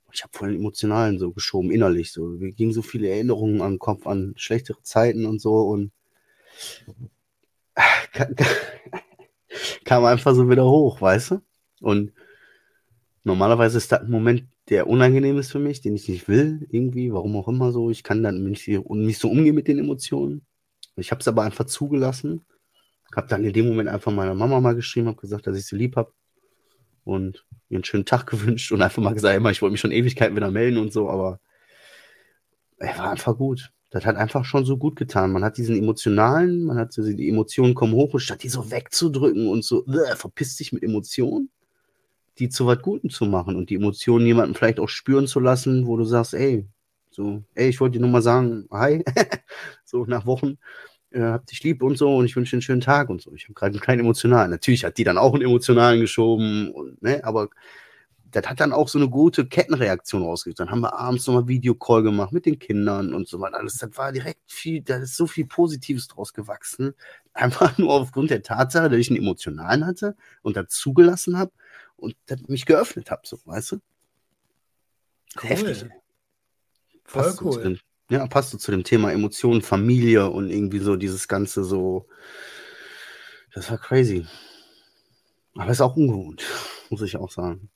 Und 0.08 0.16
ich 0.16 0.24
habe 0.24 0.38
voll 0.38 0.50
den 0.52 0.60
Emotionalen 0.60 1.20
so 1.20 1.32
geschoben, 1.34 1.72
innerlich 1.72 2.12
so. 2.14 2.26
Mir 2.28 2.52
gingen 2.54 2.74
so 2.74 2.82
viele 2.84 3.10
Erinnerungen 3.10 3.62
an 3.62 3.74
den 3.74 3.80
Kopf, 3.80 4.08
an 4.08 4.34
schlechtere 4.38 4.82
Zeiten 4.84 5.26
und 5.26 5.42
so 5.42 5.56
und 5.62 5.92
ka- 8.14 8.26
ka- 8.36 8.56
kam 9.86 10.06
einfach 10.06 10.34
so 10.36 10.50
wieder 10.50 10.66
hoch, 10.66 11.02
weißt 11.02 11.32
du? 11.32 11.42
Und 11.82 12.14
normalerweise 13.24 13.78
ist 13.78 13.92
das 13.92 14.02
ein 14.02 14.10
Moment, 14.10 14.46
der 14.70 14.88
unangenehm 14.88 15.38
ist 15.38 15.52
für 15.52 15.60
mich, 15.60 15.82
den 15.82 15.96
ich 15.96 16.08
nicht 16.08 16.28
will, 16.28 16.66
irgendwie, 16.70 17.12
warum 17.12 17.36
auch 17.36 17.48
immer 17.48 17.72
so. 17.72 17.90
Ich 17.90 18.04
kann 18.04 18.24
dann 18.24 18.44
nicht, 18.44 18.68
nicht 18.68 19.20
so 19.20 19.30
umgehen 19.30 19.56
mit 19.56 19.68
den 19.68 19.80
Emotionen. 19.80 20.46
Ich 20.96 21.12
habe 21.12 21.20
es 21.20 21.28
aber 21.28 21.44
einfach 21.44 21.66
zugelassen. 21.66 22.46
Habe 23.14 23.28
dann 23.28 23.44
in 23.44 23.52
dem 23.52 23.68
Moment 23.68 23.90
einfach 23.90 24.12
meiner 24.12 24.34
Mama 24.34 24.62
mal 24.62 24.76
geschrieben, 24.76 25.08
habe 25.08 25.20
gesagt, 25.20 25.48
dass 25.48 25.58
ich 25.58 25.66
sie 25.66 25.76
lieb 25.76 25.98
habe 25.98 26.14
und 27.04 27.46
mir 27.68 27.78
einen 27.78 27.84
schönen 27.84 28.06
Tag 28.06 28.28
gewünscht 28.28 28.72
und 28.72 28.82
einfach 28.82 29.02
mal 29.02 29.14
gesagt, 29.14 29.36
ich 29.36 29.62
wollte 29.62 29.72
mich 29.72 29.82
schon 29.82 29.92
Ewigkeiten 29.92 30.36
wieder 30.36 30.52
melden 30.52 30.78
und 30.78 30.94
so, 30.94 31.10
aber 31.10 31.40
er 32.78 32.98
war 32.98 33.12
einfach 33.12 33.38
gut. 33.38 33.72
Das 33.90 34.06
hat 34.06 34.16
einfach 34.16 34.46
schon 34.46 34.64
so 34.64 34.78
gut 34.78 34.96
getan. 34.96 35.34
Man 35.34 35.44
hat 35.44 35.58
diesen 35.58 35.78
emotionalen, 35.78 36.64
man 36.64 36.78
hat 36.78 36.94
so, 36.94 37.04
die 37.04 37.28
Emotionen 37.28 37.76
kommen 37.76 37.94
hoch 37.94 38.14
und 38.14 38.22
statt 38.22 38.42
die 38.42 38.50
so 38.50 38.72
wegzudrücken 38.72 39.48
und 39.48 39.66
so, 39.66 39.86
äh, 39.88 40.16
verpiss 40.16 40.56
dich 40.56 40.72
mit 40.72 40.82
Emotionen, 40.82 41.50
die 42.40 42.50
zu 42.50 42.66
was 42.66 42.82
Gutem 42.82 43.10
zu 43.10 43.26
machen 43.26 43.56
und 43.56 43.70
die 43.70 43.76
Emotionen 43.76 44.26
jemanden 44.26 44.56
vielleicht 44.56 44.80
auch 44.80 44.90
spüren 44.90 45.28
zu 45.28 45.40
lassen, 45.40 45.88
wo 45.88 45.98
du 45.98 46.06
sagst, 46.06 46.34
ey, 46.34 46.68
so, 47.12 47.44
ey, 47.56 47.70
ich 47.70 47.80
wollte 47.80 47.98
dir 47.98 48.02
nur 48.02 48.10
mal 48.10 48.22
sagen, 48.22 48.68
hi, 48.72 49.04
so 49.86 50.06
nach 50.06 50.26
Wochen, 50.26 50.58
äh, 51.12 51.22
hab 51.22 51.46
dich 51.46 51.64
lieb 51.64 51.84
und 51.84 51.98
so 51.98 52.16
und 52.16 52.26
ich 52.26 52.36
wünsche 52.36 52.52
dir 52.52 52.58
einen 52.58 52.62
schönen 52.62 52.82
Tag 52.82 53.10
und 53.10 53.22
so. 53.22 53.34
Ich 53.34 53.44
habe 53.44 53.54
gerade 53.54 53.72
einen 53.74 53.82
kleinen 53.82 54.02
emotionalen. 54.02 54.52
Natürlich 54.52 54.86
hat 54.86 54.98
die 54.98 55.04
dann 55.04 55.18
auch 55.18 55.34
einen 55.34 55.44
emotionalen 55.44 56.00
geschoben, 56.00 56.72
und, 56.72 57.02
ne, 57.02 57.24
aber 57.24 57.50
das 58.32 58.48
hat 58.48 58.62
dann 58.62 58.72
auch 58.72 58.88
so 58.88 58.98
eine 58.98 59.10
gute 59.10 59.46
Kettenreaktion 59.46 60.24
rausgekriegt. 60.24 60.60
Dann 60.60 60.72
haben 60.72 60.82
wir 60.82 60.98
abends 60.98 61.28
nochmal 61.28 61.48
Videocall 61.48 62.02
gemacht 62.04 62.32
mit 62.32 62.46
den 62.46 62.60
Kindern 62.60 63.14
und 63.14 63.28
so 63.28 63.42
weiter. 63.42 63.58
Alles, 63.58 63.78
das 63.78 63.98
war 63.98 64.12
direkt 64.12 64.40
viel, 64.50 64.82
da 64.82 64.98
ist 64.98 65.18
so 65.18 65.28
viel 65.28 65.46
Positives 65.46 66.08
draus 66.08 66.34
gewachsen. 66.34 66.94
Einfach 67.34 67.78
nur 67.78 67.94
aufgrund 67.94 68.30
der 68.30 68.42
Tatsache, 68.42 68.90
dass 68.90 69.00
ich 69.00 69.10
einen 69.10 69.20
emotionalen 69.20 69.86
hatte 69.86 70.16
und 70.42 70.56
das 70.58 70.70
zugelassen 70.70 71.38
habe 71.38 71.52
und 72.02 72.16
mich 72.50 72.66
geöffnet 72.66 73.12
habe, 73.12 73.22
so, 73.26 73.40
weißt 73.46 73.74
du? 73.74 73.76
Cool. 75.42 75.50
Heftig. 75.50 75.86
Voll 77.06 77.24
Passt 77.24 77.42
cool. 77.42 77.64
dem, 77.64 77.80
ja, 78.10 78.28
passt 78.28 78.52
so 78.52 78.58
zu 78.58 78.72
dem 78.72 78.84
Thema 78.84 79.12
Emotionen, 79.12 79.62
Familie 79.62 80.30
und 80.30 80.50
irgendwie 80.50 80.80
so 80.80 80.96
dieses 80.96 81.28
Ganze 81.28 81.64
so. 81.64 82.08
Das 83.54 83.70
war 83.70 83.78
crazy. 83.78 84.26
Aber 85.56 85.72
ist 85.72 85.82
auch 85.82 85.96
ungewohnt, 85.96 86.44
muss 86.90 87.02
ich 87.02 87.18
auch 87.18 87.32
sagen. 87.32 87.70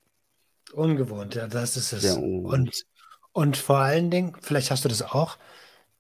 Ungewohnt, 0.74 1.36
ja, 1.36 1.48
das 1.48 1.78
ist 1.78 1.94
es. 1.94 2.16
Und, 2.16 2.86
und 3.34 3.58
vor 3.58 3.78
allen 3.80 4.10
Dingen, 4.10 4.36
vielleicht 4.42 4.72
hast 4.72 4.86
du 4.86 4.90
das 4.90 5.02
auch, 5.02 5.38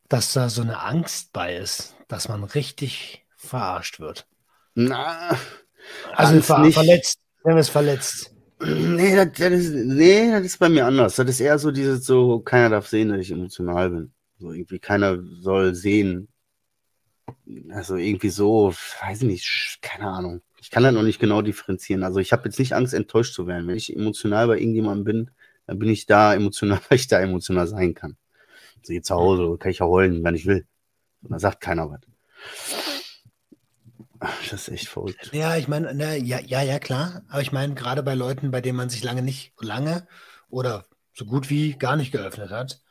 dass 0.07 0.33
da 0.33 0.49
so 0.49 0.61
eine 0.61 0.79
Angst 0.81 1.33
bei 1.33 1.55
ist, 1.57 1.95
dass 2.07 2.29
man 2.29 2.43
richtig 2.43 3.25
verarscht 3.35 3.99
wird. 3.99 4.27
Na, 4.73 5.37
Also 6.13 6.41
ver 6.41 6.59
nicht. 6.59 6.73
verletzt, 6.73 7.19
wenn 7.45 7.57
es 7.57 7.69
verletzt. 7.69 8.33
Nee 8.59 9.15
das, 9.15 9.31
das 9.37 9.51
ist, 9.51 9.73
nee, 9.73 10.31
das 10.31 10.45
ist 10.45 10.57
bei 10.57 10.69
mir 10.69 10.85
anders. 10.85 11.15
Das 11.15 11.29
ist 11.29 11.39
eher 11.39 11.59
so 11.59 11.71
dieses 11.71 12.05
so, 12.05 12.39
keiner 12.39 12.69
darf 12.69 12.87
sehen, 12.87 13.09
dass 13.09 13.19
ich 13.19 13.31
emotional 13.31 13.89
bin. 13.89 14.11
So 14.39 14.51
irgendwie 14.51 14.79
keiner 14.79 15.19
soll 15.39 15.75
sehen. 15.75 16.27
Also 17.69 17.95
irgendwie 17.95 18.29
so, 18.29 18.73
weiß 19.01 19.21
ich 19.21 19.27
nicht, 19.27 19.77
keine 19.81 20.07
Ahnung. 20.07 20.41
Ich 20.59 20.71
kann 20.71 20.83
das 20.83 20.93
noch 20.93 21.03
nicht 21.03 21.19
genau 21.19 21.41
differenzieren. 21.41 22.03
Also 22.03 22.19
ich 22.19 22.31
habe 22.31 22.45
jetzt 22.45 22.59
nicht 22.59 22.73
Angst, 22.73 22.93
enttäuscht 22.93 23.33
zu 23.33 23.45
werden. 23.45 23.67
Wenn 23.67 23.75
ich 23.75 23.95
emotional 23.95 24.47
bei 24.47 24.57
irgendjemandem 24.57 25.03
bin, 25.03 25.31
dann 25.67 25.79
bin 25.79 25.89
ich 25.89 26.05
da 26.05 26.33
emotional, 26.33 26.79
weil 26.89 26.97
ich 26.97 27.07
da 27.07 27.19
emotional 27.19 27.67
sein 27.67 27.93
kann. 27.93 28.17
Also 28.79 28.93
hier 28.93 29.03
zu 29.03 29.15
Hause 29.15 29.57
kann 29.59 29.71
ich 29.71 29.79
ja 29.79 29.85
heulen, 29.85 30.23
wenn 30.23 30.35
ich 30.35 30.45
will. 30.45 30.65
Und 31.21 31.31
da 31.31 31.39
sagt 31.39 31.61
keiner 31.61 31.89
was. 31.89 31.99
Das 34.49 34.67
ist 34.67 34.69
echt 34.69 34.87
verrückt. 34.87 35.31
Ja, 35.33 35.55
ich 35.57 35.67
meine, 35.67 35.93
ne, 35.93 36.17
ja, 36.17 36.39
ja, 36.39 36.61
ja, 36.61 36.79
klar. 36.79 37.23
Aber 37.29 37.41
ich 37.41 37.51
meine, 37.51 37.73
gerade 37.75 38.03
bei 38.03 38.15
Leuten, 38.15 38.51
bei 38.51 38.61
denen 38.61 38.77
man 38.77 38.89
sich 38.89 39.03
lange 39.03 39.21
nicht, 39.21 39.53
lange 39.59 40.07
oder 40.49 40.85
so 41.13 41.25
gut 41.25 41.49
wie 41.49 41.77
gar 41.77 41.95
nicht 41.95 42.11
geöffnet 42.11 42.51
hat. 42.51 42.81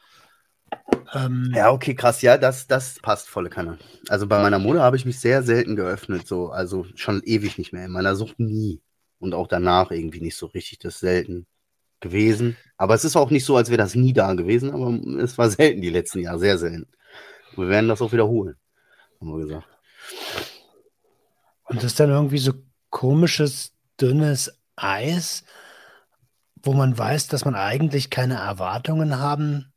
Ähm, 1.13 1.53
Ja, 1.55 1.71
okay, 1.71 1.95
krass. 1.95 2.23
Ja, 2.23 2.39
das, 2.39 2.67
das 2.67 2.99
passt 3.01 3.29
volle 3.29 3.51
Kanne. 3.51 3.79
Also 4.09 4.27
bei 4.27 4.41
meiner 4.43 4.59
Mutter 4.59 4.83
habe 4.83 4.97
ich 4.97 5.05
mich 5.05 5.21
sehr 5.21 5.43
selten 5.43 5.77
geöffnet, 5.77 6.27
so, 6.27 6.51
also 6.51 6.87
schon 6.95 7.23
ewig 7.25 7.59
nicht 7.59 7.73
mehr. 7.73 7.85
In 7.85 7.93
meiner 7.93 8.17
Sucht 8.17 8.39
nie. 8.41 8.81
Und 9.19 9.35
auch 9.35 9.47
danach 9.47 9.91
irgendwie 9.91 10.21
nicht 10.21 10.37
so 10.37 10.47
richtig 10.47 10.79
das 10.81 11.01
selten 11.01 11.47
gewesen. 12.01 12.57
Aber 12.77 12.95
es 12.95 13.05
ist 13.05 13.17
auch 13.17 13.31
nicht 13.31 13.45
so, 13.45 13.57
als 13.57 13.71
wäre 13.71 13.79
das 13.79 13.95
nie 13.95 14.13
da 14.13 14.35
gewesen, 14.35 14.71
aber 14.71 14.93
es 15.23 15.39
war 15.39 15.49
selten 15.51 15.81
die 15.81 15.91
letzten 15.91 16.21
Jahre, 16.21 16.39
sehr 16.39 16.59
selten. 16.59 16.87
Wir 17.57 17.69
werden 17.69 17.89
das 17.89 18.03
auch 18.03 18.13
wiederholen, 18.13 18.57
haben 19.21 19.31
wir 19.31 19.45
gesagt. 19.47 19.69
Und 21.65 21.79
das 21.79 21.85
ist 21.85 22.01
dann 22.01 22.11
irgendwie 22.11 22.39
so 22.39 22.53
komisches, 22.91 23.73
dünnes 24.01 24.61
Eis, 24.77 25.45
wo 26.63 26.73
man 26.73 26.97
weiß, 26.97 27.29
dass 27.29 27.45
man 27.45 27.55
eigentlich 27.55 28.11
keine 28.11 28.35
Erwartungen 28.35 29.19
haben 29.19 29.73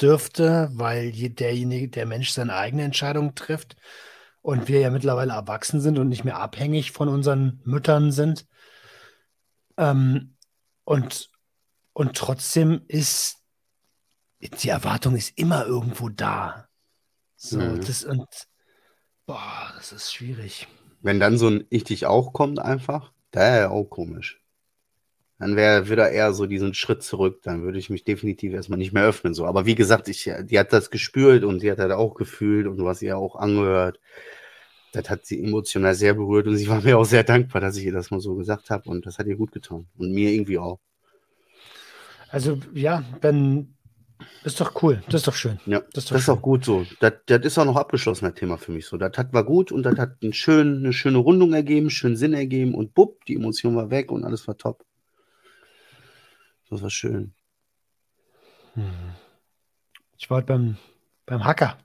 dürfte, 0.00 0.68
weil 0.72 1.06
je- 1.06 1.30
derjenige, 1.30 1.88
der 1.88 2.06
Mensch 2.06 2.30
seine 2.30 2.54
eigene 2.54 2.82
Entscheidung 2.84 3.34
trifft 3.34 3.76
und 4.42 4.68
wir 4.68 4.80
ja 4.80 4.90
mittlerweile 4.90 5.32
erwachsen 5.32 5.80
sind 5.80 5.98
und 5.98 6.08
nicht 6.08 6.24
mehr 6.24 6.38
abhängig 6.38 6.92
von 6.92 7.08
unseren 7.08 7.60
Müttern 7.64 8.12
sind. 8.12 8.46
Ähm, 9.76 10.36
und, 10.84 11.30
und 11.92 12.16
trotzdem 12.16 12.82
ist 12.88 13.38
die 14.40 14.68
Erwartung 14.68 15.16
ist 15.16 15.36
immer 15.38 15.64
irgendwo 15.64 16.08
da. 16.08 16.68
So, 17.36 17.58
Mhm. 17.58 17.80
das 17.80 18.04
und 18.04 18.26
boah, 19.26 19.72
das 19.76 19.92
ist 19.92 20.14
schwierig. 20.14 20.66
Wenn 21.02 21.20
dann 21.20 21.38
so 21.38 21.48
ein 21.48 21.66
Ich 21.68 21.84
dich 21.84 22.06
auch 22.06 22.32
kommt 22.32 22.58
einfach, 22.58 23.12
da 23.30 23.40
wäre 23.40 23.70
auch 23.70 23.84
komisch. 23.84 24.40
Dann 25.38 25.54
wäre 25.54 25.90
wieder 25.90 26.10
eher 26.10 26.32
so 26.32 26.46
diesen 26.46 26.72
Schritt 26.72 27.02
zurück, 27.02 27.40
dann 27.42 27.62
würde 27.62 27.78
ich 27.78 27.90
mich 27.90 28.04
definitiv 28.04 28.54
erstmal 28.54 28.78
nicht 28.78 28.92
mehr 28.92 29.04
öffnen. 29.04 29.34
So. 29.34 29.44
Aber 29.44 29.66
wie 29.66 29.74
gesagt, 29.74 30.08
ich, 30.08 30.30
die 30.44 30.58
hat 30.58 30.72
das 30.72 30.90
gespürt 30.90 31.44
und 31.44 31.60
sie 31.60 31.70
hat 31.70 31.78
das 31.78 31.92
auch 31.92 32.14
gefühlt 32.14 32.66
und 32.66 32.82
hast 32.86 33.02
ihr 33.02 33.18
auch 33.18 33.36
angehört. 33.36 34.00
Das 34.92 35.10
hat 35.10 35.26
sie 35.26 35.42
emotional 35.42 35.94
sehr 35.94 36.14
berührt 36.14 36.46
und 36.46 36.56
sie 36.56 36.68
war 36.68 36.80
mir 36.82 36.96
auch 36.96 37.04
sehr 37.04 37.24
dankbar, 37.24 37.60
dass 37.60 37.76
ich 37.76 37.84
ihr 37.84 37.92
das 37.92 38.10
mal 38.10 38.20
so 38.20 38.34
gesagt 38.34 38.70
habe 38.70 38.88
und 38.88 39.04
das 39.04 39.18
hat 39.18 39.26
ihr 39.26 39.36
gut 39.36 39.52
getan. 39.52 39.86
Und 39.98 40.12
mir 40.12 40.30
irgendwie 40.30 40.58
auch. 40.58 40.80
Also 42.30 42.58
ja, 42.72 43.04
wenn 43.20 43.75
ist 44.44 44.60
doch 44.60 44.82
cool, 44.82 45.02
das 45.06 45.16
ist 45.22 45.26
doch 45.28 45.34
schön. 45.34 45.60
Ja, 45.66 45.80
Das 45.92 46.04
das 46.04 46.04
ist 46.04 46.10
doch 46.10 46.16
ist 46.16 46.24
schön. 46.24 46.34
auch 46.34 46.42
gut 46.42 46.64
so. 46.64 46.86
Das, 47.00 47.12
das 47.26 47.40
ist 47.44 47.58
auch 47.58 47.64
noch 47.64 47.76
abgeschlossen, 47.76 48.24
das 48.26 48.34
Thema 48.34 48.56
für 48.58 48.72
mich 48.72 48.86
so. 48.86 48.96
Das 48.96 49.16
hat 49.18 49.32
war 49.32 49.44
gut 49.44 49.72
und 49.72 49.82
das 49.82 49.98
hat 49.98 50.22
einen 50.22 50.32
schönen, 50.32 50.78
eine 50.84 50.92
schöne 50.92 51.18
Rundung 51.18 51.52
ergeben, 51.54 51.90
schönen 51.90 52.16
Sinn 52.16 52.32
ergeben 52.34 52.74
und 52.74 52.94
bupp, 52.94 53.24
die 53.26 53.34
Emotion 53.36 53.76
war 53.76 53.90
weg 53.90 54.10
und 54.12 54.24
alles 54.24 54.46
war 54.48 54.56
top. 54.56 54.84
Das 56.70 56.82
war 56.82 56.90
schön. 56.90 57.32
Hm. 58.74 58.90
Ich 60.18 60.28
war 60.30 60.38
heute 60.38 60.46
beim, 60.46 60.76
beim 61.26 61.44
Hacker, 61.44 61.78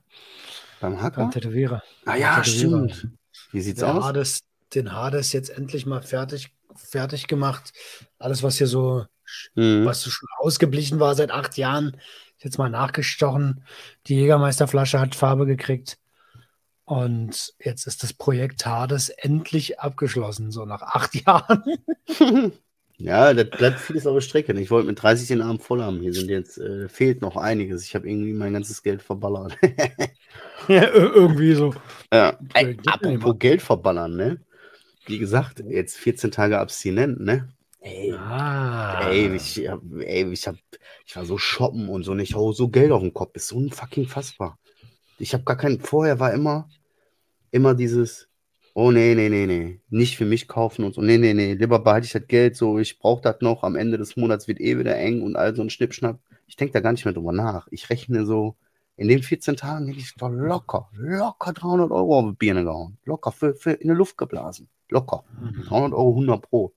Beim 0.80 0.94
beim 0.94 1.02
Hacker? 1.02 1.30
Tätowierer. 1.30 1.82
Ah 2.04 2.16
ja, 2.16 2.40
Tätowierer. 2.40 2.88
stimmt. 2.88 3.08
Wie 3.52 3.60
sieht's 3.60 3.80
Der 3.80 3.94
aus? 3.94 4.04
Hades, 4.04 4.40
den 4.74 4.92
Hades 4.92 5.32
jetzt 5.32 5.50
endlich 5.50 5.86
mal 5.86 6.02
fertig, 6.02 6.54
fertig 6.74 7.26
gemacht. 7.28 7.72
Alles, 8.18 8.42
was 8.42 8.58
hier 8.58 8.66
so, 8.66 9.06
Mhm. 9.54 9.84
was 9.84 10.02
so 10.02 10.10
schon 10.10 10.28
ausgeblichen 10.38 11.00
war 11.00 11.14
seit 11.14 11.30
acht 11.30 11.56
Jahren, 11.56 11.96
ist 12.36 12.44
jetzt 12.44 12.58
mal 12.58 12.70
nachgestochen. 12.70 13.64
Die 14.06 14.16
Jägermeisterflasche 14.16 15.00
hat 15.00 15.14
Farbe 15.14 15.46
gekriegt. 15.46 15.98
Und 16.84 17.54
jetzt 17.60 17.86
ist 17.86 18.02
das 18.02 18.12
Projekt 18.12 18.66
Hades 18.66 19.08
endlich 19.08 19.80
abgeschlossen, 19.80 20.50
so 20.50 20.64
nach 20.66 20.82
acht 20.82 21.14
Jahren. 21.26 21.62
Ja, 22.98 23.34
das 23.34 23.50
bleibt 23.50 23.80
vieles 23.80 24.06
auf 24.06 24.14
der 24.14 24.20
Strecke. 24.20 24.52
Ich 24.60 24.70
wollte 24.70 24.86
mit 24.86 25.02
30 25.02 25.26
den 25.26 25.42
Abend 25.42 25.60
voll 25.60 25.82
haben. 25.82 25.98
Hier 25.98 26.12
sind 26.14 26.28
jetzt, 26.28 26.58
äh, 26.58 26.88
fehlt 26.88 27.20
noch 27.20 27.36
einiges. 27.36 27.84
Ich 27.84 27.96
habe 27.96 28.08
irgendwie 28.08 28.32
mein 28.32 28.52
ganzes 28.52 28.80
Geld 28.84 29.02
verballert. 29.02 29.56
ja, 30.68 30.82
ir- 30.84 31.12
irgendwie 31.12 31.54
so. 31.54 31.74
ja. 32.12 32.38
Ey, 32.54 32.76
apropos. 32.86 33.34
Geld 33.40 33.60
verballern, 33.60 34.14
ne? 34.14 34.40
Wie 35.06 35.18
gesagt, 35.18 35.64
jetzt 35.66 35.96
14 35.96 36.30
Tage 36.30 36.60
abstinent, 36.60 37.18
ne? 37.18 37.48
Ey, 37.84 38.12
Ah. 38.16 39.08
ey, 39.10 39.34
ich, 39.34 39.68
hab- 39.68 39.82
ey, 40.00 40.30
ich 40.32 40.46
hab, 40.46 40.54
ich 41.04 41.16
war 41.16 41.24
so 41.24 41.36
shoppen 41.38 41.88
und 41.88 42.04
so, 42.04 42.12
und 42.12 42.20
ich 42.20 42.34
hau 42.34 42.52
so 42.52 42.68
Geld 42.68 42.92
auf 42.92 43.02
den 43.02 43.12
Kopf. 43.12 43.34
Ist 43.34 43.48
so 43.48 43.58
ein 43.58 43.70
fucking 43.70 44.06
fassbar. 44.06 44.58
Ich 45.18 45.34
habe 45.34 45.42
gar 45.44 45.56
kein, 45.56 45.80
vorher 45.80 46.20
war 46.20 46.32
immer, 46.32 46.68
immer 47.50 47.74
dieses, 47.74 48.28
oh 48.74 48.90
nee, 48.92 49.14
nee, 49.14 49.28
nee, 49.28 49.46
nee, 49.46 49.80
nicht 49.90 50.16
für 50.16 50.24
mich 50.24 50.46
kaufen 50.48 50.84
und 50.84 50.94
so, 50.94 51.02
nee, 51.02 51.18
nee, 51.18 51.34
nee, 51.34 51.54
lieber 51.54 51.80
behalte 51.80 52.06
ich 52.06 52.12
das 52.12 52.26
Geld 52.28 52.56
so, 52.56 52.78
ich 52.78 52.98
brauche 52.98 53.22
das 53.22 53.36
noch, 53.40 53.62
am 53.64 53.74
Ende 53.76 53.98
des 53.98 54.16
Monats 54.16 54.46
wird 54.48 54.60
eh 54.60 54.78
wieder 54.78 54.96
eng 54.96 55.22
und 55.22 55.36
all 55.36 55.54
so 55.54 55.62
ein 55.62 55.70
Schnippschnapp. 55.70 56.20
Ich 56.46 56.56
denke 56.56 56.72
da 56.72 56.80
gar 56.80 56.92
nicht 56.92 57.04
mehr 57.04 57.14
drüber 57.14 57.32
nach. 57.32 57.66
Ich 57.70 57.90
rechne 57.90 58.26
so, 58.26 58.56
in 58.96 59.08
den 59.08 59.22
14 59.22 59.56
Tagen 59.56 59.86
hätte 59.88 59.98
ich 59.98 60.14
doch 60.16 60.28
locker, 60.28 60.88
locker 60.92 61.52
300 61.52 61.90
Euro 61.90 62.18
auf 62.18 62.26
die 62.30 62.36
Birne 62.36 62.62
gehauen. 62.64 62.98
Locker, 63.04 63.32
für, 63.32 63.54
für 63.54 63.72
in 63.72 63.88
die 63.88 63.94
Luft 63.94 64.16
geblasen. 64.18 64.68
Locker. 64.90 65.24
Mhm. 65.40 65.62
300 65.64 65.92
Euro, 65.94 66.10
100 66.14 66.42
pro. 66.42 66.72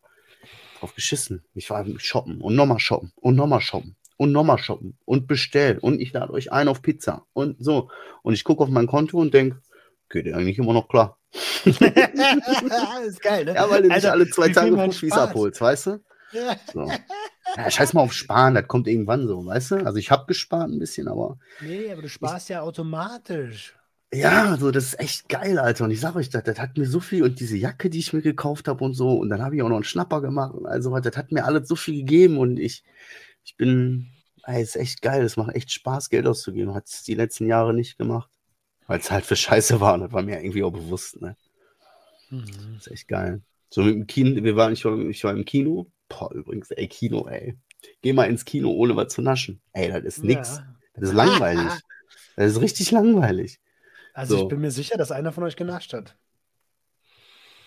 Drauf 0.86 0.95
geschissen. 0.95 1.43
Ich 1.56 1.69
war 1.71 1.84
shoppen 1.98 2.41
und 2.41 2.56
nochmal 2.56 2.80
shoppen 2.80 3.12
und 3.15 3.36
nochmal 3.36 3.62
shoppen 3.62 3.95
und 4.17 4.32
nochmal 4.32 4.60
shoppen 4.60 4.98
und 5.06 5.28
bestellen 5.28 5.80
und 5.80 6.00
ich 6.00 6.13
lade 6.13 6.32
euch 6.32 6.52
ein 6.52 6.67
auf 6.67 6.84
Pizza 6.84 7.26
und 7.34 7.58
so. 7.60 7.89
Und 8.21 8.34
ich 8.36 8.43
gucke 8.43 8.62
auf 8.63 8.69
mein 8.69 8.86
Konto 8.86 9.17
und 9.17 9.34
denke, 9.34 9.62
geht 10.10 10.32
eigentlich 10.32 10.60
immer 10.60 10.74
noch 10.74 10.88
klar. 10.88 11.17
ist 11.65 11.80
geil, 13.21 13.45
ne? 13.45 13.56
Ja, 13.56 13.69
weil 13.69 13.82
du 13.82 13.89
nicht 13.89 14.06
alle 14.06 14.30
zwei 14.30 14.50
Tage 14.50 14.91
spart. 14.93 15.29
abholst, 15.29 15.60
weißt 15.60 15.88
du? 15.88 16.04
So. 16.71 16.92
Ja, 17.56 17.71
scheiß 17.71 17.94
mal 17.94 18.02
auf 18.02 18.13
Sparen, 18.13 18.54
das 18.54 18.67
kommt 18.67 18.88
irgendwann 18.88 19.27
so, 19.27 19.44
weißt 19.46 19.71
du? 19.71 19.75
Also 19.86 19.98
ich 19.98 20.12
habe 20.12 20.25
gespart 20.27 20.69
ein 20.69 20.79
bisschen, 20.79 21.08
aber 21.08 21.38
Nee, 21.62 21.92
aber 21.92 22.04
du 22.04 22.10
sparst 22.10 22.50
ja 22.50 22.62
automatisch. 22.62 23.75
Ja, 24.15 24.57
so, 24.57 24.71
das 24.71 24.85
ist 24.85 24.99
echt 24.99 25.29
geil, 25.29 25.59
Alter. 25.59 25.85
Und 25.85 25.91
ich 25.91 25.99
sage 25.99 26.19
euch, 26.19 26.29
das, 26.29 26.43
das 26.43 26.59
hat 26.59 26.77
mir 26.77 26.85
so 26.85 26.99
viel 26.99 27.23
und 27.23 27.39
diese 27.39 27.57
Jacke, 27.57 27.89
die 27.89 27.99
ich 27.99 28.13
mir 28.13 28.21
gekauft 28.21 28.67
habe 28.67 28.83
und 28.83 28.93
so, 28.93 29.11
und 29.13 29.29
dann 29.29 29.41
habe 29.41 29.55
ich 29.55 29.61
auch 29.61 29.69
noch 29.69 29.75
einen 29.75 29.83
Schnapper 29.83 30.21
gemacht 30.21 30.53
und 30.53 30.65
also 30.65 30.97
das 30.99 31.17
hat 31.17 31.31
mir 31.31 31.45
alles 31.45 31.67
so 31.67 31.75
viel 31.75 31.97
gegeben 31.97 32.37
und 32.37 32.59
ich, 32.59 32.83
ich 33.43 33.55
bin, 33.57 34.07
ey, 34.43 34.61
ist 34.61 34.75
echt 34.75 35.01
geil, 35.01 35.23
es 35.23 35.37
macht 35.37 35.55
echt 35.55 35.71
Spaß, 35.71 36.09
Geld 36.09 36.27
auszugeben. 36.27 36.73
Hat 36.73 36.87
es 36.87 37.03
die 37.03 37.15
letzten 37.15 37.47
Jahre 37.47 37.73
nicht 37.73 37.97
gemacht, 37.97 38.29
weil 38.87 38.99
es 38.99 39.11
halt 39.11 39.25
für 39.25 39.35
Scheiße 39.35 39.79
war 39.79 39.95
und 39.95 40.01
das 40.01 40.11
war 40.11 40.21
mir 40.21 40.39
irgendwie 40.39 40.63
auch 40.63 40.71
bewusst, 40.71 41.21
ne? 41.21 41.35
Mhm. 42.29 42.45
Das 42.75 42.87
ist 42.87 42.91
echt 42.91 43.07
geil. 43.07 43.41
So 43.69 43.83
mit 43.83 43.95
dem 43.95 44.07
Kino, 44.07 44.43
wir 44.43 44.55
waren, 44.55 44.73
ich 44.73 44.85
war, 44.85 44.97
ich 44.97 45.23
war 45.23 45.33
im 45.33 45.45
Kino. 45.45 45.91
Boah, 46.07 46.31
übrigens, 46.33 46.71
ey, 46.71 46.87
Kino, 46.87 47.27
ey. 47.27 47.55
Geh 48.01 48.13
mal 48.13 48.29
ins 48.29 48.45
Kino, 48.45 48.71
ohne 48.71 48.95
was 48.95 49.13
zu 49.13 49.21
naschen. 49.21 49.61
Ey, 49.73 49.89
das 49.89 50.03
ist 50.03 50.23
nix. 50.23 50.57
Ja. 50.57 50.75
Das 50.93 51.09
ist 51.09 51.15
langweilig. 51.15 51.71
Das 52.37 52.51
ist 52.51 52.59
richtig 52.59 52.91
langweilig. 52.91 53.61
Also 54.15 54.37
So. 54.37 54.43
ich 54.43 54.47
bin 54.49 54.61
mir 54.61 54.71
sicher, 54.71 54.97
dass 54.97 55.11
einer 55.11 55.31
von 55.33 55.43
euch 55.43 55.57
genascht 55.57 55.93
hat. 55.93 56.15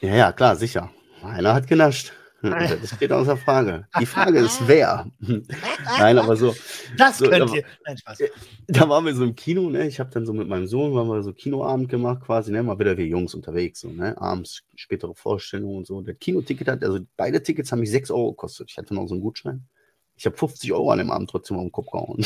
Ja, 0.00 0.14
ja, 0.14 0.32
klar, 0.32 0.56
sicher. 0.56 0.90
Einer 1.22 1.54
hat 1.54 1.66
genascht. 1.66 2.12
Das 2.40 2.90
steht 2.94 3.10
außer 3.10 3.36
Frage. 3.36 3.88
Die 4.00 4.06
Frage 4.06 4.38
ist, 4.38 4.62
wer? 4.68 5.10
Nein, 5.98 6.18
aber 6.18 6.36
so. 6.36 6.54
Das 6.96 7.18
So, 7.18 7.28
könnt 7.28 7.42
aber- 7.42 7.56
ihr. 7.56 7.64
Nein, 7.84 7.98
Spaß. 7.98 8.18
Da 8.68 8.88
waren 8.88 9.04
wir 9.06 9.14
so 9.16 9.24
im 9.24 9.34
Kino, 9.34 9.68
ne? 9.70 9.88
Ich 9.88 9.98
habe 9.98 10.10
dann 10.10 10.24
so 10.24 10.32
mit 10.32 10.46
meinem 10.46 10.68
Sohn, 10.68 10.94
waren 10.94 11.08
wir 11.08 11.20
so 11.24 11.32
Kinoabend 11.32 11.88
gemacht, 11.88 12.20
quasi, 12.24 12.52
ne? 12.52 12.62
Mal 12.62 12.78
wieder 12.78 12.96
wir 12.96 13.06
Jungs 13.06 13.34
unterwegs, 13.34 13.80
so, 13.80 13.88
ne? 13.90 14.16
Abends 14.20 14.62
spätere 14.76 15.16
Vorstellungen 15.16 15.78
und 15.78 15.86
so. 15.88 16.00
Der 16.00 16.14
Kinoticket 16.14 16.68
hat, 16.68 16.84
also 16.84 17.00
beide 17.16 17.42
Tickets 17.42 17.72
haben 17.72 17.80
mich 17.80 17.90
6 17.90 18.12
Euro 18.12 18.30
gekostet. 18.30 18.70
Ich 18.70 18.78
hatte 18.78 18.94
noch 18.94 19.08
so 19.08 19.14
einen 19.14 19.20
Gutschein. 19.22 19.66
Ich 20.14 20.24
habe 20.24 20.36
50 20.36 20.72
Euro 20.72 20.92
an 20.92 20.98
dem 20.98 21.10
Abend 21.10 21.28
trotzdem 21.30 21.56
auf 21.56 21.64
den 21.64 21.72
Kopf 21.72 21.90
gehauen. 21.90 22.24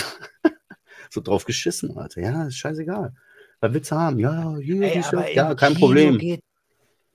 so 1.09 1.23
drauf 1.23 1.47
geschissen, 1.47 1.97
Alter. 1.97 2.21
Ja, 2.21 2.45
ist 2.49 2.57
scheißegal. 2.59 3.15
Was 3.63 3.73
willst 3.73 3.91
du 3.93 3.97
haben? 3.97 4.19
Ja, 4.19 4.57
hier, 4.61 4.83
Ey, 4.83 5.01
das. 5.01 5.13
ja, 5.35 5.55
kein 5.55 5.75
Kino 5.75 5.87
Problem. 5.87 6.19
Geht 6.19 6.41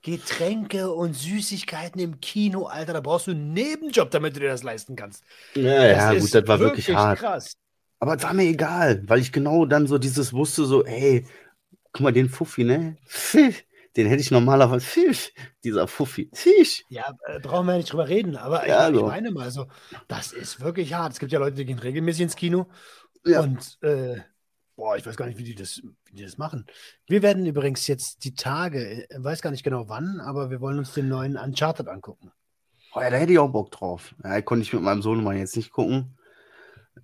Getränke 0.02 0.90
und 0.92 1.14
Süßigkeiten 1.14 2.00
im 2.00 2.20
Kino, 2.20 2.66
Alter, 2.66 2.94
da 2.94 3.00
brauchst 3.00 3.26
du 3.26 3.32
einen 3.32 3.52
Nebenjob, 3.52 4.10
damit 4.10 4.36
du 4.36 4.40
dir 4.40 4.48
das 4.48 4.62
leisten 4.62 4.96
kannst. 4.96 5.24
Ja, 5.54 5.86
ja, 5.86 6.12
ist 6.12 6.22
gut, 6.32 6.34
das 6.34 6.48
war 6.48 6.60
wirklich 6.60 6.88
hart. 6.88 7.18
krass. 7.18 7.54
Aber 8.00 8.14
es 8.14 8.22
war 8.22 8.32
mir 8.32 8.44
egal, 8.44 9.02
weil 9.08 9.20
ich 9.20 9.32
genau 9.32 9.66
dann 9.66 9.86
so 9.86 9.98
dieses 9.98 10.32
wusste, 10.32 10.64
so, 10.64 10.84
ey, 10.84 11.26
guck 11.92 12.00
mal, 12.02 12.12
den 12.12 12.28
Fuffi, 12.28 12.64
ne? 12.64 12.96
Pfiff, 13.06 13.64
den 13.96 14.06
hätte 14.06 14.20
ich 14.22 14.30
normalerweise, 14.30 14.86
Pfiff, 14.86 15.32
dieser 15.64 15.88
Fuffi, 15.88 16.30
Pfiff. 16.32 16.82
Ja, 16.88 17.12
äh, 17.26 17.40
brauchen 17.40 17.66
wir 17.66 17.72
ja 17.72 17.78
nicht 17.78 17.92
drüber 17.92 18.08
reden, 18.08 18.36
aber 18.36 18.62
ich, 18.62 18.68
Ja, 18.68 18.88
ich 18.88 18.96
so. 18.96 19.06
meine 19.06 19.32
mal 19.32 19.50
so, 19.50 19.66
das 20.06 20.32
ist 20.32 20.60
wirklich 20.60 20.94
hart. 20.94 21.12
Es 21.14 21.18
gibt 21.18 21.32
ja 21.32 21.38
Leute, 21.40 21.56
die 21.56 21.64
gehen 21.66 21.78
regelmäßig 21.80 22.22
ins 22.22 22.36
Kino 22.36 22.68
Ja. 23.24 23.40
und 23.40 23.78
äh, 23.82 24.20
boah, 24.78 24.96
ich 24.96 25.04
weiß 25.04 25.16
gar 25.16 25.26
nicht, 25.26 25.38
wie 25.38 25.44
die, 25.44 25.56
das, 25.56 25.82
wie 26.04 26.14
die 26.14 26.22
das 26.22 26.38
machen. 26.38 26.64
Wir 27.08 27.20
werden 27.20 27.44
übrigens 27.44 27.88
jetzt 27.88 28.24
die 28.24 28.34
Tage, 28.34 29.10
äh, 29.10 29.16
weiß 29.18 29.42
gar 29.42 29.50
nicht 29.50 29.64
genau 29.64 29.88
wann, 29.88 30.20
aber 30.20 30.50
wir 30.50 30.60
wollen 30.60 30.78
uns 30.78 30.94
den 30.94 31.08
neuen 31.08 31.36
Uncharted 31.36 31.88
angucken. 31.88 32.30
Oh 32.94 33.00
ja, 33.00 33.10
da 33.10 33.16
hätte 33.16 33.32
ich 33.32 33.40
auch 33.40 33.50
Bock 33.50 33.72
drauf. 33.72 34.14
Ja, 34.22 34.40
konnte 34.40 34.62
ich 34.62 34.72
mit 34.72 34.82
meinem 34.82 35.02
Sohn 35.02 35.22
mal 35.22 35.36
jetzt 35.36 35.56
nicht 35.56 35.72
gucken. 35.72 36.16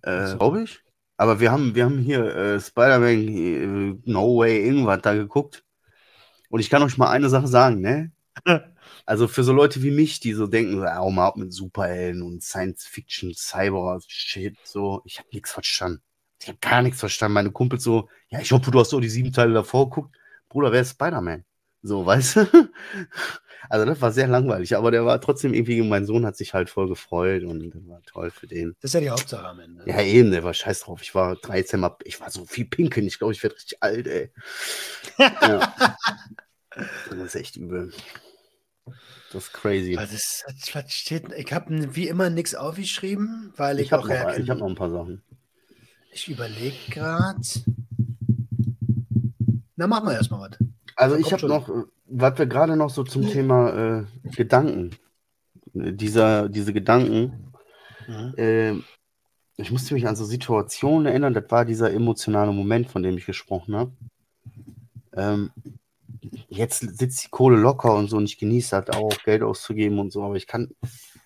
Äh, 0.02 0.36
glaube 0.36 0.62
ich. 0.62 0.80
Aber 1.16 1.40
wir 1.40 1.50
haben, 1.50 1.74
wir 1.74 1.84
haben 1.84 1.98
hier 1.98 2.24
äh, 2.24 2.60
Spider-Man 2.60 3.28
äh, 3.28 4.10
No 4.10 4.38
Way 4.38 4.64
irgendwas 4.64 5.02
da 5.02 5.14
geguckt. 5.14 5.64
Und 6.50 6.60
ich 6.60 6.70
kann 6.70 6.82
euch 6.82 6.96
mal 6.96 7.10
eine 7.10 7.28
Sache 7.28 7.48
sagen, 7.48 7.80
ne? 7.80 8.12
Also 9.06 9.28
für 9.28 9.44
so 9.44 9.52
Leute 9.52 9.82
wie 9.82 9.90
mich, 9.90 10.20
die 10.20 10.32
so 10.32 10.46
denken, 10.46 10.76
so, 10.76 10.84
ja, 10.84 11.10
mal 11.10 11.26
ab 11.26 11.36
mit 11.36 11.52
Superhelden 11.52 12.22
und 12.22 12.42
Science 12.42 12.84
Fiction, 12.84 13.34
Cyber, 13.34 13.98
Shit, 14.06 14.56
so, 14.64 15.02
ich 15.04 15.18
habe 15.18 15.28
nichts 15.32 15.52
verstanden. 15.52 16.02
Ich 16.44 16.48
habe 16.48 16.58
gar 16.60 16.82
nichts 16.82 17.00
verstanden. 17.00 17.32
Meine 17.32 17.50
Kumpels 17.50 17.82
so, 17.82 18.10
ja, 18.28 18.38
ich 18.38 18.52
hoffe, 18.52 18.70
du 18.70 18.78
hast 18.78 18.90
so 18.90 19.00
die 19.00 19.08
sieben 19.08 19.32
Teile 19.32 19.54
davor 19.54 19.88
geguckt. 19.88 20.14
Bruder, 20.50 20.72
wer 20.72 20.82
ist 20.82 20.90
Spider-Man? 20.90 21.42
So, 21.82 22.04
weißt 22.04 22.36
du? 22.36 22.46
Also 23.70 23.86
das 23.86 23.98
war 24.02 24.12
sehr 24.12 24.26
langweilig, 24.26 24.76
aber 24.76 24.90
der 24.90 25.06
war 25.06 25.18
trotzdem 25.22 25.54
irgendwie, 25.54 25.80
mein 25.80 26.04
Sohn 26.04 26.26
hat 26.26 26.36
sich 26.36 26.52
halt 26.52 26.68
voll 26.68 26.86
gefreut 26.86 27.44
und 27.44 27.70
das 27.74 27.88
war 27.88 28.02
toll 28.02 28.30
für 28.30 28.46
den. 28.46 28.76
Das 28.82 28.90
ist 28.90 28.92
ja 28.92 29.00
die 29.00 29.08
Hauptsache 29.08 29.46
am 29.46 29.58
Ende. 29.58 29.84
Ja, 29.86 30.02
eben, 30.02 30.32
der 30.32 30.44
war 30.44 30.52
scheiß 30.52 30.80
drauf. 30.80 31.00
Ich 31.00 31.14
war 31.14 31.36
13 31.36 31.80
Mal, 31.80 31.96
ich 32.04 32.20
war 32.20 32.30
so 32.30 32.44
viel 32.44 32.66
pinkeln. 32.66 33.06
Ich 33.06 33.18
glaube, 33.18 33.32
ich 33.32 33.42
werde 33.42 33.56
richtig 33.56 33.82
alt, 33.82 34.06
ey. 34.06 34.30
ja. 35.18 35.72
Das 37.08 37.18
ist 37.18 37.36
echt 37.36 37.56
übel. 37.56 37.90
Das 39.32 39.44
ist 39.44 39.54
crazy. 39.54 39.96
Was, 39.96 40.12
ist, 40.12 40.44
was 40.74 40.92
steht, 40.92 41.32
ich 41.32 41.50
habe 41.50 41.94
wie 41.94 42.08
immer 42.08 42.28
nichts 42.28 42.54
aufgeschrieben, 42.54 43.54
weil 43.56 43.80
ich, 43.80 43.86
Ich 43.86 43.92
habe 43.92 44.02
auch 44.02 44.08
noch, 44.08 44.36
ich 44.36 44.50
hab 44.50 44.58
noch 44.58 44.68
ein 44.68 44.74
paar 44.74 44.90
Sachen. 44.90 45.22
Ich 46.14 46.28
überlege 46.28 46.76
gerade. 46.90 47.40
Na, 49.76 49.86
machen 49.86 50.06
wir 50.06 50.14
erstmal 50.14 50.50
was. 50.50 50.58
Also 50.96 51.16
ich 51.16 51.32
habe 51.32 51.46
noch, 51.48 51.68
was 52.06 52.38
wir 52.38 52.46
gerade 52.46 52.76
noch 52.76 52.90
so 52.90 53.02
zum 53.02 53.22
Thema 53.22 54.00
äh, 54.00 54.04
Gedanken, 54.36 54.90
äh, 55.74 55.92
dieser, 55.92 56.48
diese 56.48 56.72
Gedanken, 56.72 57.40
Mhm. 58.06 58.34
äh, 58.36 58.72
ich 59.56 59.70
musste 59.70 59.94
mich 59.94 60.06
an 60.06 60.14
so 60.14 60.26
Situationen 60.26 61.06
erinnern, 61.06 61.32
das 61.32 61.50
war 61.50 61.64
dieser 61.64 61.90
emotionale 61.90 62.52
Moment, 62.52 62.90
von 62.90 63.02
dem 63.02 63.16
ich 63.16 63.24
gesprochen 63.24 63.74
habe. 63.74 63.92
Ähm, 65.14 65.50
jetzt 66.48 66.80
sitzt 66.80 67.24
die 67.24 67.30
Kohle 67.30 67.56
locker 67.56 67.94
und 67.94 68.10
so 68.10 68.18
und 68.18 68.24
ich 68.24 68.36
genieße 68.36 68.76
halt 68.76 68.94
auch, 68.94 69.16
Geld 69.24 69.42
auszugeben 69.42 69.98
und 70.00 70.12
so, 70.12 70.22
aber 70.22 70.34
ich 70.34 70.46
kann, 70.46 70.72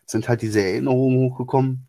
sind 0.06 0.28
halt 0.28 0.42
diese 0.42 0.62
Erinnerungen 0.62 1.18
hochgekommen 1.18 1.87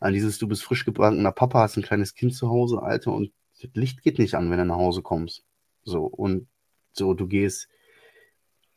an 0.00 0.12
dieses, 0.12 0.38
du 0.38 0.46
bist 0.46 0.62
frisch 0.62 0.84
gebrandener 0.84 1.32
Papa, 1.32 1.60
hast 1.60 1.76
ein 1.76 1.82
kleines 1.82 2.14
Kind 2.14 2.34
zu 2.34 2.48
Hause, 2.48 2.82
Alter, 2.82 3.12
und 3.12 3.32
das 3.60 3.70
Licht 3.74 4.02
geht 4.02 4.18
nicht 4.18 4.34
an, 4.34 4.50
wenn 4.50 4.58
du 4.58 4.64
nach 4.64 4.76
Hause 4.76 5.02
kommst. 5.02 5.44
So, 5.84 6.04
und 6.04 6.48
so, 6.92 7.14
du 7.14 7.26
gehst, 7.26 7.68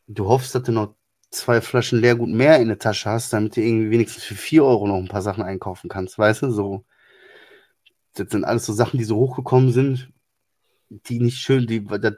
du 0.08 0.26
hoffst, 0.26 0.54
dass 0.54 0.64
du 0.64 0.72
noch 0.72 0.94
zwei 1.30 1.60
Flaschen 1.60 2.00
Leergut 2.00 2.28
mehr 2.28 2.58
in 2.60 2.68
der 2.68 2.78
Tasche 2.78 3.10
hast, 3.10 3.32
damit 3.32 3.56
du 3.56 3.62
irgendwie 3.62 3.90
wenigstens 3.90 4.24
für 4.24 4.34
4 4.34 4.64
Euro 4.64 4.86
noch 4.86 4.98
ein 4.98 5.08
paar 5.08 5.22
Sachen 5.22 5.42
einkaufen 5.42 5.88
kannst, 5.88 6.18
weißt 6.18 6.42
du, 6.42 6.50
so. 6.50 6.84
Das 8.14 8.28
sind 8.30 8.44
alles 8.44 8.66
so 8.66 8.74
Sachen, 8.74 8.98
die 8.98 9.04
so 9.04 9.16
hochgekommen 9.16 9.72
sind, 9.72 10.12
die 10.90 11.18
nicht 11.18 11.38
schön, 11.38 11.66
die, 11.66 11.84
das 11.84 12.16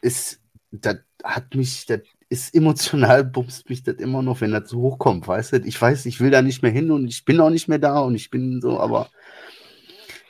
ist, 0.00 0.40
das 0.70 0.98
hat 1.22 1.54
mich, 1.54 1.84
das 1.86 2.00
ist 2.28 2.54
emotional, 2.54 3.24
bumst 3.24 3.68
mich 3.68 3.82
das 3.82 3.96
immer 3.96 4.22
noch, 4.22 4.40
wenn 4.40 4.52
das 4.52 4.68
so 4.68 4.80
hochkommt, 4.80 5.26
weißt 5.26 5.52
du. 5.54 5.56
Ich 5.58 5.80
weiß, 5.80 6.06
ich 6.06 6.20
will 6.20 6.30
da 6.30 6.42
nicht 6.42 6.62
mehr 6.62 6.72
hin 6.72 6.90
und 6.90 7.08
ich 7.08 7.24
bin 7.24 7.40
auch 7.40 7.50
nicht 7.50 7.68
mehr 7.68 7.78
da 7.78 8.00
und 8.00 8.14
ich 8.14 8.30
bin 8.30 8.60
so, 8.60 8.78
aber 8.78 9.10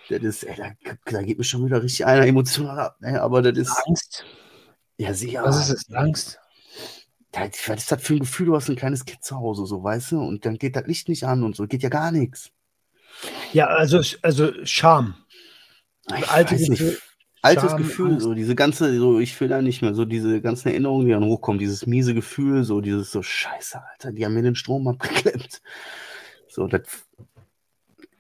das 0.08 0.22
ist, 0.22 0.44
ey, 0.44 0.56
da, 0.56 0.92
da 1.04 1.22
geht 1.22 1.38
mir 1.38 1.44
schon 1.44 1.66
wieder 1.66 1.82
richtig 1.82 2.06
einer 2.06 2.26
emotional 2.26 2.78
ab, 2.78 2.96
ne? 3.00 3.20
aber 3.20 3.42
das 3.42 3.58
ist, 3.58 3.82
Angst. 3.86 4.24
ja, 4.96 5.12
sicher. 5.12 5.42
Was 5.44 5.68
ist 5.68 5.88
es? 5.88 5.94
Angst? 5.94 6.38
Ja, 7.34 7.42
Was 7.66 7.82
ist 7.82 7.92
das 7.92 8.02
für 8.02 8.14
ein 8.14 8.20
Gefühl? 8.20 8.46
Du 8.46 8.56
hast 8.56 8.68
ein 8.68 8.76
kleines 8.76 9.04
Kind 9.04 9.22
zu 9.22 9.36
Hause, 9.36 9.66
so, 9.66 9.82
weißt 9.82 10.12
du? 10.12 10.20
Und 10.20 10.46
dann 10.46 10.56
geht 10.56 10.76
das 10.76 10.86
Licht 10.86 11.08
nicht 11.08 11.24
an 11.24 11.42
und 11.42 11.54
so, 11.54 11.66
geht 11.66 11.82
ja 11.82 11.90
gar 11.90 12.10
nichts. 12.10 12.50
Ja, 13.52 13.66
also, 13.66 14.00
also 14.22 14.52
Scham. 14.64 15.14
Ich 16.16 16.28
Alte 16.28 16.54
weiß 16.54 16.68
nicht. 16.68 17.02
Altes 17.42 17.70
Scham, 17.70 17.76
Gefühl, 17.78 18.12
Angst. 18.12 18.24
so 18.24 18.34
diese 18.34 18.54
ganze, 18.54 18.98
so 18.98 19.20
ich 19.20 19.40
will 19.40 19.48
da 19.48 19.62
nicht 19.62 19.82
mehr, 19.82 19.94
so 19.94 20.04
diese 20.04 20.40
ganzen 20.40 20.68
Erinnerungen, 20.68 21.06
die 21.06 21.12
dann 21.12 21.24
hochkommen, 21.24 21.58
dieses 21.58 21.86
miese 21.86 22.14
Gefühl, 22.14 22.64
so 22.64 22.80
dieses 22.80 23.10
so 23.12 23.22
Scheiße, 23.22 23.80
Alter, 23.92 24.12
die 24.12 24.24
haben 24.24 24.34
mir 24.34 24.42
den 24.42 24.56
Strom 24.56 24.88
abgeklemmt. 24.88 25.62
So, 26.48 26.66
das 26.66 26.82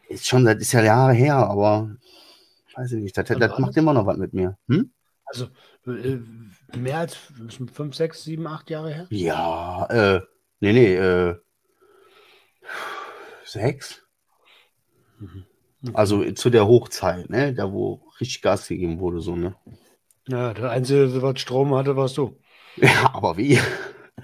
ist 0.08 0.26
schon, 0.26 0.44
das 0.44 0.56
ist 0.56 0.72
ja 0.72 0.82
Jahre 0.82 1.12
her, 1.12 1.36
aber 1.36 1.96
weiß 2.74 2.92
ich 2.92 3.02
nicht, 3.02 3.16
das, 3.16 3.26
das 3.26 3.58
macht 3.58 3.76
immer 3.76 3.92
noch 3.92 4.06
was 4.06 4.16
mit 4.16 4.32
mir. 4.32 4.56
Hm? 4.68 4.92
Also 5.24 5.48
äh, 5.86 6.18
mehr 6.76 6.98
als 6.98 7.16
fünf, 7.72 7.94
sechs, 7.94 8.24
sieben, 8.24 8.46
acht 8.46 8.70
Jahre 8.70 8.94
her? 8.94 9.06
Ja, 9.10 9.86
äh, 9.86 10.20
nee, 10.60 10.72
nee, 10.72 10.94
äh, 10.94 11.36
sechs? 13.44 14.02
Okay. 15.20 15.92
Also 15.94 16.30
zu 16.32 16.50
der 16.50 16.66
Hochzeit, 16.66 17.28
ne? 17.30 17.54
Da 17.54 17.72
wo 17.72 18.00
richtig 18.20 18.42
Gas 18.42 18.68
gegeben 18.68 19.00
wurde, 19.00 19.20
so, 19.20 19.36
ne? 19.36 19.54
Ja, 20.28 20.52
der 20.52 20.70
Einzige, 20.70 21.22
was 21.22 21.40
Strom 21.40 21.74
hatte, 21.74 21.96
warst 21.96 22.16
du. 22.18 22.36
Ja, 22.80 23.10
aber 23.12 23.36
wie? 23.36 23.58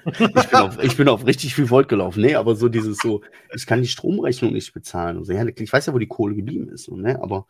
Ich 0.07 0.19
bin, 0.19 0.55
auf, 0.55 0.83
ich 0.83 0.97
bin 0.97 1.09
auf 1.09 1.27
richtig 1.27 1.55
viel 1.55 1.71
Volt 1.71 1.89
gelaufen. 1.89 2.21
Nee, 2.21 2.35
aber 2.35 2.55
so 2.55 2.69
dieses 2.69 2.99
so, 2.99 3.23
ich 3.53 3.67
kann 3.67 3.83
die 3.83 3.89
Stromrechnung 3.89 4.53
nicht 4.53 4.73
bezahlen. 4.73 5.17
Und 5.17 5.25
so. 5.25 5.33
Ja, 5.33 5.45
ich 5.45 5.73
weiß 5.73 5.87
ja, 5.87 5.95
wo 5.95 5.99
die 5.99 6.07
Kohle 6.07 6.35
geblieben 6.37 6.69
ist. 6.69 6.85
So, 6.85 6.97
ne? 6.97 7.21
Aber 7.21 7.47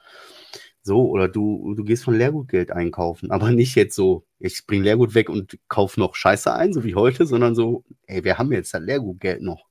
so, 0.82 1.09
oder 1.09 1.28
du, 1.28 1.74
du 1.74 1.82
gehst 1.84 2.05
von 2.05 2.14
Leergutgeld 2.16 2.70
einkaufen. 2.70 3.30
Aber 3.30 3.51
nicht 3.51 3.74
jetzt 3.74 3.97
so, 3.97 4.26
ich 4.38 4.66
bring 4.66 4.82
Leergut 4.82 5.14
weg 5.14 5.30
und 5.30 5.59
kauf 5.68 5.97
noch 5.97 6.14
Scheiße 6.14 6.53
ein, 6.53 6.72
so 6.72 6.84
wie 6.84 6.95
heute, 6.95 7.26
sondern 7.26 7.55
so, 7.55 7.84
ey, 8.07 8.22
wir 8.22 8.38
haben 8.38 8.53
jetzt 8.53 8.74
das 8.74 8.82
Leergutgeld 8.82 9.42
noch, 9.42 9.64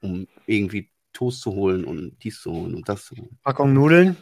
um 0.00 0.26
irgendwie 0.46 0.90
Toast 1.12 1.40
zu 1.40 1.52
holen 1.52 1.84
und 1.84 2.16
dies 2.22 2.40
zu 2.42 2.52
holen 2.52 2.74
und 2.74 2.88
das 2.88 3.06
zu 3.06 3.16
holen. 3.16 3.38
Packung 3.44 3.72
Nudeln. 3.72 4.16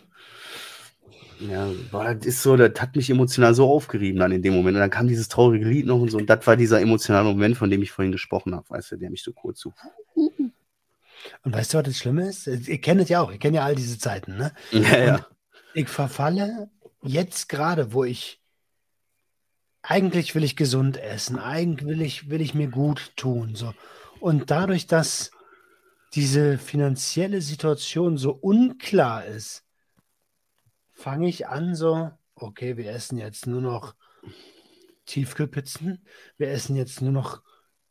Ja, 1.41 1.71
boah, 1.91 2.15
das 2.15 2.27
ist 2.27 2.43
so, 2.43 2.57
das 2.57 2.81
hat 2.81 2.97
mich 2.97 3.11
emotional 3.11 3.55
so 3.55 3.69
aufgerieben 3.69 4.21
dann 4.21 4.33
in 4.33 4.43
dem 4.43 4.55
Moment. 4.55 4.77
Und 4.77 4.81
dann 4.81 4.91
kam 4.91 5.09
dieses 5.09 5.29
traurige 5.29 5.67
Lied 5.67 5.87
noch 5.87 6.01
und 6.01 6.11
so. 6.11 6.19
Und 6.19 6.31
das 6.31 6.47
war 6.47 6.57
dieser 6.57 6.81
emotionale 6.81 7.29
Moment, 7.29 7.57
von 7.57 7.71
dem 7.71 7.83
ich 7.83 7.91
vorhin 7.91 8.13
gesprochen 8.13 8.55
habe, 8.55 8.69
weißt 8.69 8.93
du, 8.93 8.97
der 8.97 9.11
mich 9.11 9.23
so 9.23 9.33
kurz 9.33 9.61
so. 9.61 9.73
Und 10.15 11.55
weißt 11.55 11.75
du, 11.75 11.79
was 11.79 11.85
das 11.85 11.99
Schlimme 11.99 12.29
ist? 12.29 12.47
Ihr 12.47 12.81
kennt 12.81 13.01
es 13.01 13.09
ja 13.09 13.21
auch, 13.21 13.33
ihr 13.33 13.39
kennt 13.39 13.55
ja 13.55 13.65
all 13.65 13.75
diese 13.75 13.99
Zeiten, 13.99 14.37
ne? 14.37 14.53
Ja, 14.71 14.99
ja. 14.99 15.27
Ich 15.75 15.89
verfalle 15.89 16.71
jetzt 17.03 17.49
gerade, 17.49 17.93
wo 17.93 18.05
ich 18.05 18.41
eigentlich 19.83 20.35
will 20.35 20.43
ich 20.43 20.57
gesund 20.57 20.97
essen, 20.97 21.39
eigentlich 21.39 21.87
will 21.87 22.03
ich, 22.03 22.31
will 22.31 22.41
ich 22.41 22.55
mir 22.55 22.69
gut 22.69 23.13
tun. 23.17 23.55
So. 23.55 23.73
Und 24.19 24.51
dadurch, 24.51 24.87
dass 24.87 25.31
diese 26.15 26.59
finanzielle 26.59 27.41
Situation 27.41 28.17
so 28.17 28.33
unklar 28.33 29.25
ist, 29.27 29.66
fange 30.97 31.29
ich 31.29 31.47
an, 31.47 31.75
so, 31.75 32.11
okay, 32.35 32.77
wir 32.77 32.91
essen 32.91 33.19
jetzt 33.19 33.47
nur 33.47 33.61
noch 33.61 33.95
Tiefkühlpizzen, 35.05 36.05
wir 36.37 36.51
essen 36.51 36.75
jetzt 36.75 37.01
nur 37.01 37.13
noch 37.13 37.43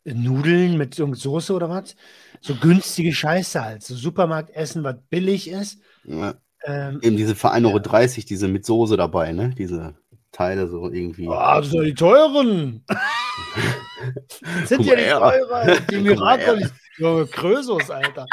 Nudeln 0.03 0.78
mit 0.78 0.99
irgendeiner 0.99 1.22
Soße 1.22 1.53
oder 1.53 1.70
was. 1.70 1.95
So 2.41 2.56
günstige 2.56 3.14
Scheiße 3.14 3.64
halt. 3.64 3.84
So 3.84 3.95
Supermarktessen, 3.95 4.84
was 4.84 4.97
billig 5.10 5.49
ist. 5.49 5.80
ja. 6.03 6.36
Ähm, 6.68 6.99
Eben 7.03 7.16
diese 7.16 7.36
für 7.36 7.53
1,30 7.53 7.68
Euro, 7.68 8.26
diese 8.28 8.47
mit 8.47 8.66
Soße 8.66 8.97
dabei, 8.97 9.32
ne? 9.34 9.51
Diese 9.56 9.93
Teile 10.32 10.68
so 10.68 10.89
irgendwie. 10.89 11.28
Oh, 11.28 11.32
das 11.34 11.70
sind 11.70 11.80
doch 11.80 11.86
die 11.86 11.93
teuren. 11.93 12.84
Das 14.60 14.70
sind 14.70 14.86
ja 14.86 14.95
die. 14.95 15.06
Teurer, 15.06 15.80
die. 15.89 15.97
Miracolis. 15.97 16.72
Junge, 16.98 17.28
Krösus, 17.28 17.89
Alter. 17.89 18.26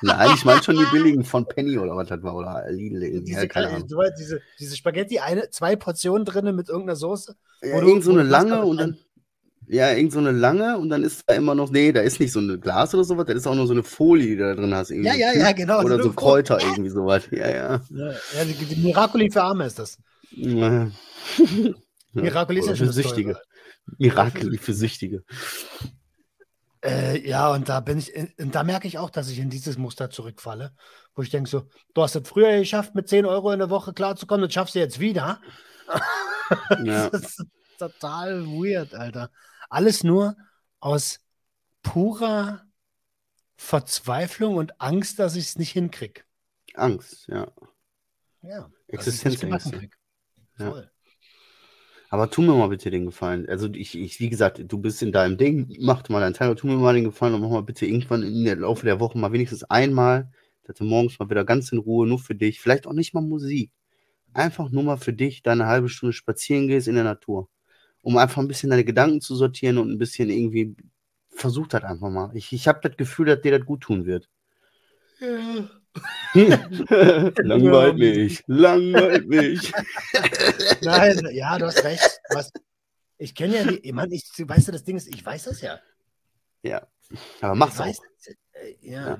Nein, 0.00 0.30
ich 0.34 0.44
meine 0.44 0.62
schon 0.62 0.78
die 0.78 0.84
billigen 0.90 1.24
von 1.24 1.46
Penny 1.46 1.78
oder 1.78 1.94
was 1.96 2.08
das 2.08 2.22
war. 2.22 2.34
Oder 2.34 2.64
Lidl. 2.70 3.02
irgendwie, 3.02 3.32
Diese, 3.32 3.48
keine 3.48 3.68
Ahnung. 3.68 3.88
du 3.88 3.96
weißt, 3.96 4.18
diese, 4.18 4.40
diese 4.58 4.76
Spaghetti, 4.76 5.18
eine, 5.18 5.50
zwei 5.50 5.76
Portionen 5.76 6.24
drin 6.24 6.54
mit 6.54 6.68
irgendeiner 6.68 6.96
Soße. 6.96 7.34
Ja, 7.62 7.80
irgend 7.82 8.04
so 8.04 8.12
eine 8.12 8.22
lange 8.22 8.64
und 8.64 8.76
dann. 8.78 8.98
Ja, 9.68 9.92
irgend 9.92 10.12
so 10.12 10.18
eine 10.18 10.32
lange 10.32 10.76
und 10.76 10.88
dann 10.90 11.04
ist 11.04 11.22
da 11.26 11.34
immer 11.34 11.54
noch. 11.54 11.70
Nee, 11.70 11.92
da 11.92 12.00
ist 12.00 12.18
nicht 12.18 12.32
so 12.32 12.40
ein 12.40 12.60
Glas 12.60 12.94
oder 12.94 13.04
sowas, 13.04 13.26
da 13.26 13.32
ist 13.32 13.46
auch 13.46 13.54
nur 13.54 13.66
so 13.66 13.72
eine 13.72 13.84
Folie, 13.84 14.26
die 14.26 14.36
du 14.36 14.42
da 14.42 14.54
drin 14.54 14.74
hast. 14.74 14.90
irgendwie 14.90 15.08
Ja, 15.08 15.14
so 15.14 15.20
ja, 15.20 15.32
ja, 15.46 15.52
genau. 15.52 15.82
Oder 15.82 15.96
so 15.96 16.12
Folie. 16.12 16.14
Kräuter, 16.14 16.58
irgendwie 16.60 16.90
sowas. 16.90 17.22
Ja, 17.30 17.48
ja. 17.48 17.80
Ja, 17.90 18.10
ja, 18.10 18.44
die, 18.44 18.54
die 18.54 18.82
Miracoli 18.82 19.30
für 19.30 19.42
Arme 19.42 19.66
ist 19.66 19.78
das. 19.78 19.98
Ja. 20.30 20.90
Miracoli 22.12 22.58
ist 22.60 22.68
ja 22.68 22.76
schon 22.76 22.88
für 22.88 22.92
Süchtige. 22.92 23.38
Mirakel 23.98 24.58
für 24.58 24.74
Süchtige. 24.74 25.22
Äh, 26.84 27.26
ja, 27.28 27.52
und 27.52 27.68
da 27.68 27.80
bin 27.80 27.98
ich, 27.98 28.12
und 28.38 28.54
da 28.54 28.64
merke 28.64 28.88
ich 28.88 28.98
auch, 28.98 29.10
dass 29.10 29.28
ich 29.28 29.38
in 29.38 29.50
dieses 29.50 29.78
Muster 29.78 30.10
zurückfalle, 30.10 30.74
wo 31.14 31.22
ich 31.22 31.30
denke 31.30 31.48
so, 31.48 31.68
du 31.94 32.02
hast 32.02 32.16
es 32.16 32.28
früher 32.28 32.58
geschafft, 32.58 32.94
mit 32.94 33.08
10 33.08 33.24
Euro 33.24 33.52
in 33.52 33.60
der 33.60 33.70
Woche 33.70 33.92
klarzukommen, 33.92 34.46
das 34.46 34.52
schaffst 34.54 34.74
du 34.74 34.78
jetzt 34.78 35.00
wieder. 35.00 35.40
Ja. 36.84 37.08
Das 37.08 37.22
ist 37.22 37.46
total 37.78 38.44
weird, 38.46 38.94
Alter. 38.94 39.30
Alles 39.70 40.04
nur 40.04 40.36
aus 40.80 41.20
purer 41.82 42.66
Verzweiflung 43.56 44.56
und 44.56 44.78
Angst, 44.78 45.18
dass 45.18 45.34
ich 45.34 45.46
es 45.46 45.58
nicht 45.58 45.72
hinkriege. 45.72 46.22
Angst, 46.74 47.26
ja. 47.28 47.50
Ja. 48.42 48.70
Existenzängste. 48.88 49.88
Ja. 50.58 50.70
Voll. 50.70 50.90
Aber 52.12 52.28
tu 52.28 52.42
mir 52.42 52.54
mal 52.54 52.68
bitte 52.68 52.90
den 52.90 53.06
Gefallen. 53.06 53.48
Also 53.48 53.70
ich, 53.72 53.98
ich, 53.98 54.20
wie 54.20 54.28
gesagt, 54.28 54.62
du 54.62 54.76
bist 54.76 55.00
in 55.00 55.12
deinem 55.12 55.38
Ding, 55.38 55.74
mach 55.80 56.06
mal 56.10 56.20
deinen 56.20 56.34
Teil, 56.34 56.54
tu 56.56 56.66
mir 56.66 56.76
mal 56.76 56.92
den 56.92 57.04
Gefallen 57.04 57.32
und 57.32 57.40
mach 57.40 57.48
mal 57.48 57.62
bitte 57.62 57.86
irgendwann 57.86 58.44
der 58.44 58.56
Laufe 58.56 58.84
der 58.84 59.00
Woche 59.00 59.16
mal 59.16 59.32
wenigstens 59.32 59.64
einmal, 59.64 60.30
dass 60.64 60.76
du 60.76 60.84
morgens 60.84 61.18
mal 61.18 61.30
wieder 61.30 61.46
ganz 61.46 61.72
in 61.72 61.78
Ruhe, 61.78 62.06
nur 62.06 62.18
für 62.18 62.34
dich, 62.34 62.60
vielleicht 62.60 62.86
auch 62.86 62.92
nicht 62.92 63.14
mal 63.14 63.22
Musik. 63.22 63.72
Einfach 64.34 64.68
nur 64.70 64.82
mal 64.82 64.98
für 64.98 65.14
dich 65.14 65.42
deine 65.42 65.64
halbe 65.64 65.88
Stunde 65.88 66.12
spazieren 66.12 66.68
gehst 66.68 66.86
in 66.86 66.96
der 66.96 67.04
Natur. 67.04 67.48
Um 68.02 68.18
einfach 68.18 68.42
ein 68.42 68.48
bisschen 68.48 68.68
deine 68.68 68.84
Gedanken 68.84 69.22
zu 69.22 69.34
sortieren 69.34 69.78
und 69.78 69.90
ein 69.90 69.96
bisschen 69.96 70.28
irgendwie, 70.28 70.76
versuch 71.30 71.66
das 71.66 71.82
einfach 71.82 72.10
mal. 72.10 72.30
Ich, 72.34 72.52
ich 72.52 72.68
habe 72.68 72.86
das 72.86 72.98
Gefühl, 72.98 73.24
dass 73.24 73.40
dir 73.40 73.58
das 73.58 73.66
gut 73.66 73.80
tun 73.84 74.04
wird. 74.04 74.28
langweilt 75.20 75.81
mich, 77.94 78.42
langweilt 78.46 79.28
mich. 79.28 79.72
Nein, 80.82 81.28
ja, 81.32 81.58
du 81.58 81.66
hast 81.66 81.84
recht. 81.84 82.20
Du 82.30 82.36
hast, 82.36 82.52
ich 83.18 83.34
kenne 83.34 83.56
ja 83.56 83.64
die, 83.64 83.78
ich, 83.78 83.92
Mann, 83.92 84.10
ich, 84.10 84.24
weißt 84.38 84.68
du, 84.68 84.72
das 84.72 84.84
Ding 84.84 84.96
ist, 84.96 85.08
ich 85.14 85.24
weiß 85.24 85.44
das 85.44 85.60
ja. 85.60 85.78
Ja, 86.62 86.86
aber 87.40 87.54
mach's 87.54 87.74
Ich 87.74 87.80
auch. 87.80 87.86
weiß, 87.86 88.00
äh, 88.52 88.74
ja. 88.80 89.18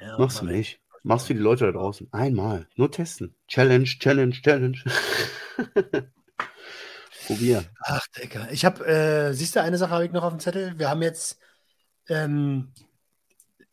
ja. 0.00 0.18
Machst 0.18 0.40
du 0.40 0.44
mach 0.44 0.52
ich. 0.52 0.56
nicht. 0.58 0.80
Mach's 1.02 1.24
für 1.24 1.34
die 1.34 1.40
Leute 1.40 1.64
da 1.66 1.72
draußen. 1.72 2.08
Einmal. 2.12 2.68
Nur 2.76 2.90
testen. 2.90 3.34
Challenge, 3.48 3.84
Challenge, 3.84 4.34
Challenge. 4.34 4.78
Probier. 7.26 7.64
Ach, 7.80 8.06
Digga. 8.08 8.48
Ich 8.50 8.64
habe, 8.64 8.86
äh, 8.86 9.32
siehst 9.32 9.56
du, 9.56 9.62
eine 9.62 9.78
Sache 9.78 9.90
habe 9.92 10.04
ich 10.04 10.12
noch 10.12 10.22
auf 10.22 10.32
dem 10.32 10.40
Zettel. 10.40 10.78
Wir 10.78 10.90
haben 10.90 11.02
jetzt 11.02 11.38
ähm, 12.08 12.72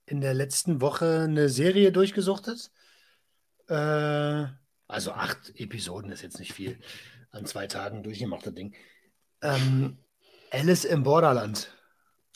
in 0.09 0.21
der 0.21 0.33
letzten 0.33 0.81
Woche 0.81 1.21
eine 1.27 1.49
Serie 1.49 1.91
durchgesuchtet. 1.91 2.71
Äh, 3.67 4.45
also 4.87 5.11
acht 5.11 5.53
Episoden 5.55 6.11
ist 6.11 6.23
jetzt 6.23 6.39
nicht 6.39 6.53
viel. 6.53 6.79
An 7.31 7.45
zwei 7.45 7.67
Tagen 7.67 8.01
durchgemachter 8.01 8.51
Ding. 8.51 8.73
Ähm, 9.41 9.99
Alice 10.51 10.85
im 10.85 11.03
Borderland. 11.03 11.71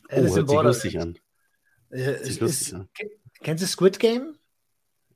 Oh, 0.10 0.16
Alice 0.16 0.36
im 0.36 0.36
hört 0.36 0.36
sich 0.36 0.46
Borderland. 0.46 0.66
lustig 0.66 1.00
an. 1.00 1.18
Äh, 1.90 2.24
sich 2.24 2.40
lustig 2.40 2.68
ist, 2.68 2.74
an. 2.76 2.90
kennst 3.42 3.64
du 3.64 3.68
Squid 3.68 4.00
Game? 4.00 4.38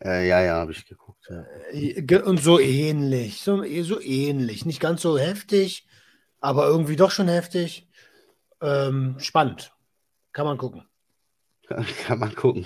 Äh, 0.04 0.28
ja, 0.28 0.42
ja, 0.44 0.56
habe 0.56 0.72
ich 0.72 0.86
geguckt. 0.88 1.28
Ja. 1.30 1.46
Äh, 1.72 2.22
Und 2.24 2.42
so 2.42 2.60
ähnlich, 2.60 3.42
so, 3.42 3.64
eh, 3.64 3.84
so 3.84 4.02
ähnlich. 4.02 4.66
Nicht 4.66 4.80
ganz 4.80 5.02
so 5.02 5.18
heftig, 5.18 5.88
aber 6.40 6.68
irgendwie 6.68 6.96
doch 6.96 7.12
schon 7.12 7.28
heftig. 7.28 7.88
Ähm, 8.62 9.16
spannend. 9.20 9.74
Kann 10.34 10.46
man 10.46 10.58
gucken. 10.58 10.88
Kann 12.06 12.20
man 12.20 12.34
gucken. 12.36 12.66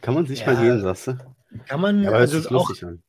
Kann 0.00 0.14
man 0.14 0.26
sich 0.26 0.40
Ja. 0.40 0.52
mal 0.52 0.62
geben, 0.62 0.80
sagst 0.82 1.06
du? 1.08 1.18
Kann 1.66 1.80
man, 1.80 2.02
Ja, 2.02 2.08
aber 2.08 2.18
also 2.18 2.38
sich 2.40 2.50
auch, 2.50 2.70
an. 2.82 3.02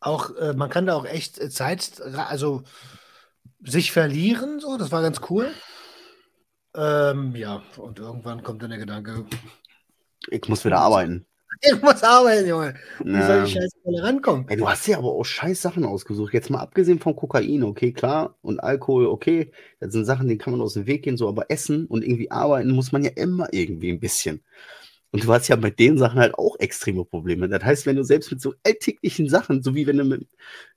auch 0.00 0.36
äh, 0.36 0.52
man 0.54 0.70
kann 0.70 0.86
da 0.86 0.94
auch 0.94 1.04
echt 1.04 1.38
äh, 1.38 1.50
Zeit, 1.50 2.00
also 2.00 2.62
sich 3.64 3.92
verlieren, 3.92 4.60
so, 4.60 4.76
das 4.76 4.90
war 4.90 5.02
ganz 5.02 5.20
cool. 5.30 5.50
Ähm, 6.74 7.36
ja, 7.36 7.62
und 7.76 7.98
irgendwann 7.98 8.42
kommt 8.42 8.62
dann 8.62 8.70
der 8.70 8.78
Gedanke, 8.78 9.26
Ich 10.30 10.48
muss 10.48 10.64
wieder 10.64 10.80
arbeiten. 10.80 11.26
ich 11.60 11.80
muss 11.82 12.02
arbeiten, 12.02 12.48
Junge. 12.48 12.74
Wie 13.00 13.10
soll 13.10 13.20
Ja. 13.20 13.44
ich 13.44 13.52
scheiße 13.52 13.76
rankommen? 13.84 14.46
Ey, 14.48 14.56
du 14.56 14.68
hast 14.68 14.86
dir 14.86 14.98
aber 14.98 15.08
auch 15.12 15.24
scheiß 15.24 15.60
Sachen 15.60 15.84
ausgesucht. 15.84 16.32
Jetzt 16.32 16.50
mal 16.50 16.60
abgesehen 16.60 16.98
vom 16.98 17.14
Kokain, 17.14 17.62
okay, 17.62 17.92
klar. 17.92 18.36
Und 18.42 18.60
Alkohol, 18.60 19.06
okay. 19.06 19.52
Das 19.80 19.92
sind 19.92 20.04
Sachen, 20.04 20.28
denen 20.28 20.38
kann 20.38 20.52
man 20.52 20.60
aus 20.62 20.74
dem 20.74 20.86
Weg 20.86 21.02
gehen, 21.04 21.16
so. 21.16 21.28
Aber 21.28 21.50
Essen 21.50 21.86
und 21.86 22.02
irgendwie 22.02 22.30
arbeiten 22.30 22.70
muss 22.72 22.92
man 22.92 23.04
ja 23.04 23.10
immer 23.14 23.48
irgendwie 23.52 23.90
ein 23.90 24.00
bisschen. 24.00 24.42
Und 25.10 25.24
du 25.24 25.32
hast 25.32 25.48
ja 25.48 25.56
mit 25.56 25.78
den 25.78 25.98
Sachen 25.98 26.18
halt 26.20 26.34
auch 26.36 26.58
extreme 26.58 27.04
Probleme. 27.04 27.46
Das 27.48 27.62
heißt, 27.62 27.84
wenn 27.86 27.96
du 27.96 28.02
selbst 28.02 28.30
mit 28.30 28.40
so 28.40 28.54
alltäglichen 28.64 29.28
Sachen, 29.28 29.62
so 29.62 29.74
wie 29.74 29.86
wenn 29.86 29.98
du 29.98 30.04
mit, 30.04 30.26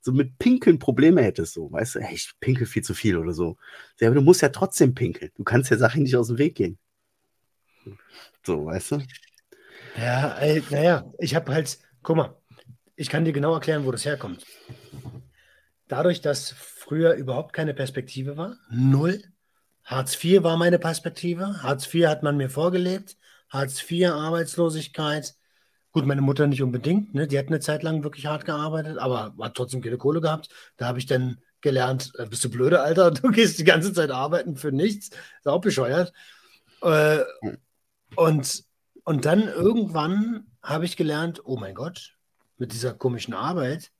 so 0.02 0.12
mit 0.12 0.38
Pinkeln 0.38 0.78
Probleme 0.78 1.22
hättest, 1.22 1.54
so, 1.54 1.72
weißt 1.72 1.94
du, 1.94 2.00
hey, 2.00 2.14
ich 2.14 2.32
pinkel 2.38 2.66
viel 2.66 2.82
zu 2.84 2.92
viel 2.92 3.16
oder 3.16 3.32
so. 3.32 3.56
Ja, 3.98 4.08
aber 4.08 4.16
du 4.16 4.20
musst 4.20 4.42
ja 4.42 4.50
trotzdem 4.50 4.94
pinkeln. 4.94 5.30
Du 5.36 5.44
kannst 5.44 5.70
ja 5.70 5.78
Sachen 5.78 6.02
nicht 6.02 6.16
aus 6.16 6.28
dem 6.28 6.36
Weg 6.36 6.54
gehen. 6.54 6.78
So, 8.44 8.66
weißt 8.66 8.92
du? 8.92 8.98
Ja, 9.98 10.36
ey, 10.38 10.62
naja, 10.70 11.10
ich 11.18 11.34
habe 11.34 11.52
halt, 11.52 11.78
guck 12.02 12.16
mal, 12.16 12.36
ich 12.96 13.08
kann 13.08 13.24
dir 13.24 13.32
genau 13.32 13.54
erklären, 13.54 13.84
wo 13.84 13.92
das 13.92 14.04
herkommt. 14.04 14.44
Dadurch, 15.88 16.20
dass 16.20 16.50
früher 16.50 17.14
überhaupt 17.14 17.52
keine 17.52 17.74
Perspektive 17.74 18.36
war, 18.36 18.56
null. 18.70 19.22
Hartz 19.84 20.22
IV 20.22 20.42
war 20.42 20.56
meine 20.56 20.78
Perspektive. 20.78 21.62
Hartz 21.62 21.92
IV 21.94 22.06
hat 22.06 22.22
man 22.22 22.36
mir 22.36 22.50
vorgelebt. 22.50 23.16
Hartz 23.48 23.88
IV, 23.88 24.10
Arbeitslosigkeit. 24.10 25.34
Gut, 25.92 26.04
meine 26.04 26.22
Mutter 26.22 26.46
nicht 26.46 26.62
unbedingt, 26.62 27.14
ne? 27.14 27.26
Die 27.28 27.38
hat 27.38 27.46
eine 27.46 27.60
Zeit 27.60 27.82
lang 27.82 28.02
wirklich 28.02 28.26
hart 28.26 28.44
gearbeitet, 28.44 28.98
aber 28.98 29.34
hat 29.40 29.54
trotzdem 29.54 29.80
keine 29.80 29.96
Kohle 29.96 30.20
gehabt. 30.20 30.48
Da 30.76 30.86
habe 30.88 30.98
ich 30.98 31.06
dann 31.06 31.38
gelernt, 31.60 32.12
äh, 32.18 32.26
bist 32.26 32.44
du 32.44 32.50
blöde, 32.50 32.80
Alter? 32.80 33.10
Du 33.22 33.30
gehst 33.30 33.58
die 33.58 33.64
ganze 33.64 33.92
Zeit 33.92 34.10
arbeiten 34.10 34.56
für 34.56 34.72
nichts. 34.72 35.10
Ist 35.10 35.46
auch 35.46 35.60
bescheuert. 35.60 36.12
Äh, 36.82 37.20
und, 38.16 38.65
und 39.06 39.24
dann 39.24 39.48
irgendwann 39.48 40.48
habe 40.62 40.84
ich 40.84 40.96
gelernt, 40.96 41.40
oh 41.44 41.56
mein 41.56 41.74
Gott, 41.74 42.18
mit 42.58 42.72
dieser 42.72 42.92
komischen 42.92 43.34
Arbeit, 43.34 43.92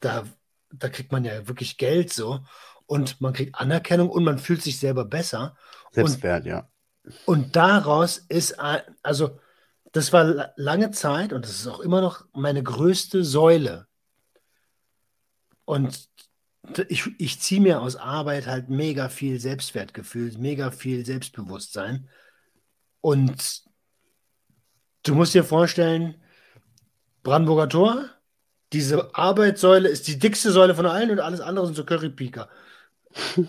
da, 0.00 0.24
da 0.70 0.88
kriegt 0.88 1.12
man 1.12 1.24
ja 1.24 1.46
wirklich 1.46 1.76
Geld 1.76 2.10
so 2.10 2.40
und 2.86 3.20
man 3.20 3.34
kriegt 3.34 3.54
Anerkennung 3.54 4.08
und 4.08 4.24
man 4.24 4.38
fühlt 4.38 4.62
sich 4.62 4.78
selber 4.78 5.04
besser. 5.04 5.56
Selbstwert, 5.92 6.46
ja. 6.46 6.70
Und 7.26 7.54
daraus 7.54 8.16
ist, 8.16 8.58
also 9.02 9.40
das 9.92 10.12
war 10.12 10.24
la- 10.24 10.52
lange 10.56 10.90
Zeit 10.90 11.34
und 11.34 11.44
das 11.44 11.52
ist 11.52 11.66
auch 11.66 11.80
immer 11.80 12.00
noch 12.00 12.24
meine 12.32 12.62
größte 12.62 13.24
Säule. 13.24 13.86
Und 15.66 16.08
ich, 16.88 17.08
ich 17.18 17.40
ziehe 17.40 17.60
mir 17.60 17.82
aus 17.82 17.96
Arbeit 17.96 18.46
halt 18.46 18.70
mega 18.70 19.10
viel 19.10 19.38
Selbstwertgefühl, 19.38 20.32
mega 20.38 20.70
viel 20.70 21.04
Selbstbewusstsein. 21.04 22.08
Und 23.00 23.67
du 25.04 25.14
musst 25.14 25.34
dir 25.34 25.44
vorstellen, 25.44 26.14
Brandenburger 27.22 27.68
Tor, 27.68 28.04
diese 28.72 29.14
Arbeitssäule 29.14 29.88
ist 29.88 30.08
die 30.08 30.18
dickste 30.18 30.52
Säule 30.52 30.74
von 30.74 30.86
allen 30.86 31.10
und 31.10 31.20
alles 31.20 31.40
andere 31.40 31.66
sind 31.66 31.74
so 31.74 31.84
Currypiker. 31.84 32.48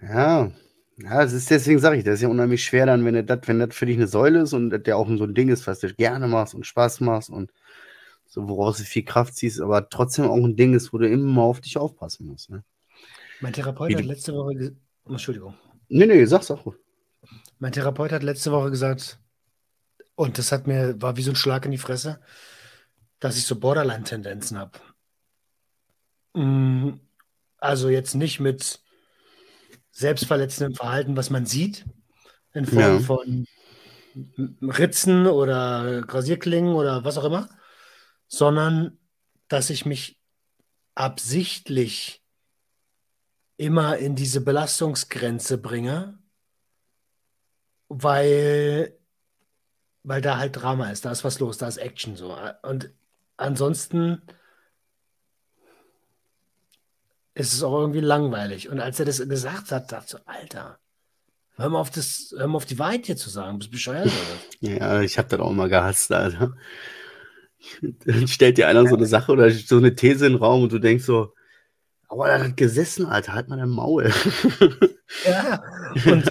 Ja, 0.00 0.52
ja, 0.98 1.22
es 1.22 1.32
ist 1.32 1.50
deswegen 1.50 1.78
sage 1.78 1.96
ich, 1.96 2.04
das 2.04 2.14
ist 2.14 2.22
ja 2.22 2.28
unheimlich 2.28 2.64
schwer 2.64 2.86
dann, 2.86 3.04
wenn 3.04 3.26
das, 3.26 3.38
wenn 3.46 3.58
das 3.58 3.74
für 3.74 3.86
dich 3.86 3.96
eine 3.96 4.06
Säule 4.06 4.42
ist 4.42 4.52
und 4.52 4.70
das 4.70 4.82
ja 4.86 4.96
auch 4.96 5.08
so 5.08 5.24
ein 5.24 5.34
Ding 5.34 5.48
ist, 5.48 5.66
was 5.66 5.80
du 5.80 5.92
gerne 5.94 6.28
machst 6.28 6.54
und 6.54 6.66
Spaß 6.66 7.00
machst 7.00 7.30
und 7.30 7.52
so, 8.26 8.48
woraus 8.48 8.78
du 8.78 8.84
viel 8.84 9.04
Kraft 9.04 9.36
ziehst, 9.36 9.60
aber 9.60 9.88
trotzdem 9.88 10.26
auch 10.26 10.44
ein 10.44 10.56
Ding 10.56 10.74
ist, 10.74 10.92
wo 10.92 10.98
du 10.98 11.08
immer 11.08 11.42
auf 11.42 11.60
dich 11.60 11.78
aufpassen 11.78 12.26
musst. 12.26 12.50
Ne? 12.50 12.62
Mein 13.40 13.52
Therapeut 13.52 13.90
Wie 13.90 13.96
hat 13.96 14.04
letzte 14.04 14.34
Woche, 14.34 14.76
Entschuldigung. 15.08 15.54
Nee, 15.88 16.06
nee, 16.06 16.24
sag's 16.26 16.50
auch. 16.50 16.74
Mein 17.58 17.72
Therapeut 17.72 18.12
hat 18.12 18.22
letzte 18.22 18.52
Woche 18.52 18.70
gesagt, 18.70 19.18
und 20.18 20.36
das 20.36 20.50
hat 20.50 20.66
mir, 20.66 21.00
war 21.00 21.16
wie 21.16 21.22
so 21.22 21.30
ein 21.30 21.36
Schlag 21.36 21.64
in 21.64 21.70
die 21.70 21.78
Fresse, 21.78 22.20
dass 23.20 23.36
ich 23.38 23.46
so 23.46 23.58
Borderline-Tendenzen 23.58 24.58
habe. 24.58 24.78
Mm, 26.34 27.00
Also 27.58 27.88
jetzt 27.88 28.14
nicht 28.14 28.40
mit 28.40 28.80
selbstverletzendem 29.92 30.74
Verhalten, 30.74 31.16
was 31.16 31.30
man 31.30 31.46
sieht, 31.46 31.84
in 32.54 32.66
Form 32.66 32.98
Ja. 32.98 33.00
von 33.00 33.46
Ritzen 34.62 35.26
oder 35.26 36.04
Rasierklingen 36.08 36.74
oder 36.74 37.04
was 37.04 37.18
auch 37.18 37.24
immer, 37.24 37.48
sondern 38.26 38.98
dass 39.48 39.70
ich 39.70 39.86
mich 39.86 40.20
absichtlich 40.94 42.24
immer 43.56 43.98
in 43.98 44.14
diese 44.14 44.40
Belastungsgrenze 44.40 45.58
bringe, 45.58 46.18
weil, 47.88 48.98
weil 50.08 50.22
da 50.22 50.38
halt 50.38 50.56
Drama 50.56 50.90
ist, 50.90 51.04
da 51.04 51.12
ist 51.12 51.22
was 51.22 51.38
los, 51.38 51.58
da 51.58 51.68
ist 51.68 51.76
Action 51.76 52.16
so. 52.16 52.34
Und 52.62 52.90
ansonsten 53.36 54.22
ist 57.34 57.52
es 57.52 57.62
auch 57.62 57.78
irgendwie 57.78 58.00
langweilig. 58.00 58.70
Und 58.70 58.80
als 58.80 58.98
er 58.98 59.04
das 59.04 59.18
gesagt 59.28 59.70
hat, 59.70 59.92
dachte 59.92 60.04
ich 60.06 60.10
so, 60.10 60.18
Alter, 60.24 60.78
hör 61.56 61.68
mal 61.68 61.78
auf, 61.78 61.90
das, 61.90 62.34
hör 62.36 62.46
mal 62.46 62.56
auf 62.56 62.64
die 62.64 62.78
Wahrheit 62.78 63.04
hier 63.04 63.18
zu 63.18 63.28
sagen, 63.28 63.58
bist 63.58 63.68
du 63.68 63.72
bescheuert 63.72 64.06
oder 64.06 64.16
Ja, 64.76 65.02
ich 65.02 65.18
habe 65.18 65.28
das 65.28 65.40
auch 65.40 65.50
immer 65.50 65.68
gehasst, 65.68 66.10
Alter. 66.10 66.56
Dann 67.82 68.28
stellt 68.28 68.56
dir 68.56 68.68
einer 68.68 68.86
so 68.86 68.96
eine 68.96 69.06
Sache 69.06 69.30
oder 69.30 69.50
so 69.50 69.76
eine 69.76 69.94
These 69.94 70.26
in 70.26 70.32
den 70.32 70.42
Raum 70.42 70.62
und 70.62 70.72
du 70.72 70.78
denkst 70.78 71.04
so, 71.04 71.34
aber 72.08 72.30
er 72.30 72.42
hat 72.44 72.56
gesessen, 72.56 73.04
Alter, 73.04 73.34
halt 73.34 73.48
mal 73.48 73.58
dein 73.58 73.68
Maul. 73.68 74.10
Ja, 75.24 75.62
und, 76.04 76.30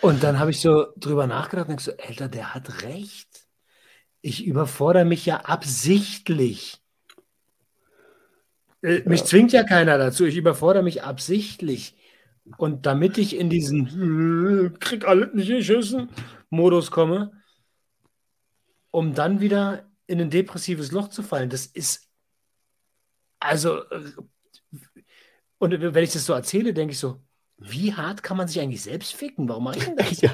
und 0.00 0.22
dann 0.22 0.38
habe 0.38 0.50
ich 0.50 0.60
so 0.60 0.86
drüber 0.96 1.26
nachgedacht 1.26 1.68
und 1.68 1.80
so, 1.80 1.92
Alter, 1.96 2.28
der 2.28 2.54
hat 2.54 2.82
recht. 2.82 3.46
Ich 4.22 4.44
überfordere 4.46 5.04
mich 5.04 5.26
ja 5.26 5.40
absichtlich. 5.40 6.80
Äh, 8.82 9.02
Mich 9.06 9.24
zwingt 9.24 9.52
ja 9.52 9.64
keiner 9.64 9.98
dazu. 9.98 10.24
Ich 10.24 10.36
überfordere 10.36 10.82
mich 10.82 11.02
absichtlich. 11.02 11.96
Und 12.58 12.86
damit 12.86 13.18
ich 13.18 13.36
in 13.36 13.50
diesen 13.50 14.66
äh, 14.66 14.78
krieg 14.78 15.06
alles 15.06 15.32
nicht 15.34 15.48
geschissen 15.48 16.10
Modus 16.50 16.90
komme, 16.90 17.32
um 18.90 19.14
dann 19.14 19.40
wieder 19.40 19.90
in 20.06 20.20
ein 20.20 20.30
depressives 20.30 20.92
Loch 20.92 21.08
zu 21.08 21.22
fallen, 21.22 21.48
das 21.50 21.66
ist 21.66 22.08
also 23.40 23.82
äh, 23.90 24.12
und 25.58 25.80
wenn 25.80 26.04
ich 26.04 26.12
das 26.12 26.26
so 26.26 26.34
erzähle, 26.34 26.74
denke 26.74 26.92
ich 26.92 26.98
so, 26.98 27.22
wie 27.58 27.94
hart 27.94 28.22
kann 28.22 28.36
man 28.36 28.48
sich 28.48 28.60
eigentlich 28.60 28.82
selbst 28.82 29.14
ficken? 29.14 29.48
Warum 29.48 29.64
mache 29.64 29.78
ich 29.78 29.84
denn 29.84 29.96
das? 29.96 30.20
Ja. 30.22 30.32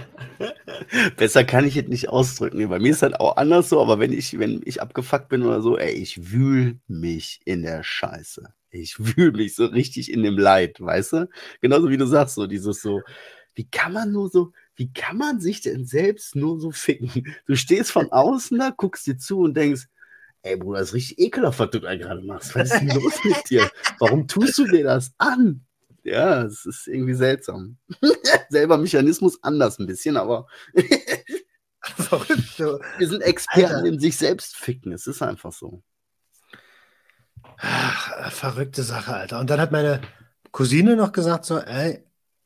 Besser 1.17 1.45
kann 1.45 1.67
ich 1.67 1.77
es 1.77 1.87
nicht 1.87 2.09
ausdrücken. 2.09 2.69
Bei 2.69 2.79
mir 2.79 2.91
ist 2.93 3.03
das 3.03 3.13
auch 3.15 3.37
anders 3.37 3.69
so, 3.69 3.81
aber 3.81 3.99
wenn 3.99 4.13
ich, 4.13 4.39
wenn 4.39 4.63
ich 4.65 4.81
abgefuckt 4.81 5.29
bin 5.29 5.43
oder 5.43 5.61
so, 5.61 5.77
ey, 5.79 5.93
ich 5.93 6.33
wühl 6.33 6.81
mich 6.89 7.41
in 7.45 7.63
der 7.63 7.83
Scheiße. 7.83 8.53
Ich 8.71 8.97
wühl 8.99 9.33
mich 9.33 9.55
so 9.55 9.67
richtig 9.67 10.11
in 10.11 10.23
dem 10.23 10.39
Leid, 10.39 10.81
weißt 10.81 11.13
du? 11.13 11.29
Genauso 11.61 11.91
wie 11.91 11.97
du 11.97 12.07
sagst, 12.07 12.37
so 12.37 12.47
dieses 12.47 12.81
so, 12.81 13.03
wie 13.55 13.69
kann 13.69 13.93
man 13.93 14.13
nur 14.13 14.31
so, 14.31 14.53
wie 14.77 14.93
kann 14.93 15.19
man 15.19 15.41
sich 15.41 15.61
denn 15.61 15.85
selbst 15.85 16.37
nur 16.37 16.59
so 16.59 16.71
ficken? 16.71 17.11
Du 17.47 17.57
stehst 17.57 17.91
von 17.91 18.11
außen 18.11 18.59
da, 18.59 18.71
guckst 18.75 19.07
dir 19.07 19.19
zu 19.19 19.41
und 19.41 19.57
denkst, 19.57 19.87
ey 20.43 20.57
Bruder, 20.57 20.81
das 20.81 20.89
ist 20.91 20.95
richtig 20.95 21.19
ekelhaft, 21.19 21.59
was 21.59 21.71
du 21.71 21.81
da 21.81 21.95
gerade 21.97 22.23
machst. 22.23 22.55
Was 22.55 22.73
ist 22.73 22.81
denn 22.81 22.89
los 22.89 23.23
mit 23.25 23.51
dir? 23.51 23.71
Warum 23.99 24.27
tust 24.27 24.57
du 24.59 24.67
dir 24.67 24.85
das 24.85 25.13
an? 25.19 25.67
Ja, 26.03 26.43
es 26.43 26.67
ist 26.67 26.87
irgendwie 26.87 27.15
seltsam. 27.15 27.77
Selber 28.49 28.79
Mechanismus 28.79 29.43
anders 29.43 29.79
ein 29.79 29.87
bisschen, 29.87 30.17
aber 30.17 30.47
wir 32.99 33.09
sind 33.09 33.23
Experten 33.23 33.75
Alter. 33.75 33.87
in 33.87 33.99
sich 34.01 34.17
selbst 34.17 34.57
ficken. 34.57 34.93
Es 34.93 35.07
ist 35.07 35.23
einfach 35.23 35.53
so. 35.53 35.83
Ach, 37.59 38.31
verrückte 38.33 38.83
Sache, 38.83 39.15
Alter. 39.15 39.41
Und 39.41 39.51
dann 39.51 39.61
hat 39.61 39.73
meine 39.73 40.01
Cousine 40.53 40.97
noch 40.97 41.13
gesagt, 41.13 41.45
so, 41.45 41.59
ey, 41.59 42.05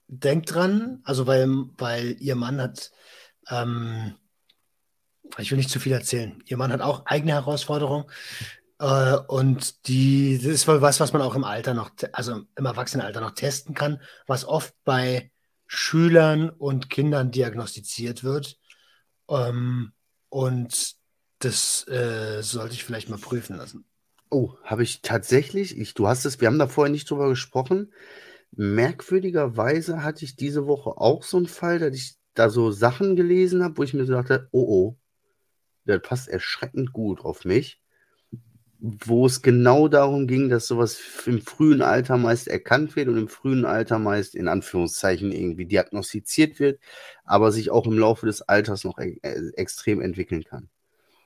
denk 0.08 0.46
dran, 0.46 1.00
also 1.04 1.26
weil, 1.26 1.48
weil 1.78 2.16
ihr 2.20 2.34
Mann 2.34 2.60
hat, 2.60 2.90
ähm, 3.48 4.14
ich 5.38 5.50
will 5.50 5.58
nicht 5.58 5.70
zu 5.70 5.80
viel 5.80 5.92
erzählen, 5.92 6.42
ihr 6.46 6.56
Mann 6.56 6.72
hat 6.72 6.80
auch 6.80 7.06
eigene 7.06 7.32
Herausforderungen. 7.32 8.04
Äh, 8.84 9.16
und 9.28 9.88
die, 9.88 10.36
das 10.36 10.46
ist 10.46 10.68
wohl 10.68 10.82
was, 10.82 11.00
was 11.00 11.14
man 11.14 11.22
auch 11.22 11.34
im 11.34 11.44
Alter 11.44 11.72
noch, 11.72 11.90
also 12.12 12.42
im 12.54 12.66
Erwachsenenalter 12.66 13.22
noch 13.22 13.30
testen 13.30 13.74
kann, 13.74 14.02
was 14.26 14.44
oft 14.44 14.74
bei 14.84 15.30
Schülern 15.66 16.50
und 16.50 16.90
Kindern 16.90 17.30
diagnostiziert 17.30 18.24
wird. 18.24 18.58
Ähm, 19.30 19.92
und 20.28 20.96
das 21.38 21.88
äh, 21.88 22.42
sollte 22.42 22.74
ich 22.74 22.84
vielleicht 22.84 23.08
mal 23.08 23.18
prüfen 23.18 23.56
lassen. 23.56 23.86
Oh, 24.30 24.52
habe 24.62 24.82
ich 24.82 25.00
tatsächlich, 25.00 25.78
ich, 25.78 25.94
du 25.94 26.06
hast 26.06 26.26
es, 26.26 26.42
wir 26.42 26.48
haben 26.48 26.58
da 26.58 26.66
vorher 26.68 26.92
nicht 26.92 27.08
drüber 27.08 27.30
gesprochen. 27.30 27.90
Merkwürdigerweise 28.50 30.02
hatte 30.02 30.26
ich 30.26 30.36
diese 30.36 30.66
Woche 30.66 30.98
auch 30.98 31.22
so 31.22 31.38
einen 31.38 31.46
Fall, 31.46 31.78
dass 31.78 31.94
ich 31.94 32.16
da 32.34 32.50
so 32.50 32.70
Sachen 32.70 33.16
gelesen 33.16 33.64
habe, 33.64 33.78
wo 33.78 33.82
ich 33.82 33.94
mir 33.94 34.04
so 34.04 34.12
dachte, 34.12 34.48
oh 34.52 34.66
oh, 34.68 34.98
das 35.86 36.02
passt 36.02 36.28
erschreckend 36.28 36.92
gut 36.92 37.20
auf 37.20 37.46
mich. 37.46 37.80
Wo 38.80 39.24
es 39.26 39.40
genau 39.40 39.88
darum 39.88 40.26
ging, 40.26 40.50
dass 40.50 40.66
sowas 40.66 40.98
im 41.26 41.40
frühen 41.40 41.80
Alter 41.80 42.18
meist 42.18 42.48
erkannt 42.48 42.96
wird 42.96 43.08
und 43.08 43.16
im 43.16 43.28
frühen 43.28 43.64
Alter 43.64 43.98
meist 43.98 44.34
in 44.34 44.48
Anführungszeichen 44.48 45.32
irgendwie 45.32 45.64
diagnostiziert 45.64 46.58
wird, 46.58 46.80
aber 47.24 47.50
sich 47.50 47.70
auch 47.70 47.86
im 47.86 47.98
Laufe 47.98 48.26
des 48.26 48.42
Alters 48.42 48.84
noch 48.84 48.98
e 48.98 49.18
äh, 49.22 49.52
extrem 49.56 50.00
entwickeln 50.00 50.44
kann. 50.44 50.68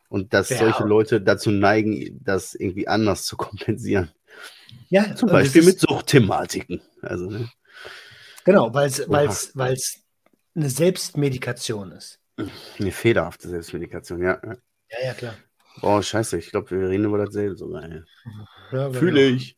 Und 0.09 0.33
dass 0.35 0.51
Ja. 0.51 0.59
solche 0.59 0.85
Leute 0.85 1.21
dazu 1.21 1.51
neigen, 1.51 2.21
das 2.23 2.55
irgendwie 2.55 2.87
anders 2.87 3.25
zu 3.25 3.37
kompensieren. 3.37 4.11
Ja, 4.89 5.15
Zum 5.15 5.29
das 5.29 5.39
Beispiel 5.39 5.65
mit 5.65 5.81
Suchtthematiken. 5.81 6.81
Also, 7.03 7.29
ne? 7.29 7.49
Genau, 8.45 8.73
weil 8.73 8.87
es 8.87 9.09
eine 10.55 10.71
Selbstmedikation 10.71 11.93
ist. 11.93 12.21
Eine 12.79 12.93
fehlerhafte 12.93 13.49
Selbstmedikation, 13.49 14.23
ja. 14.23 14.41
Ja, 14.43 15.05
ja, 15.05 15.15
klar. 15.15 15.35
Oh, 15.83 16.01
scheiße, 16.03 16.39
ich 16.39 16.51
glaube, 16.51 16.71
wir 16.71 16.89
reden 16.89 17.05
über 17.05 17.19
dasselbe 17.19 17.57
sogar. 17.57 17.89
Ja, 18.73 18.91
Fühle 18.93 19.27
ich. 19.27 19.57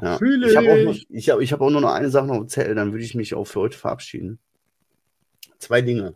Ja. 0.00 0.18
Fühle 0.18 0.50
ich 0.50 0.56
habe 0.56 0.72
auch, 0.72 0.84
noch- 0.84 0.92
ich. 0.94 1.06
ich 1.10 1.30
hab, 1.30 1.40
ich 1.40 1.52
hab 1.52 1.60
auch 1.60 1.70
nur 1.70 1.80
noch 1.80 1.92
eine 1.92 2.10
Sache 2.10 2.26
noch 2.26 2.36
im 2.36 2.48
Zettel, 2.48 2.74
dann 2.74 2.92
würde 2.92 3.04
ich 3.04 3.14
mich 3.14 3.34
auch 3.34 3.44
für 3.46 3.60
heute 3.60 3.76
verabschieden. 3.76 4.38
Zwei 5.58 5.82
Dinge. 5.82 6.14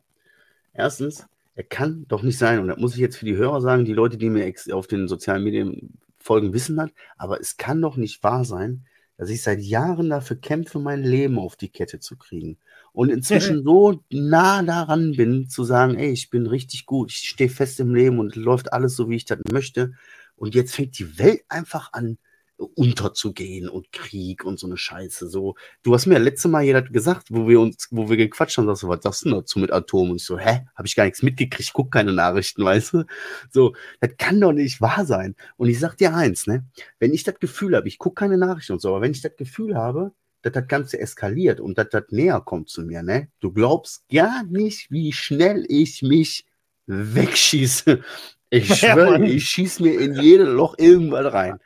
Erstens, 0.73 1.27
er 1.55 1.65
kann 1.65 2.07
doch 2.09 2.23
nicht 2.23 2.39
sein, 2.39 2.59
und 2.61 2.69
das 2.69 2.79
muss 2.79 2.95
ich 2.95 3.01
jetzt 3.01 3.17
für 3.17 3.27
die 3.27 3.37
Hörer 3.37 3.61
sagen, 3.61 3.85
die 3.85 3.93
Leute, 3.93 4.17
die 4.17 4.31
mir 4.31 4.53
auf 4.73 4.87
den 4.87 5.09
sozialen 5.09 5.45
Medien 5.45 5.99
folgen, 6.19 6.53
wissen 6.53 6.77
das, 6.77 6.91
aber 7.17 7.41
es 7.41 7.57
kann 7.57 7.81
doch 7.83 7.97
nicht 7.97 8.23
wahr 8.23 8.45
sein, 8.45 8.87
dass 9.17 9.31
ich 9.31 9.43
seit 9.43 9.61
Jahren 9.61 10.11
dafür 10.11 10.37
kämpfe, 10.37 10.79
mein 10.79 11.03
Leben 11.03 11.39
auf 11.39 11.57
die 11.57 11.69
Kette 11.69 12.01
zu 12.01 12.17
kriegen. 12.17 12.57
Und 12.95 13.11
inzwischen 13.11 13.65
so 13.65 14.05
nah 14.11 14.63
daran 14.63 15.13
bin, 15.17 15.49
zu 15.49 15.65
sagen, 15.65 15.97
ey, 15.97 16.13
ich 16.13 16.31
bin 16.31 16.47
richtig 16.47 16.87
gut, 16.87 17.11
ich 17.11 17.29
stehe 17.29 17.51
fest 17.51 17.81
im 17.81 17.93
Leben 17.93 18.21
und 18.21 18.37
läuft 18.37 18.73
alles 18.73 18.95
so, 18.95 19.11
wie 19.11 19.17
ich 19.17 19.25
das 19.25 19.41
möchte. 19.51 19.95
Und 20.37 20.55
jetzt 20.55 20.77
fängt 20.77 20.97
die 21.01 21.19
Welt 21.19 21.43
einfach 21.49 21.93
an, 21.93 22.19
unterzugehen 22.57 23.69
und 23.69 23.91
Krieg 23.91 24.45
und 24.45 24.61
so 24.61 24.69
eine 24.69 24.77
Scheiße. 24.77 25.29
So, 25.29 25.57
du 25.83 25.93
hast 25.93 26.07
mir 26.07 26.21
letzte 26.21 26.47
Mal 26.47 26.63
jeder 26.63 26.83
gesagt, 26.83 27.27
wo 27.31 27.49
wir 27.49 27.59
uns, 27.59 27.89
wo 27.91 28.09
wir 28.09 28.17
gequatscht 28.17 28.59
haben, 28.59 28.67
sagst 28.67 28.85
du, 28.85 28.89
was 28.89 29.03
sagst 29.03 29.25
du 29.25 29.31
dazu 29.31 29.59
mit 29.59 29.73
Atom? 29.73 30.11
Und 30.11 30.17
ich 30.19 30.25
so, 30.25 30.39
hä? 30.39 30.61
Habe 30.77 30.87
ich 30.87 30.95
gar 30.95 31.05
nichts 31.05 31.25
mitgekriegt, 31.25 31.73
guck 31.73 31.91
keine 31.91 32.13
Nachrichten, 32.13 32.65
weißt 32.65 32.93
du? 32.93 33.05
So, 33.51 33.75
das 34.01 34.11
kann 34.19 34.41
doch 34.41 34.53
nicht 34.53 34.81
wahr 34.81 35.05
sein. 35.05 35.35
Und 35.57 35.69
ich 35.69 35.81
sag 35.81 35.97
dir 35.97 36.15
eins, 36.15 36.47
ne? 36.47 36.65
Wenn 37.01 37.13
ich 37.13 37.25
das 37.25 37.41
Gefühl 37.41 37.75
habe, 37.75 37.89
ich 37.89 37.99
gucke 37.99 38.21
keine 38.21 38.39
Nachrichten 38.39 38.75
und 38.75 38.81
so, 38.81 38.91
aber 38.91 39.01
wenn 39.01 39.13
ich 39.13 39.21
das 39.21 39.35
Gefühl 39.37 39.75
habe, 39.75 40.13
dass 40.45 40.53
das 40.53 40.69
Ganze 40.69 40.99
eskaliert 41.01 41.59
und 41.61 41.79
dass 41.79 41.89
das 41.89 42.05
näher 42.11 42.41
kommt 42.41 42.69
zu 42.69 42.83
mir, 42.83 43.03
ne? 43.03 43.29
Du 43.41 43.53
glaubst 43.53 44.07
gar 44.09 44.45
nicht, 44.45 44.91
wie 44.91 45.13
schnell 45.13 45.65
ich 45.69 46.03
mich 46.03 46.45
wegschieße. 46.87 48.03
Ich 48.51 48.69
Ja, 48.69 48.77
schwöre, 48.77 49.19
Mann. 49.19 49.25
ich 49.25 49.47
schieß 49.47 49.81
mir 49.81 49.99
in 49.99 50.15
jedes 50.15 50.49
Loch 50.49 50.77
irgendwann 50.79 51.27
rein. 51.27 51.59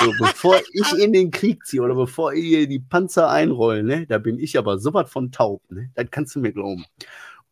So, 0.00 0.12
bevor 0.18 0.56
ich 0.72 0.98
in 0.98 1.12
den 1.12 1.30
Krieg 1.30 1.64
ziehe 1.66 1.82
oder 1.82 1.94
bevor 1.94 2.32
ihr 2.32 2.66
die 2.66 2.80
Panzer 2.80 3.30
einrollen, 3.30 3.86
ne, 3.86 4.06
da 4.06 4.18
bin 4.18 4.38
ich 4.38 4.58
aber 4.58 4.78
so 4.78 4.92
was 4.94 5.10
von 5.10 5.30
taub, 5.30 5.62
ne? 5.70 5.90
Das 5.94 6.06
kannst 6.10 6.34
du 6.34 6.40
mir 6.40 6.52
glauben. 6.52 6.84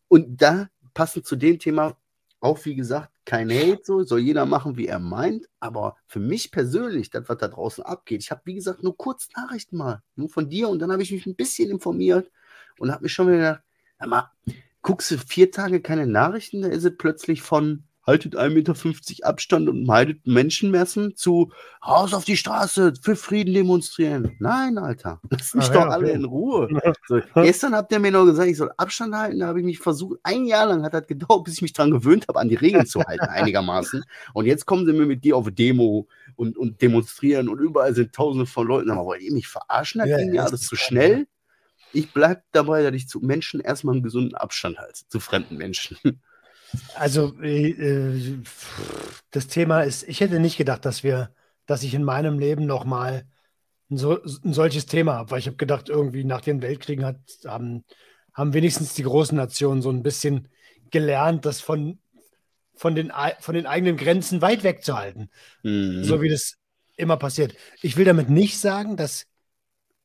Und 0.07 0.41
da 0.41 0.69
passend 0.93 1.25
zu 1.25 1.35
dem 1.35 1.59
Thema 1.59 1.95
auch, 2.45 2.63
wie 2.65 2.75
gesagt, 2.75 3.11
kein 3.25 3.49
Hate, 3.49 3.81
so 3.83 4.03
soll 4.03 4.19
jeder 4.19 4.45
machen, 4.45 4.77
wie 4.77 4.87
er 4.87 4.99
meint. 4.99 5.47
Aber 5.59 5.97
für 6.05 6.19
mich 6.19 6.51
persönlich, 6.51 7.09
das, 7.09 7.27
was 7.27 7.37
da 7.37 7.47
draußen 7.47 7.83
abgeht, 7.83 8.21
ich 8.21 8.31
habe, 8.31 8.41
wie 8.45 8.55
gesagt, 8.55 8.83
nur 8.83 8.95
kurz 8.95 9.29
Nachrichten 9.35 9.77
mal, 9.77 10.03
nur 10.15 10.29
von 10.29 10.49
dir 10.49 10.69
und 10.69 10.79
dann 10.79 10.91
habe 10.91 11.03
ich 11.03 11.11
mich 11.11 11.25
ein 11.25 11.35
bisschen 11.35 11.71
informiert 11.71 12.31
und 12.77 12.91
habe 12.91 13.03
mir 13.03 13.09
schon 13.09 13.27
wieder 13.27 13.63
gedacht, 13.99 14.29
guckst 14.83 15.09
du 15.09 15.17
vier 15.17 15.51
Tage 15.51 15.81
keine 15.81 16.05
Nachrichten, 16.05 16.61
da 16.61 16.67
ist 16.67 16.85
es 16.85 16.95
plötzlich 16.95 17.41
von 17.41 17.83
haltet 18.05 18.35
1,50 18.35 18.49
Meter 18.53 19.27
Abstand 19.27 19.69
und 19.69 19.85
meidet 19.85 20.25
Menschenmessen 20.27 21.15
zu 21.15 21.51
raus 21.85 22.13
auf 22.13 22.25
die 22.25 22.37
Straße, 22.37 22.93
für 23.01 23.15
Frieden 23.15 23.53
demonstrieren. 23.53 24.35
Nein, 24.39 24.77
Alter, 24.77 25.19
lasst 25.29 25.55
mich 25.55 25.69
Ah, 25.69 25.73
doch 25.73 25.85
ja, 25.85 25.89
alle 25.89 26.05
okay. 26.07 26.15
in 26.15 26.25
Ruhe. 26.25 26.69
So, 27.07 27.19
gestern 27.35 27.75
habt 27.75 27.91
ihr 27.91 27.99
mir 27.99 28.11
noch 28.11 28.25
gesagt, 28.25 28.49
ich 28.49 28.57
soll 28.57 28.71
Abstand 28.77 29.13
halten, 29.15 29.39
da 29.39 29.47
habe 29.47 29.59
ich 29.59 29.65
mich 29.65 29.79
versucht, 29.79 30.19
ein 30.23 30.45
Jahr 30.45 30.65
lang 30.67 30.83
hat 30.83 30.93
das 30.93 31.05
gedauert, 31.07 31.43
bis 31.43 31.55
ich 31.55 31.61
mich 31.61 31.73
dran 31.73 31.91
gewöhnt 31.91 32.27
habe, 32.27 32.39
an 32.39 32.49
die 32.49 32.55
Regeln 32.55 32.85
zu 32.85 33.03
halten, 33.03 33.25
einigermaßen. 33.29 34.03
Und 34.33 34.45
jetzt 34.45 34.65
kommen 34.65 34.85
sie 34.85 34.93
mir 34.93 35.05
mit 35.05 35.23
dir 35.23 35.37
auf 35.37 35.49
Demo 35.51 36.07
und, 36.35 36.57
und 36.57 36.81
demonstrieren 36.81 37.49
und 37.49 37.59
überall 37.59 37.93
sind 37.93 38.13
tausende 38.13 38.45
von 38.45 38.67
Leuten. 38.67 38.89
Aber 38.91 39.05
wollt 39.05 39.21
ihr 39.21 39.33
mich 39.33 39.47
verarschen? 39.47 39.99
Das 39.99 40.09
Ja, 40.09 40.17
ging 40.17 40.31
mir 40.31 40.37
das 40.37 40.47
alles 40.51 40.61
ist 40.61 40.67
zu 40.69 40.75
schnell. 40.75 41.27
Ich 41.93 42.11
bleibe 42.11 42.41
dabei, 42.51 42.83
dass 42.83 42.93
ich 42.93 43.07
zu 43.07 43.19
Menschen 43.19 43.59
erstmal 43.61 43.95
einen 43.95 44.03
gesunden 44.03 44.35
Abstand 44.35 44.77
halte, 44.79 45.07
zu 45.07 45.19
fremden 45.19 45.57
Menschen. 45.57 45.97
Also 46.95 47.33
äh, 47.41 47.69
äh, 47.69 48.39
das 49.31 49.47
Thema 49.47 49.81
ist, 49.81 50.03
ich 50.07 50.21
hätte 50.21 50.39
nicht 50.39 50.57
gedacht, 50.57 50.85
dass 50.85 51.03
wir, 51.03 51.33
dass 51.65 51.83
ich 51.83 51.93
in 51.93 52.03
meinem 52.03 52.39
Leben 52.39 52.65
nochmal 52.65 53.25
ein, 53.89 53.97
so, 53.97 54.21
ein 54.23 54.53
solches 54.53 54.85
Thema 54.85 55.13
habe, 55.15 55.31
weil 55.31 55.39
ich 55.39 55.47
habe 55.47 55.57
gedacht, 55.57 55.89
irgendwie 55.89 56.23
nach 56.23 56.41
den 56.41 56.61
Weltkriegen 56.61 57.05
hat, 57.05 57.17
haben, 57.45 57.83
haben 58.33 58.53
wenigstens 58.53 58.93
die 58.93 59.03
großen 59.03 59.37
Nationen 59.37 59.81
so 59.81 59.89
ein 59.89 60.03
bisschen 60.03 60.47
gelernt, 60.91 61.45
das 61.45 61.61
von, 61.61 61.99
von, 62.75 62.95
den, 62.95 63.11
von 63.39 63.55
den 63.55 63.65
eigenen 63.65 63.97
Grenzen 63.97 64.41
weit 64.41 64.63
wegzuhalten. 64.63 65.29
Mhm. 65.63 66.03
So 66.03 66.21
wie 66.21 66.29
das 66.29 66.55
immer 66.97 67.17
passiert. 67.17 67.55
Ich 67.81 67.97
will 67.97 68.05
damit 68.05 68.29
nicht 68.29 68.59
sagen, 68.59 68.97
dass, 68.97 69.27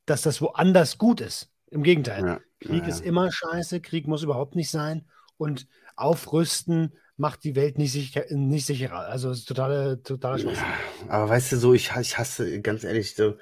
dass 0.06 0.22
das 0.22 0.40
woanders 0.40 0.98
gut 0.98 1.20
ist. 1.20 1.50
Im 1.70 1.82
Gegenteil. 1.82 2.24
Ja. 2.24 2.40
Krieg 2.58 2.82
ja. 2.82 2.88
ist 2.88 3.04
immer 3.04 3.30
scheiße, 3.30 3.80
Krieg 3.80 4.06
muss 4.06 4.22
überhaupt 4.22 4.56
nicht 4.56 4.70
sein. 4.70 5.06
Und 5.36 5.66
aufrüsten 6.00 6.92
macht 7.16 7.44
die 7.44 7.54
Welt 7.54 7.78
nicht, 7.78 7.92
sicher, 7.92 8.24
nicht 8.30 8.66
sicherer. 8.66 9.00
Also 9.00 9.30
es 9.30 9.40
ist 9.40 9.48
totale, 9.48 10.02
totale 10.02 10.38
Schwachsinn. 10.38 10.64
Ja, 11.06 11.10
aber 11.10 11.28
weißt 11.28 11.52
du, 11.52 11.56
so, 11.58 11.74
ich, 11.74 11.90
ich 12.00 12.18
hasse, 12.18 12.60
ganz 12.60 12.82
ehrlich, 12.82 13.14
so, 13.14 13.34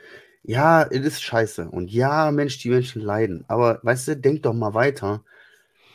ja, 0.43 0.83
es 0.83 1.01
ist 1.01 1.23
scheiße. 1.23 1.71
Und 1.71 1.91
ja, 1.91 2.31
Mensch, 2.31 2.59
die 2.59 2.71
Menschen 2.71 3.03
leiden. 3.03 3.45
Aber 3.49 3.81
weißt 3.83 4.09
du, 4.09 4.17
denk 4.17 4.43
doch 4.43 4.55
mal 4.55 4.75
weiter. 4.75 5.25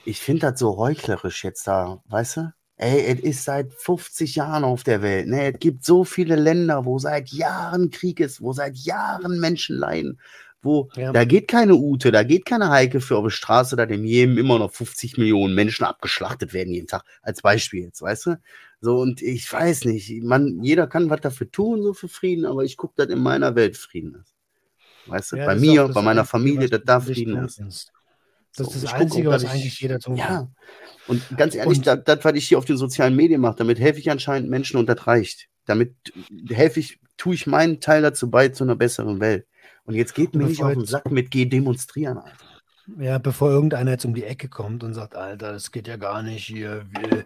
Ich 0.05 0.19
finde 0.19 0.51
das 0.51 0.59
so 0.59 0.77
heuchlerisch 0.77 1.43
jetzt 1.43 1.67
da, 1.67 2.01
weißt 2.07 2.37
du? 2.37 2.53
Ey, 2.77 3.05
es 3.05 3.19
ist 3.19 3.43
seit 3.45 3.73
50 3.73 4.35
Jahren 4.35 4.63
auf 4.63 4.83
der 4.83 5.01
Welt. 5.01 5.27
Ne? 5.27 5.53
Es 5.53 5.59
gibt 5.59 5.83
so 5.85 6.03
viele 6.03 6.35
Länder, 6.35 6.85
wo 6.85 6.99
seit 6.99 7.29
Jahren 7.29 7.91
Krieg 7.91 8.19
ist, 8.19 8.41
wo 8.41 8.51
seit 8.51 8.75
Jahren 8.77 9.39
Menschen 9.39 9.77
leiden. 9.77 10.19
Wo, 10.63 10.89
ja. 10.95 11.11
da 11.11 11.25
geht 11.25 11.49
keine 11.49 11.75
Ute, 11.75 12.11
da 12.11 12.23
geht 12.23 12.45
keine 12.45 12.69
Heike 12.69 13.01
für 13.01 13.17
auf 13.17 13.25
der 13.25 13.31
Straße, 13.31 13.75
da 13.75 13.85
dem 13.85 14.05
jedem 14.05 14.37
immer 14.37 14.57
noch 14.59 14.71
50 14.71 15.17
Millionen 15.17 15.53
Menschen 15.53 15.83
abgeschlachtet 15.83 16.53
werden 16.53 16.73
jeden 16.73 16.87
Tag. 16.87 17.03
Als 17.21 17.41
Beispiel 17.41 17.83
jetzt, 17.83 18.01
weißt 18.01 18.25
du? 18.27 18.39
So, 18.79 18.97
und 18.97 19.21
ich 19.21 19.51
weiß 19.51 19.83
nicht, 19.85 20.23
man, 20.23 20.63
jeder 20.63 20.87
kann 20.87 21.09
was 21.09 21.19
dafür 21.19 21.51
tun, 21.51 21.83
so 21.83 21.93
für 21.93 22.07
Frieden, 22.07 22.45
aber 22.45 22.63
ich 22.63 22.77
gucke, 22.77 22.93
dass 22.95 23.07
in 23.13 23.19
meiner 23.19 23.55
Welt 23.55 23.75
Frieden 23.75 24.15
ist. 24.15 24.33
Weißt 25.07 25.33
du, 25.33 25.35
ja, 25.35 25.45
bei 25.45 25.55
mir, 25.55 25.89
bei 25.89 26.01
meiner 26.01 26.23
Familie, 26.23 26.69
dass 26.69 26.81
da 26.85 27.01
Frieden 27.01 27.37
ist. 27.43 27.91
Das 28.55 28.67
ist 28.67 28.83
das 28.83 28.91
so, 28.91 28.95
Einzige, 28.95 29.23
guck, 29.23 29.33
was 29.33 29.43
ich, 29.43 29.49
eigentlich 29.49 29.79
jeder 29.81 29.99
tun 29.99 30.15
kann. 30.15 30.31
Ja, 30.31 30.47
und 31.07 31.37
ganz 31.37 31.55
ehrlich, 31.55 31.81
das, 31.81 32.03
das, 32.05 32.23
was 32.23 32.33
ich 32.35 32.47
hier 32.47 32.57
auf 32.57 32.65
den 32.65 32.77
sozialen 32.77 33.15
Medien 33.15 33.41
mache, 33.41 33.57
damit 33.57 33.79
helfe 33.79 33.99
ich 33.99 34.09
anscheinend 34.11 34.49
Menschen 34.49 34.77
und 34.77 34.87
das 34.87 35.07
reicht. 35.07 35.49
Damit 35.65 35.93
helfe 36.49 36.79
ich, 36.79 36.99
tue 37.17 37.35
ich 37.35 37.47
meinen 37.47 37.79
Teil 37.79 38.01
dazu 38.01 38.29
bei 38.29 38.49
zu 38.49 38.63
einer 38.63 38.75
besseren 38.75 39.19
Welt. 39.19 39.45
Und 39.85 39.95
jetzt 39.95 40.15
geht 40.15 40.33
mir 40.35 40.45
nicht 40.45 40.63
auf 40.63 40.73
den 40.73 40.85
Sack 40.85 41.11
mit 41.11 41.31
Geh 41.31 41.45
demonstrieren, 41.45 42.17
Alter. 42.17 42.53
Ja, 42.99 43.17
bevor 43.17 43.49
irgendeiner 43.49 43.91
jetzt 43.91 44.05
um 44.05 44.13
die 44.13 44.25
Ecke 44.25 44.49
kommt 44.49 44.83
und 44.83 44.93
sagt, 44.93 45.15
Alter, 45.15 45.53
das 45.53 45.71
geht 45.71 45.87
ja 45.87 45.95
gar 45.95 46.21
nicht 46.21 46.45
hier. 46.45 46.85
Wir, 46.91 47.25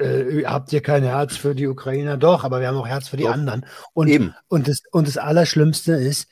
äh, 0.00 0.44
habt 0.46 0.72
ihr 0.72 0.80
kein 0.80 1.02
Herz 1.02 1.36
für 1.36 1.54
die 1.54 1.66
Ukrainer? 1.66 2.16
Doch, 2.16 2.44
aber 2.44 2.60
wir 2.60 2.68
haben 2.68 2.78
auch 2.78 2.88
Herz 2.88 3.08
für 3.08 3.18
die 3.18 3.24
Doch. 3.24 3.32
anderen. 3.32 3.66
Und, 3.92 4.08
Eben. 4.08 4.34
Und, 4.48 4.66
das, 4.68 4.80
und 4.90 5.06
das 5.06 5.18
Allerschlimmste 5.18 5.92
ist, 5.92 6.28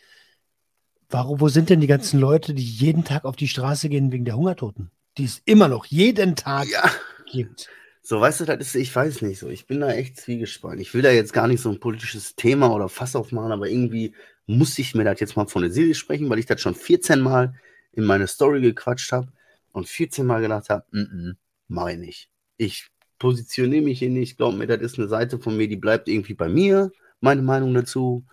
warum, 1.11 1.41
wo 1.41 1.49
sind 1.49 1.69
denn 1.69 1.81
die 1.81 1.87
ganzen 1.87 2.21
Leute, 2.21 2.55
die 2.55 2.65
jeden 2.65 3.05
Tag 3.05 3.27
auf 3.27 3.37
die 3.37 3.49
Straße 3.49 3.91
gehen 3.91 4.13
wegen 4.13 4.25
der 4.25 4.37
Hungertoten? 4.37 4.91
Die 5.19 5.25
es 5.25 5.43
immer 5.45 5.69
noch 5.69 5.85
jeden 5.85 6.35
Tag 6.35 6.69
ja. 6.69 6.91
gibt. 7.31 7.69
So, 8.01 8.19
weißt 8.19 8.41
du, 8.41 8.45
das 8.47 8.59
ist, 8.61 8.75
ich 8.77 8.97
weiß 8.97 9.21
nicht 9.23 9.41
so. 9.41 9.49
Ich 9.49 9.67
bin 9.67 9.81
da 9.81 9.93
echt 9.93 10.17
zwiegespalten. 10.17 10.81
Ich 10.81 10.95
will 10.95 11.03
da 11.03 11.11
jetzt 11.11 11.35
gar 11.35 11.47
nicht 11.49 11.61
so 11.61 11.69
ein 11.69 11.81
politisches 11.81 12.35
Thema 12.35 12.73
oder 12.73 12.89
Fass 12.89 13.15
aufmachen, 13.15 13.53
aber 13.53 13.69
irgendwie 13.69 14.15
muss 14.47 14.79
ich 14.79 14.95
mir 14.95 15.05
das 15.05 15.21
jetzt 15.21 15.37
mal 15.37 15.47
von 15.47 15.63
der 15.63 15.71
Seele 15.71 15.95
sprechen, 15.95 16.29
weil 16.29 16.39
ich 16.39 16.47
das 16.47 16.61
schon 16.61 16.75
14 16.75 17.21
Mal 17.21 17.55
in 17.93 18.05
meine 18.05 18.27
Story 18.27 18.61
gequatscht 18.61 19.13
habe 19.13 19.29
und 19.73 19.89
14 19.89 20.27
Mal 20.27 20.41
gedacht 20.43 20.69
habe, 20.69 20.85
mm 20.91 20.99
-mm, 20.99 21.37
mach 21.69 21.89
ich 21.89 21.99
nicht. 21.99 22.31
Ich 22.57 22.91
positioniere 23.19 23.83
mich 23.83 24.01
hier 24.01 24.11
nicht. 24.11 24.37
Glaub 24.37 24.55
mir, 24.55 24.67
das 24.67 24.81
ist 24.81 24.99
eine 24.99 25.09
Seite 25.09 25.39
von 25.39 25.57
mir, 25.57 25.69
die 25.69 25.77
bleibt 25.77 26.09
irgendwie 26.09 26.35
bei 26.35 26.49
mir. 26.49 26.91
Meine 27.21 27.43
Meinung 27.43 27.73
dazu. 27.73 28.25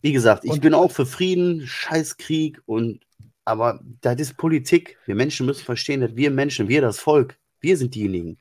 Wie 0.00 0.12
gesagt, 0.12 0.44
ich 0.44 0.52
und, 0.52 0.62
bin 0.62 0.74
auch 0.74 0.90
für 0.90 1.06
Frieden, 1.06 1.66
Scheißkrieg 1.66 2.62
und 2.66 3.00
aber 3.44 3.80
das 4.00 4.20
ist 4.20 4.36
Politik. 4.36 4.96
Wir 5.04 5.14
Menschen 5.14 5.46
müssen 5.46 5.64
verstehen, 5.64 6.00
dass 6.00 6.16
wir 6.16 6.30
Menschen, 6.30 6.68
wir 6.68 6.80
das 6.80 7.00
Volk, 7.00 7.36
wir 7.60 7.76
sind 7.76 7.94
diejenigen. 7.94 8.38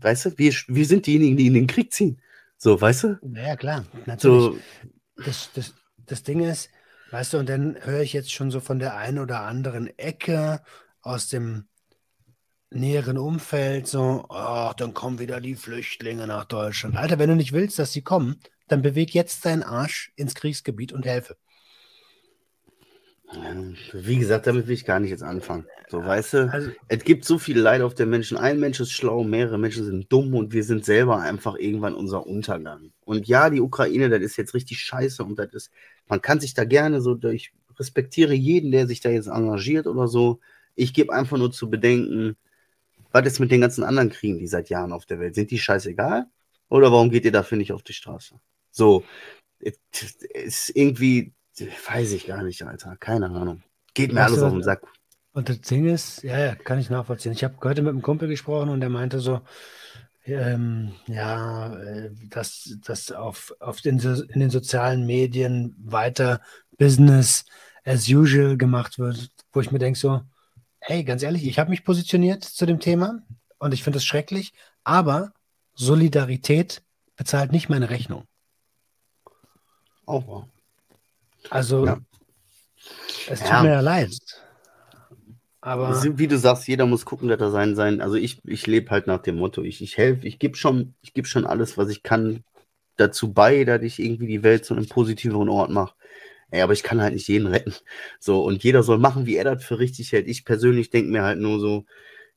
Weißt 0.00 0.26
du, 0.26 0.38
wir, 0.38 0.52
wir 0.68 0.86
sind 0.86 1.06
diejenigen, 1.06 1.36
die 1.36 1.46
in 1.46 1.54
den 1.54 1.66
Krieg 1.66 1.92
ziehen. 1.92 2.20
So, 2.56 2.80
weißt 2.80 3.04
du? 3.04 3.18
Ja, 3.34 3.56
klar. 3.56 3.86
Natürlich. 4.06 4.42
So, 4.42 4.58
das, 5.24 5.50
das, 5.54 5.74
das 6.06 6.22
Ding 6.22 6.40
ist, 6.40 6.70
weißt 7.10 7.32
du, 7.32 7.38
und 7.38 7.48
dann 7.48 7.76
höre 7.82 8.00
ich 8.00 8.12
jetzt 8.12 8.32
schon 8.32 8.50
so 8.50 8.60
von 8.60 8.78
der 8.78 8.96
einen 8.96 9.18
oder 9.18 9.40
anderen 9.40 9.86
Ecke 9.98 10.62
aus 11.02 11.28
dem 11.28 11.66
näheren 12.70 13.18
Umfeld 13.18 13.88
so, 13.88 14.26
ach, 14.28 14.74
dann 14.74 14.94
kommen 14.94 15.18
wieder 15.18 15.40
die 15.40 15.56
Flüchtlinge 15.56 16.26
nach 16.26 16.44
Deutschland. 16.44 16.96
Alter, 16.96 17.18
wenn 17.18 17.30
du 17.30 17.36
nicht 17.36 17.52
willst, 17.52 17.78
dass 17.78 17.92
sie 17.92 18.02
kommen, 18.02 18.40
dann 18.68 18.82
beweg 18.82 19.12
jetzt 19.12 19.44
deinen 19.44 19.64
Arsch 19.64 20.12
ins 20.14 20.34
Kriegsgebiet 20.34 20.92
und 20.92 21.04
helfe. 21.04 21.36
Wie 23.92 24.18
gesagt, 24.18 24.46
damit 24.46 24.66
will 24.66 24.74
ich 24.74 24.84
gar 24.84 24.98
nicht 24.98 25.10
jetzt 25.10 25.22
anfangen. 25.22 25.66
So, 25.88 26.04
weißt 26.04 26.34
du, 26.34 26.52
also, 26.52 26.70
es 26.88 27.04
gibt 27.04 27.24
so 27.24 27.38
viel 27.38 27.58
Leid 27.58 27.82
auf 27.82 27.94
den 27.94 28.10
Menschen. 28.10 28.36
Ein 28.36 28.58
Mensch 28.58 28.80
ist 28.80 28.92
schlau, 28.92 29.22
mehrere 29.22 29.58
Menschen 29.58 29.84
sind 29.84 30.12
dumm 30.12 30.34
und 30.34 30.52
wir 30.52 30.64
sind 30.64 30.84
selber 30.84 31.20
einfach 31.20 31.56
irgendwann 31.56 31.94
unser 31.94 32.26
Untergang. 32.26 32.92
Und 33.04 33.28
ja, 33.28 33.50
die 33.50 33.60
Ukraine, 33.60 34.08
das 34.08 34.20
ist 34.20 34.36
jetzt 34.36 34.54
richtig 34.54 34.80
scheiße 34.80 35.22
und 35.22 35.38
das 35.38 35.52
ist, 35.52 35.70
man 36.08 36.20
kann 36.20 36.40
sich 36.40 36.54
da 36.54 36.64
gerne 36.64 37.00
so, 37.00 37.16
ich 37.24 37.52
respektiere 37.78 38.34
jeden, 38.34 38.72
der 38.72 38.86
sich 38.86 39.00
da 39.00 39.10
jetzt 39.10 39.28
engagiert 39.28 39.86
oder 39.86 40.08
so. 40.08 40.40
Ich 40.74 40.92
gebe 40.92 41.12
einfach 41.12 41.38
nur 41.38 41.52
zu 41.52 41.70
bedenken, 41.70 42.36
was 43.12 43.26
ist 43.26 43.40
mit 43.40 43.50
den 43.50 43.60
ganzen 43.60 43.84
anderen 43.84 44.10
Kriegen, 44.10 44.38
die 44.38 44.46
seit 44.46 44.70
Jahren 44.70 44.92
auf 44.92 45.06
der 45.06 45.20
Welt? 45.20 45.34
Sind 45.34 45.50
die 45.50 45.58
scheißegal? 45.58 46.26
Oder 46.68 46.92
warum 46.92 47.10
geht 47.10 47.24
ihr 47.24 47.32
dafür 47.32 47.58
nicht 47.58 47.72
auf 47.72 47.82
die 47.82 47.92
Straße? 47.92 48.36
So, 48.70 49.04
ist 49.60 50.70
irgendwie 50.74 51.32
Weiß 51.60 52.12
ich 52.12 52.26
gar 52.26 52.42
nicht, 52.42 52.62
Alter. 52.62 52.96
Keine 52.96 53.26
Ahnung. 53.26 53.62
Geht 53.94 54.12
mir 54.12 54.20
weißt 54.20 54.28
alles 54.28 54.42
auf 54.42 54.52
den 54.52 54.62
Sack. 54.62 54.82
Und 55.32 55.48
das 55.48 55.60
Ding 55.60 55.86
ist, 55.86 56.22
ja, 56.22 56.38
ja, 56.38 56.54
kann 56.54 56.78
ich 56.78 56.90
nachvollziehen. 56.90 57.32
Ich 57.32 57.44
habe 57.44 57.56
heute 57.62 57.82
mit 57.82 57.90
einem 57.90 58.02
Kumpel 58.02 58.28
gesprochen 58.28 58.68
und 58.68 58.80
der 58.80 58.88
meinte 58.88 59.20
so, 59.20 59.40
ähm, 60.24 60.92
ja, 61.06 61.74
äh, 61.76 62.10
dass, 62.28 62.76
dass 62.84 63.12
auf, 63.12 63.54
auf 63.60 63.80
den, 63.80 63.98
in 63.98 64.40
den 64.40 64.50
sozialen 64.50 65.06
Medien 65.06 65.74
weiter 65.78 66.40
Business 66.78 67.44
as 67.84 68.08
usual 68.08 68.56
gemacht 68.56 68.98
wird, 68.98 69.30
wo 69.52 69.60
ich 69.60 69.70
mir 69.70 69.78
denke 69.78 69.98
so, 69.98 70.20
hey, 70.80 71.04
ganz 71.04 71.22
ehrlich, 71.22 71.46
ich 71.46 71.58
habe 71.58 71.70
mich 71.70 71.84
positioniert 71.84 72.44
zu 72.44 72.66
dem 72.66 72.80
Thema 72.80 73.22
und 73.58 73.72
ich 73.72 73.82
finde 73.82 73.98
es 73.98 74.04
schrecklich, 74.04 74.52
aber 74.84 75.32
Solidarität 75.74 76.82
bezahlt 77.16 77.52
nicht 77.52 77.68
meine 77.68 77.90
Rechnung. 77.90 78.24
Auch 80.06 80.26
wahr. 80.26 80.48
Also, 81.48 81.86
ja. 81.86 81.98
es 83.28 83.40
tut 83.40 83.48
ja. 83.48 83.62
mir 83.62 83.70
ja 83.70 83.80
leid. 83.80 84.10
Aber 85.62 86.02
wie 86.18 86.26
du 86.26 86.38
sagst, 86.38 86.66
jeder 86.68 86.86
muss 86.86 87.04
gucken, 87.04 87.28
dass 87.28 87.40
er 87.40 87.50
sein 87.50 87.76
sein. 87.76 88.00
Also 88.00 88.16
ich, 88.16 88.40
ich 88.46 88.66
lebe 88.66 88.90
halt 88.90 89.06
nach 89.06 89.20
dem 89.20 89.36
Motto, 89.36 89.62
ich, 89.62 89.82
ich 89.82 89.98
helfe, 89.98 90.26
ich 90.26 90.38
gebe 90.38 90.56
schon, 90.56 90.94
ich 91.02 91.12
gebe 91.12 91.28
schon 91.28 91.44
alles, 91.44 91.76
was 91.76 91.90
ich 91.90 92.02
kann, 92.02 92.44
dazu 92.96 93.32
bei, 93.32 93.64
dass 93.64 93.82
ich 93.82 93.98
irgendwie 93.98 94.26
die 94.26 94.42
Welt 94.42 94.64
zu 94.64 94.74
einem 94.74 94.88
positiveren 94.88 95.48
Ort 95.48 95.70
mache. 95.70 95.94
Ey, 96.50 96.62
aber 96.62 96.72
ich 96.72 96.82
kann 96.82 97.00
halt 97.00 97.14
nicht 97.14 97.28
jeden 97.28 97.46
retten. 97.46 97.74
So, 98.18 98.42
und 98.44 98.64
jeder 98.64 98.82
soll 98.82 98.98
machen, 98.98 99.26
wie 99.26 99.36
er 99.36 99.44
das 99.44 99.64
für 99.64 99.78
richtig 99.78 100.12
hält. 100.12 100.28
Ich 100.28 100.44
persönlich 100.44 100.90
denke 100.90 101.10
mir 101.10 101.22
halt 101.22 101.38
nur 101.38 101.60
so, 101.60 101.84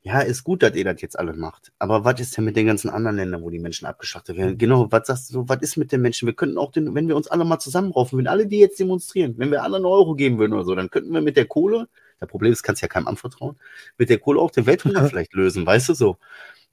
ja, 0.05 0.19
ist 0.19 0.43
gut, 0.43 0.63
dass 0.63 0.75
ihr 0.75 0.83
das 0.83 1.01
jetzt 1.01 1.17
alle 1.17 1.33
macht. 1.33 1.71
Aber 1.79 2.03
was 2.03 2.19
ist 2.19 2.35
denn 2.35 2.43
mit 2.43 2.57
den 2.57 2.67
ganzen 2.67 2.89
anderen 2.89 3.15
Ländern, 3.15 3.41
wo 3.41 3.49
die 3.49 3.59
Menschen 3.59 3.85
abgeschlachtet 3.85 4.35
werden? 4.35 4.57
Genau, 4.57 4.91
was 4.91 5.07
sagst 5.07 5.33
du, 5.33 5.47
was 5.47 5.61
ist 5.61 5.77
mit 5.77 5.93
den 5.93 6.01
Menschen? 6.01 6.25
Wir 6.25 6.33
könnten 6.35 6.57
auch, 6.57 6.73
den, 6.73 6.93
wenn 6.93 7.07
wir 7.07 7.15
uns 7.15 7.27
alle 7.27 7.45
mal 7.45 7.59
zusammenraufen, 7.59 8.19
wenn 8.19 8.27
alle 8.27 8.45
die 8.45 8.59
jetzt 8.59 8.77
demonstrieren, 8.77 9.35
wenn 9.37 9.49
wir 9.49 9.63
alle 9.63 9.77
einen 9.77 9.85
Euro 9.85 10.13
geben 10.15 10.39
würden 10.39 10.51
oder 10.51 10.65
so, 10.65 10.75
dann 10.75 10.89
könnten 10.89 11.13
wir 11.13 11.21
mit 11.21 11.37
der 11.37 11.45
Kohle, 11.45 11.87
das 12.19 12.27
Problem 12.27 12.51
ist, 12.51 12.63
kannst 12.63 12.81
ja 12.81 12.89
keinem 12.89 13.07
anvertrauen, 13.07 13.57
mit 13.97 14.09
der 14.09 14.19
Kohle 14.19 14.41
auch 14.41 14.51
den 14.51 14.65
Welthunger 14.65 15.05
vielleicht 15.09 15.33
lösen, 15.33 15.65
weißt 15.65 15.87
du 15.87 15.93
so. 15.93 16.17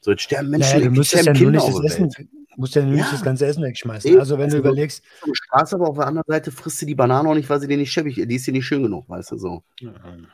So, 0.00 0.12
jetzt 0.12 0.22
sterben 0.22 0.50
Menschen, 0.50 0.78
naja, 0.78 0.90
du 0.90 1.02
sterben 1.02 1.26
ja 1.26 1.32
Kinder 1.32 1.62
auf 1.62 1.80
der 1.80 1.98
Welt. 1.98 2.28
musst 2.56 2.74
ja 2.74 2.82
nicht 2.82 3.00
ja. 3.00 3.10
das 3.10 3.22
ganze 3.22 3.46
Essen 3.46 3.62
wegschmeißen. 3.62 4.18
Also 4.18 4.38
wenn 4.38 4.44
also 4.44 4.56
du 4.56 4.60
überlegst. 4.62 5.04
Auf 5.22 5.28
Straße, 5.34 5.74
aber 5.76 5.88
auf 5.88 5.96
der 5.96 6.06
anderen 6.06 6.26
Seite 6.26 6.50
frisst 6.50 6.80
du 6.80 6.86
die 6.86 6.94
Banane 6.94 7.28
auch 7.28 7.34
nicht, 7.34 7.50
weil 7.50 7.60
sie 7.60 7.68
dir 7.68 7.76
nicht 7.76 7.92
schäbig 7.92 8.14
Die 8.14 8.34
ist 8.34 8.46
dir 8.46 8.52
nicht 8.52 8.66
schön 8.66 8.82
genug, 8.82 9.08
weißt 9.08 9.32
du 9.32 9.36
so. 9.36 9.62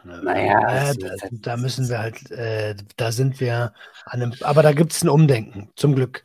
Naja. 0.04 0.94
da, 0.94 1.08
da, 1.32 1.56
müssen 1.56 1.88
wir 1.88 1.98
halt, 1.98 2.30
äh, 2.30 2.76
da 2.96 3.10
sind 3.10 3.40
wir 3.40 3.72
an 4.04 4.22
einem, 4.22 4.32
aber 4.40 4.62
da 4.62 4.72
gibt 4.72 4.92
es 4.92 5.02
ein 5.02 5.08
Umdenken, 5.08 5.68
zum 5.74 5.96
Glück. 5.96 6.24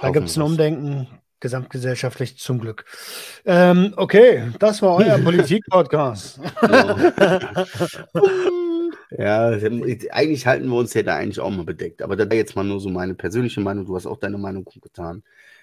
Da 0.00 0.10
gibt 0.10 0.28
es 0.28 0.36
ein 0.36 0.42
Umdenken, 0.42 1.06
gesamtgesellschaftlich 1.40 2.38
zum 2.38 2.58
Glück. 2.60 2.84
Ähm, 3.44 3.94
okay, 3.96 4.52
das 4.58 4.82
war 4.82 4.96
euer 4.96 5.18
Politik-Podcast. 5.24 6.40
Ja, 9.10 9.50
eigentlich 10.10 10.46
halten 10.46 10.68
wir 10.68 10.76
uns 10.76 10.94
ja 10.94 11.02
da 11.02 11.16
eigentlich 11.16 11.40
auch 11.40 11.50
mal 11.50 11.64
bedeckt. 11.64 12.02
Aber 12.02 12.16
da 12.16 12.24
jetzt 12.34 12.56
mal 12.56 12.64
nur 12.64 12.80
so 12.80 12.88
meine 12.88 13.14
persönliche 13.14 13.60
Meinung. 13.60 13.86
Du 13.86 13.94
hast 13.94 14.06
auch 14.06 14.18
deine 14.18 14.38
Meinung 14.38 14.64
getan. 14.64 15.22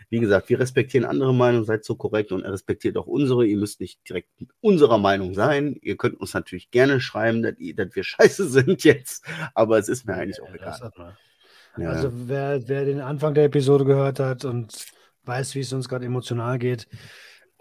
Wie 0.10 0.20
gesagt, 0.20 0.50
wir 0.50 0.60
respektieren 0.60 1.06
andere 1.06 1.34
Meinungen, 1.34 1.66
seid 1.66 1.84
so 1.84 1.96
korrekt 1.96 2.32
und 2.32 2.44
er 2.44 2.54
respektiert 2.54 2.98
auch 2.98 3.08
unsere. 3.08 3.46
Ihr 3.46 3.58
müsst 3.58 3.80
nicht 3.80 4.08
direkt 4.08 4.30
unserer 4.62 4.98
Meinung 4.98 5.34
sein. 5.34 5.78
Ihr 5.82 5.98
könnt 5.98 6.20
uns 6.20 6.34
natürlich 6.34 6.72
gerne 6.72 7.02
schreiben, 7.02 7.42
dass, 7.42 7.56
dass 7.76 7.96
wir 7.96 8.04
scheiße 8.04 8.48
sind 8.48 8.84
jetzt. 8.84 9.26
Aber 9.54 9.78
es 9.78 9.90
ist 9.90 10.06
mir 10.06 10.14
eigentlich 10.14 10.42
auch 10.42 10.54
egal. 10.54 10.92
Ja. 11.78 11.90
Also 11.90 12.12
wer, 12.14 12.68
wer 12.68 12.86
den 12.86 13.02
Anfang 13.02 13.34
der 13.34 13.46
Episode 13.46 13.86
gehört 13.86 14.20
hat 14.20 14.46
und 14.46 14.86
weiß, 15.26 15.56
wie 15.56 15.62
es 15.62 15.74
uns 15.74 15.90
gerade 15.90 16.06
emotional 16.06 16.60
geht, 16.60 16.88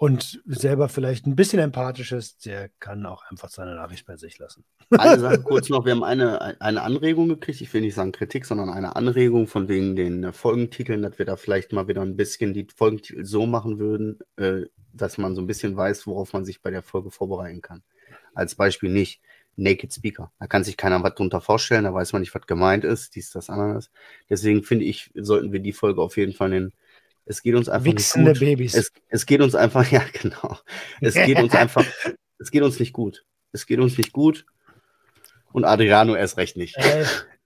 und 0.03 0.43
selber 0.47 0.89
vielleicht 0.89 1.29
ein 1.29 1.37
bisschen 1.37 1.61
empathisch 1.61 2.11
ist, 2.11 2.45
der 2.45 2.71
kann 2.81 3.07
auch 3.07 3.23
einfach 3.31 3.49
seine 3.51 3.77
Nachricht 3.77 4.05
bei 4.05 4.17
sich 4.17 4.37
lassen. 4.37 4.65
Eine 4.91 5.21
Sache 5.21 5.41
kurz 5.45 5.69
noch, 5.69 5.85
wir 5.85 5.93
haben 5.93 6.03
eine, 6.03 6.61
eine 6.61 6.83
Anregung 6.83 7.29
gekriegt, 7.29 7.61
ich 7.61 7.73
will 7.73 7.83
nicht 7.83 7.95
sagen 7.95 8.11
Kritik, 8.11 8.45
sondern 8.45 8.69
eine 8.69 8.97
Anregung 8.97 9.47
von 9.47 9.69
wegen 9.69 9.95
den 9.95 10.33
Folgentiteln, 10.33 11.03
dass 11.03 11.21
wir 11.21 11.25
da 11.25 11.37
vielleicht 11.37 11.73
mal 11.73 11.87
wieder 11.87 12.03
ein 12.03 12.17
bisschen 12.17 12.53
die 12.53 12.67
Folgentitel 12.75 13.25
so 13.25 13.47
machen 13.47 13.79
würden, 13.79 14.19
äh, 14.39 14.63
dass 14.93 15.19
man 15.19 15.37
so 15.37 15.41
ein 15.41 15.47
bisschen 15.47 15.77
weiß, 15.77 16.05
worauf 16.09 16.33
man 16.33 16.45
sich 16.45 16.63
bei 16.63 16.73
der 16.73 16.83
Folge 16.83 17.13
vorbereiten 17.13 17.63
kann. 17.63 17.85
Als 18.35 18.57
Beispiel 18.57 18.91
nicht 18.91 19.23
Naked 19.55 19.93
Speaker. 19.93 20.33
Da 20.41 20.49
kann 20.49 20.65
sich 20.65 20.77
keiner 20.77 21.01
was 21.05 21.15
drunter 21.15 21.41
vorstellen, 21.41 21.85
da 21.85 21.95
weiß 21.95 22.13
man 22.13 22.23
nicht, 22.23 22.35
was 22.35 22.49
gemeint 22.49 22.83
ist, 22.83 23.15
dies, 23.15 23.31
das, 23.31 23.51
anderes. 23.51 23.93
Deswegen 24.29 24.65
finde 24.65 24.85
ich, 24.85 25.13
sollten 25.15 25.53
wir 25.53 25.61
die 25.61 25.73
Folge 25.73 26.03
auf 26.03 26.17
jeden 26.17 26.33
Fall 26.33 26.49
nennen 26.49 26.73
es 27.25 27.43
geht 27.43 27.55
uns 27.55 27.69
einfach 27.69 27.85
Wichsende 27.85 28.31
nicht 28.31 28.41
gut. 28.41 28.49
Babys. 28.49 28.75
Es, 28.75 28.93
es 29.09 29.27
geht 29.27 29.41
uns 29.41 29.55
einfach, 29.55 29.87
ja, 29.91 30.03
genau. 30.21 30.59
Es 31.01 31.15
geht 31.15 31.39
uns 31.39 31.55
einfach, 31.55 31.85
es 32.39 32.51
geht 32.51 32.63
uns 32.63 32.79
nicht 32.79 32.93
gut. 32.93 33.25
Es 33.53 33.67
geht 33.67 33.81
uns 33.81 33.97
nicht 33.97 34.13
gut. 34.13 34.47
Und 35.53 35.65
Adriano 35.65 36.15
erst 36.15 36.39
recht 36.39 36.57
nicht. 36.57 36.77
Äh, 36.79 37.05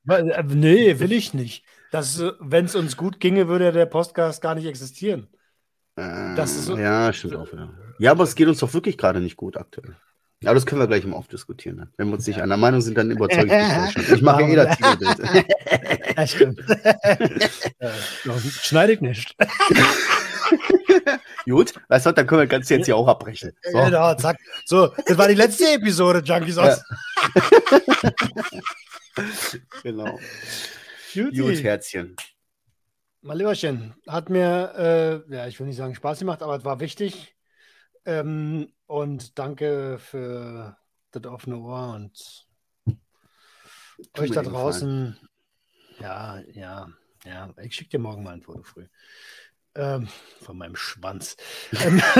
äh 0.09 0.43
nee, 0.45 0.99
will 1.01 1.13
ich 1.13 1.35
nicht. 1.35 1.65
Wenn 1.91 2.67
es 2.67 2.75
uns 2.75 2.97
gut 2.97 3.21
ginge, 3.21 3.49
würde 3.49 3.73
der 3.73 3.87
Podcast 3.87 4.43
gar 4.43 4.55
nicht 4.55 4.67
existieren. 4.67 5.29
Äh, 5.97 6.47
so, 6.47 6.77
ja, 6.77 7.13
stimmt 7.13 7.37
auch. 7.37 7.51
Ja. 7.53 7.71
ja, 7.99 8.11
aber 8.11 8.25
es 8.25 8.35
geht 8.35 8.49
uns 8.49 8.59
doch 8.59 8.75
wirklich 8.75 8.99
gerade 8.99 9.21
nicht 9.21 9.37
gut 9.37 9.57
aktuell. 9.57 9.97
Aber 10.45 10.55
das 10.55 10.67
können 10.67 10.81
wir 10.81 10.87
gleich 10.87 11.05
im 11.05 11.15
Off 11.15 11.29
diskutieren. 11.29 11.79
Dann. 11.79 11.93
Wenn 11.97 12.09
wir 12.09 12.15
uns 12.15 12.27
nicht 12.27 12.37
ja. 12.37 12.43
einer 12.43 12.59
Meinung 12.59 12.83
sind, 12.83 12.99
dann 12.99 13.11
überzeuge 13.11 13.47
ich 13.47 13.95
dich. 13.95 14.13
Ich 14.13 14.23
mache 14.23 14.43
eh 14.43 14.57
das 14.57 14.77
Titelbild. 14.77 15.47
Ja, 16.17 16.27
stimmt. 16.27 16.61
Schneide 18.63 18.95
ich 18.95 19.03
nicht. 19.03 19.37
Gut, 21.45 21.75
weißt 21.89 22.07
du, 22.07 22.13
dann 22.13 22.27
können 22.27 22.41
wir 22.41 22.47
ganz 22.47 22.71
jetzt 22.71 22.87
hier 22.87 22.97
auch 22.97 23.07
abbrechen. 23.07 23.53
So. 23.63 23.85
Genau, 23.85 24.15
zack. 24.15 24.39
So, 24.65 24.95
das 25.07 25.19
war 25.19 25.29
die 25.29 25.35
letzte 25.35 25.75
Episode, 25.75 26.23
Junkies 26.25 26.57
aus. 26.57 26.83
Ja. 27.35 27.43
genau. 29.83 30.19
Juti. 31.13 31.39
Gut, 31.39 31.63
Herzchen. 31.63 32.17
Mein 33.21 33.37
Lieberchen, 33.39 33.95
hat 34.07 34.31
mir, 34.31 35.25
äh, 35.29 35.35
ja, 35.35 35.47
ich 35.49 35.61
will 35.61 35.67
nicht 35.67 35.77
sagen 35.77 35.95
Spaß 35.95 36.21
gemacht, 36.21 36.43
aber 36.43 36.57
es 36.57 36.65
war 36.65 36.81
wichtig. 36.81 37.37
Ähm, 38.05 38.73
und 38.87 39.39
danke 39.39 39.99
für 39.99 40.77
das 41.11 41.27
offene 41.27 41.59
Ohr 41.59 41.95
und 41.95 42.47
tu 44.13 44.23
euch 44.23 44.31
da 44.31 44.43
draußen. 44.43 45.19
Ja, 46.01 46.41
ja, 46.53 46.89
ja. 47.25 47.53
Ich 47.63 47.75
schicke 47.75 47.91
dir 47.91 47.99
morgen 47.99 48.23
mal 48.23 48.35
ein 48.35 48.43
Foto 48.43 48.63
früh. 48.63 48.87
Ähm, 49.75 50.09
von 50.41 50.57
meinem 50.57 50.77
Schwanz. 50.77 51.37
Ähm, 51.73 52.01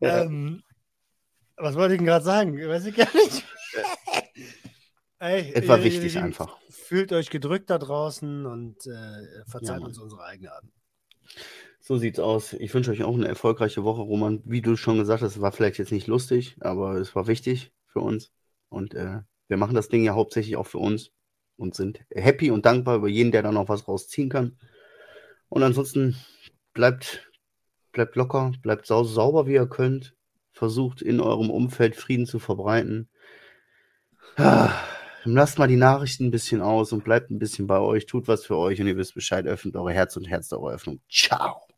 ähm, 0.00 0.62
was 1.56 1.76
wollte 1.76 1.94
ich 1.94 1.98
denn 1.98 2.06
gerade 2.06 2.24
sagen? 2.24 2.56
Weiß 2.56 2.86
ich 2.86 2.96
gar 2.96 3.14
nicht. 3.14 3.44
Ey, 5.20 5.52
es 5.52 5.68
war 5.68 5.84
wichtig 5.84 6.14
ihr, 6.14 6.24
einfach. 6.24 6.56
Fühlt 6.70 7.12
euch 7.12 7.30
gedrückt 7.30 7.70
da 7.70 7.78
draußen 7.78 8.46
und 8.46 8.86
äh, 8.86 9.44
verzeiht 9.46 9.80
ja, 9.80 9.86
uns 9.86 9.98
unsere 9.98 10.24
Eigenarten. 10.24 10.72
So 11.80 11.96
sieht's 11.96 12.18
aus. 12.18 12.52
Ich 12.52 12.72
wünsche 12.74 12.90
euch 12.90 13.02
auch 13.02 13.14
eine 13.14 13.26
erfolgreiche 13.26 13.84
Woche, 13.84 14.02
Roman. 14.02 14.42
Wie 14.44 14.60
du 14.60 14.76
schon 14.76 14.98
gesagt 14.98 15.22
hast, 15.22 15.40
war 15.40 15.50
vielleicht 15.50 15.78
jetzt 15.78 15.92
nicht 15.92 16.06
lustig, 16.06 16.56
aber 16.60 16.94
es 16.96 17.16
war 17.16 17.26
wichtig 17.26 17.72
für 17.86 18.00
uns. 18.00 18.30
Und 18.68 18.94
äh, 18.94 19.20
wir 19.48 19.56
machen 19.56 19.74
das 19.74 19.88
Ding 19.88 20.04
ja 20.04 20.14
hauptsächlich 20.14 20.56
auch 20.56 20.66
für 20.66 20.78
uns 20.78 21.10
und 21.56 21.74
sind 21.74 22.04
happy 22.14 22.50
und 22.50 22.66
dankbar 22.66 22.96
über 22.96 23.08
jeden, 23.08 23.32
der 23.32 23.42
da 23.42 23.50
noch 23.50 23.68
was 23.68 23.88
rausziehen 23.88 24.28
kann. 24.28 24.58
Und 25.48 25.62
ansonsten 25.62 26.16
bleibt, 26.74 27.30
bleibt 27.92 28.14
locker, 28.14 28.52
bleibt 28.62 28.86
sau 28.86 29.02
sauber, 29.02 29.46
wie 29.46 29.54
ihr 29.54 29.66
könnt. 29.66 30.14
Versucht 30.52 31.00
in 31.00 31.20
eurem 31.20 31.50
Umfeld 31.50 31.96
Frieden 31.96 32.26
zu 32.26 32.38
verbreiten. 32.38 33.08
Lasst 35.24 35.58
mal 35.58 35.68
die 35.68 35.76
Nachrichten 35.76 36.26
ein 36.26 36.30
bisschen 36.30 36.60
aus 36.60 36.92
und 36.92 37.04
bleibt 37.04 37.30
ein 37.30 37.38
bisschen 37.38 37.66
bei 37.66 37.78
euch. 37.78 38.06
Tut 38.06 38.28
was 38.28 38.44
für 38.44 38.56
euch 38.56 38.80
und 38.80 38.86
ihr 38.86 38.96
wisst 38.96 39.14
Bescheid. 39.14 39.46
Öffnet 39.46 39.76
eure 39.76 39.92
Herz 39.92 40.16
und 40.16 40.26
Herz 40.26 40.48
der 40.48 40.60
Öffnung. 40.60 41.00
Ciao. 41.10 41.69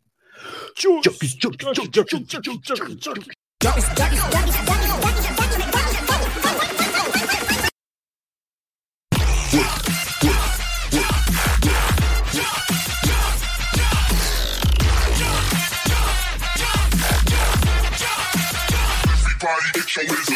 Everybody 19.45 19.73
get 19.75 19.97
your 19.97 20.32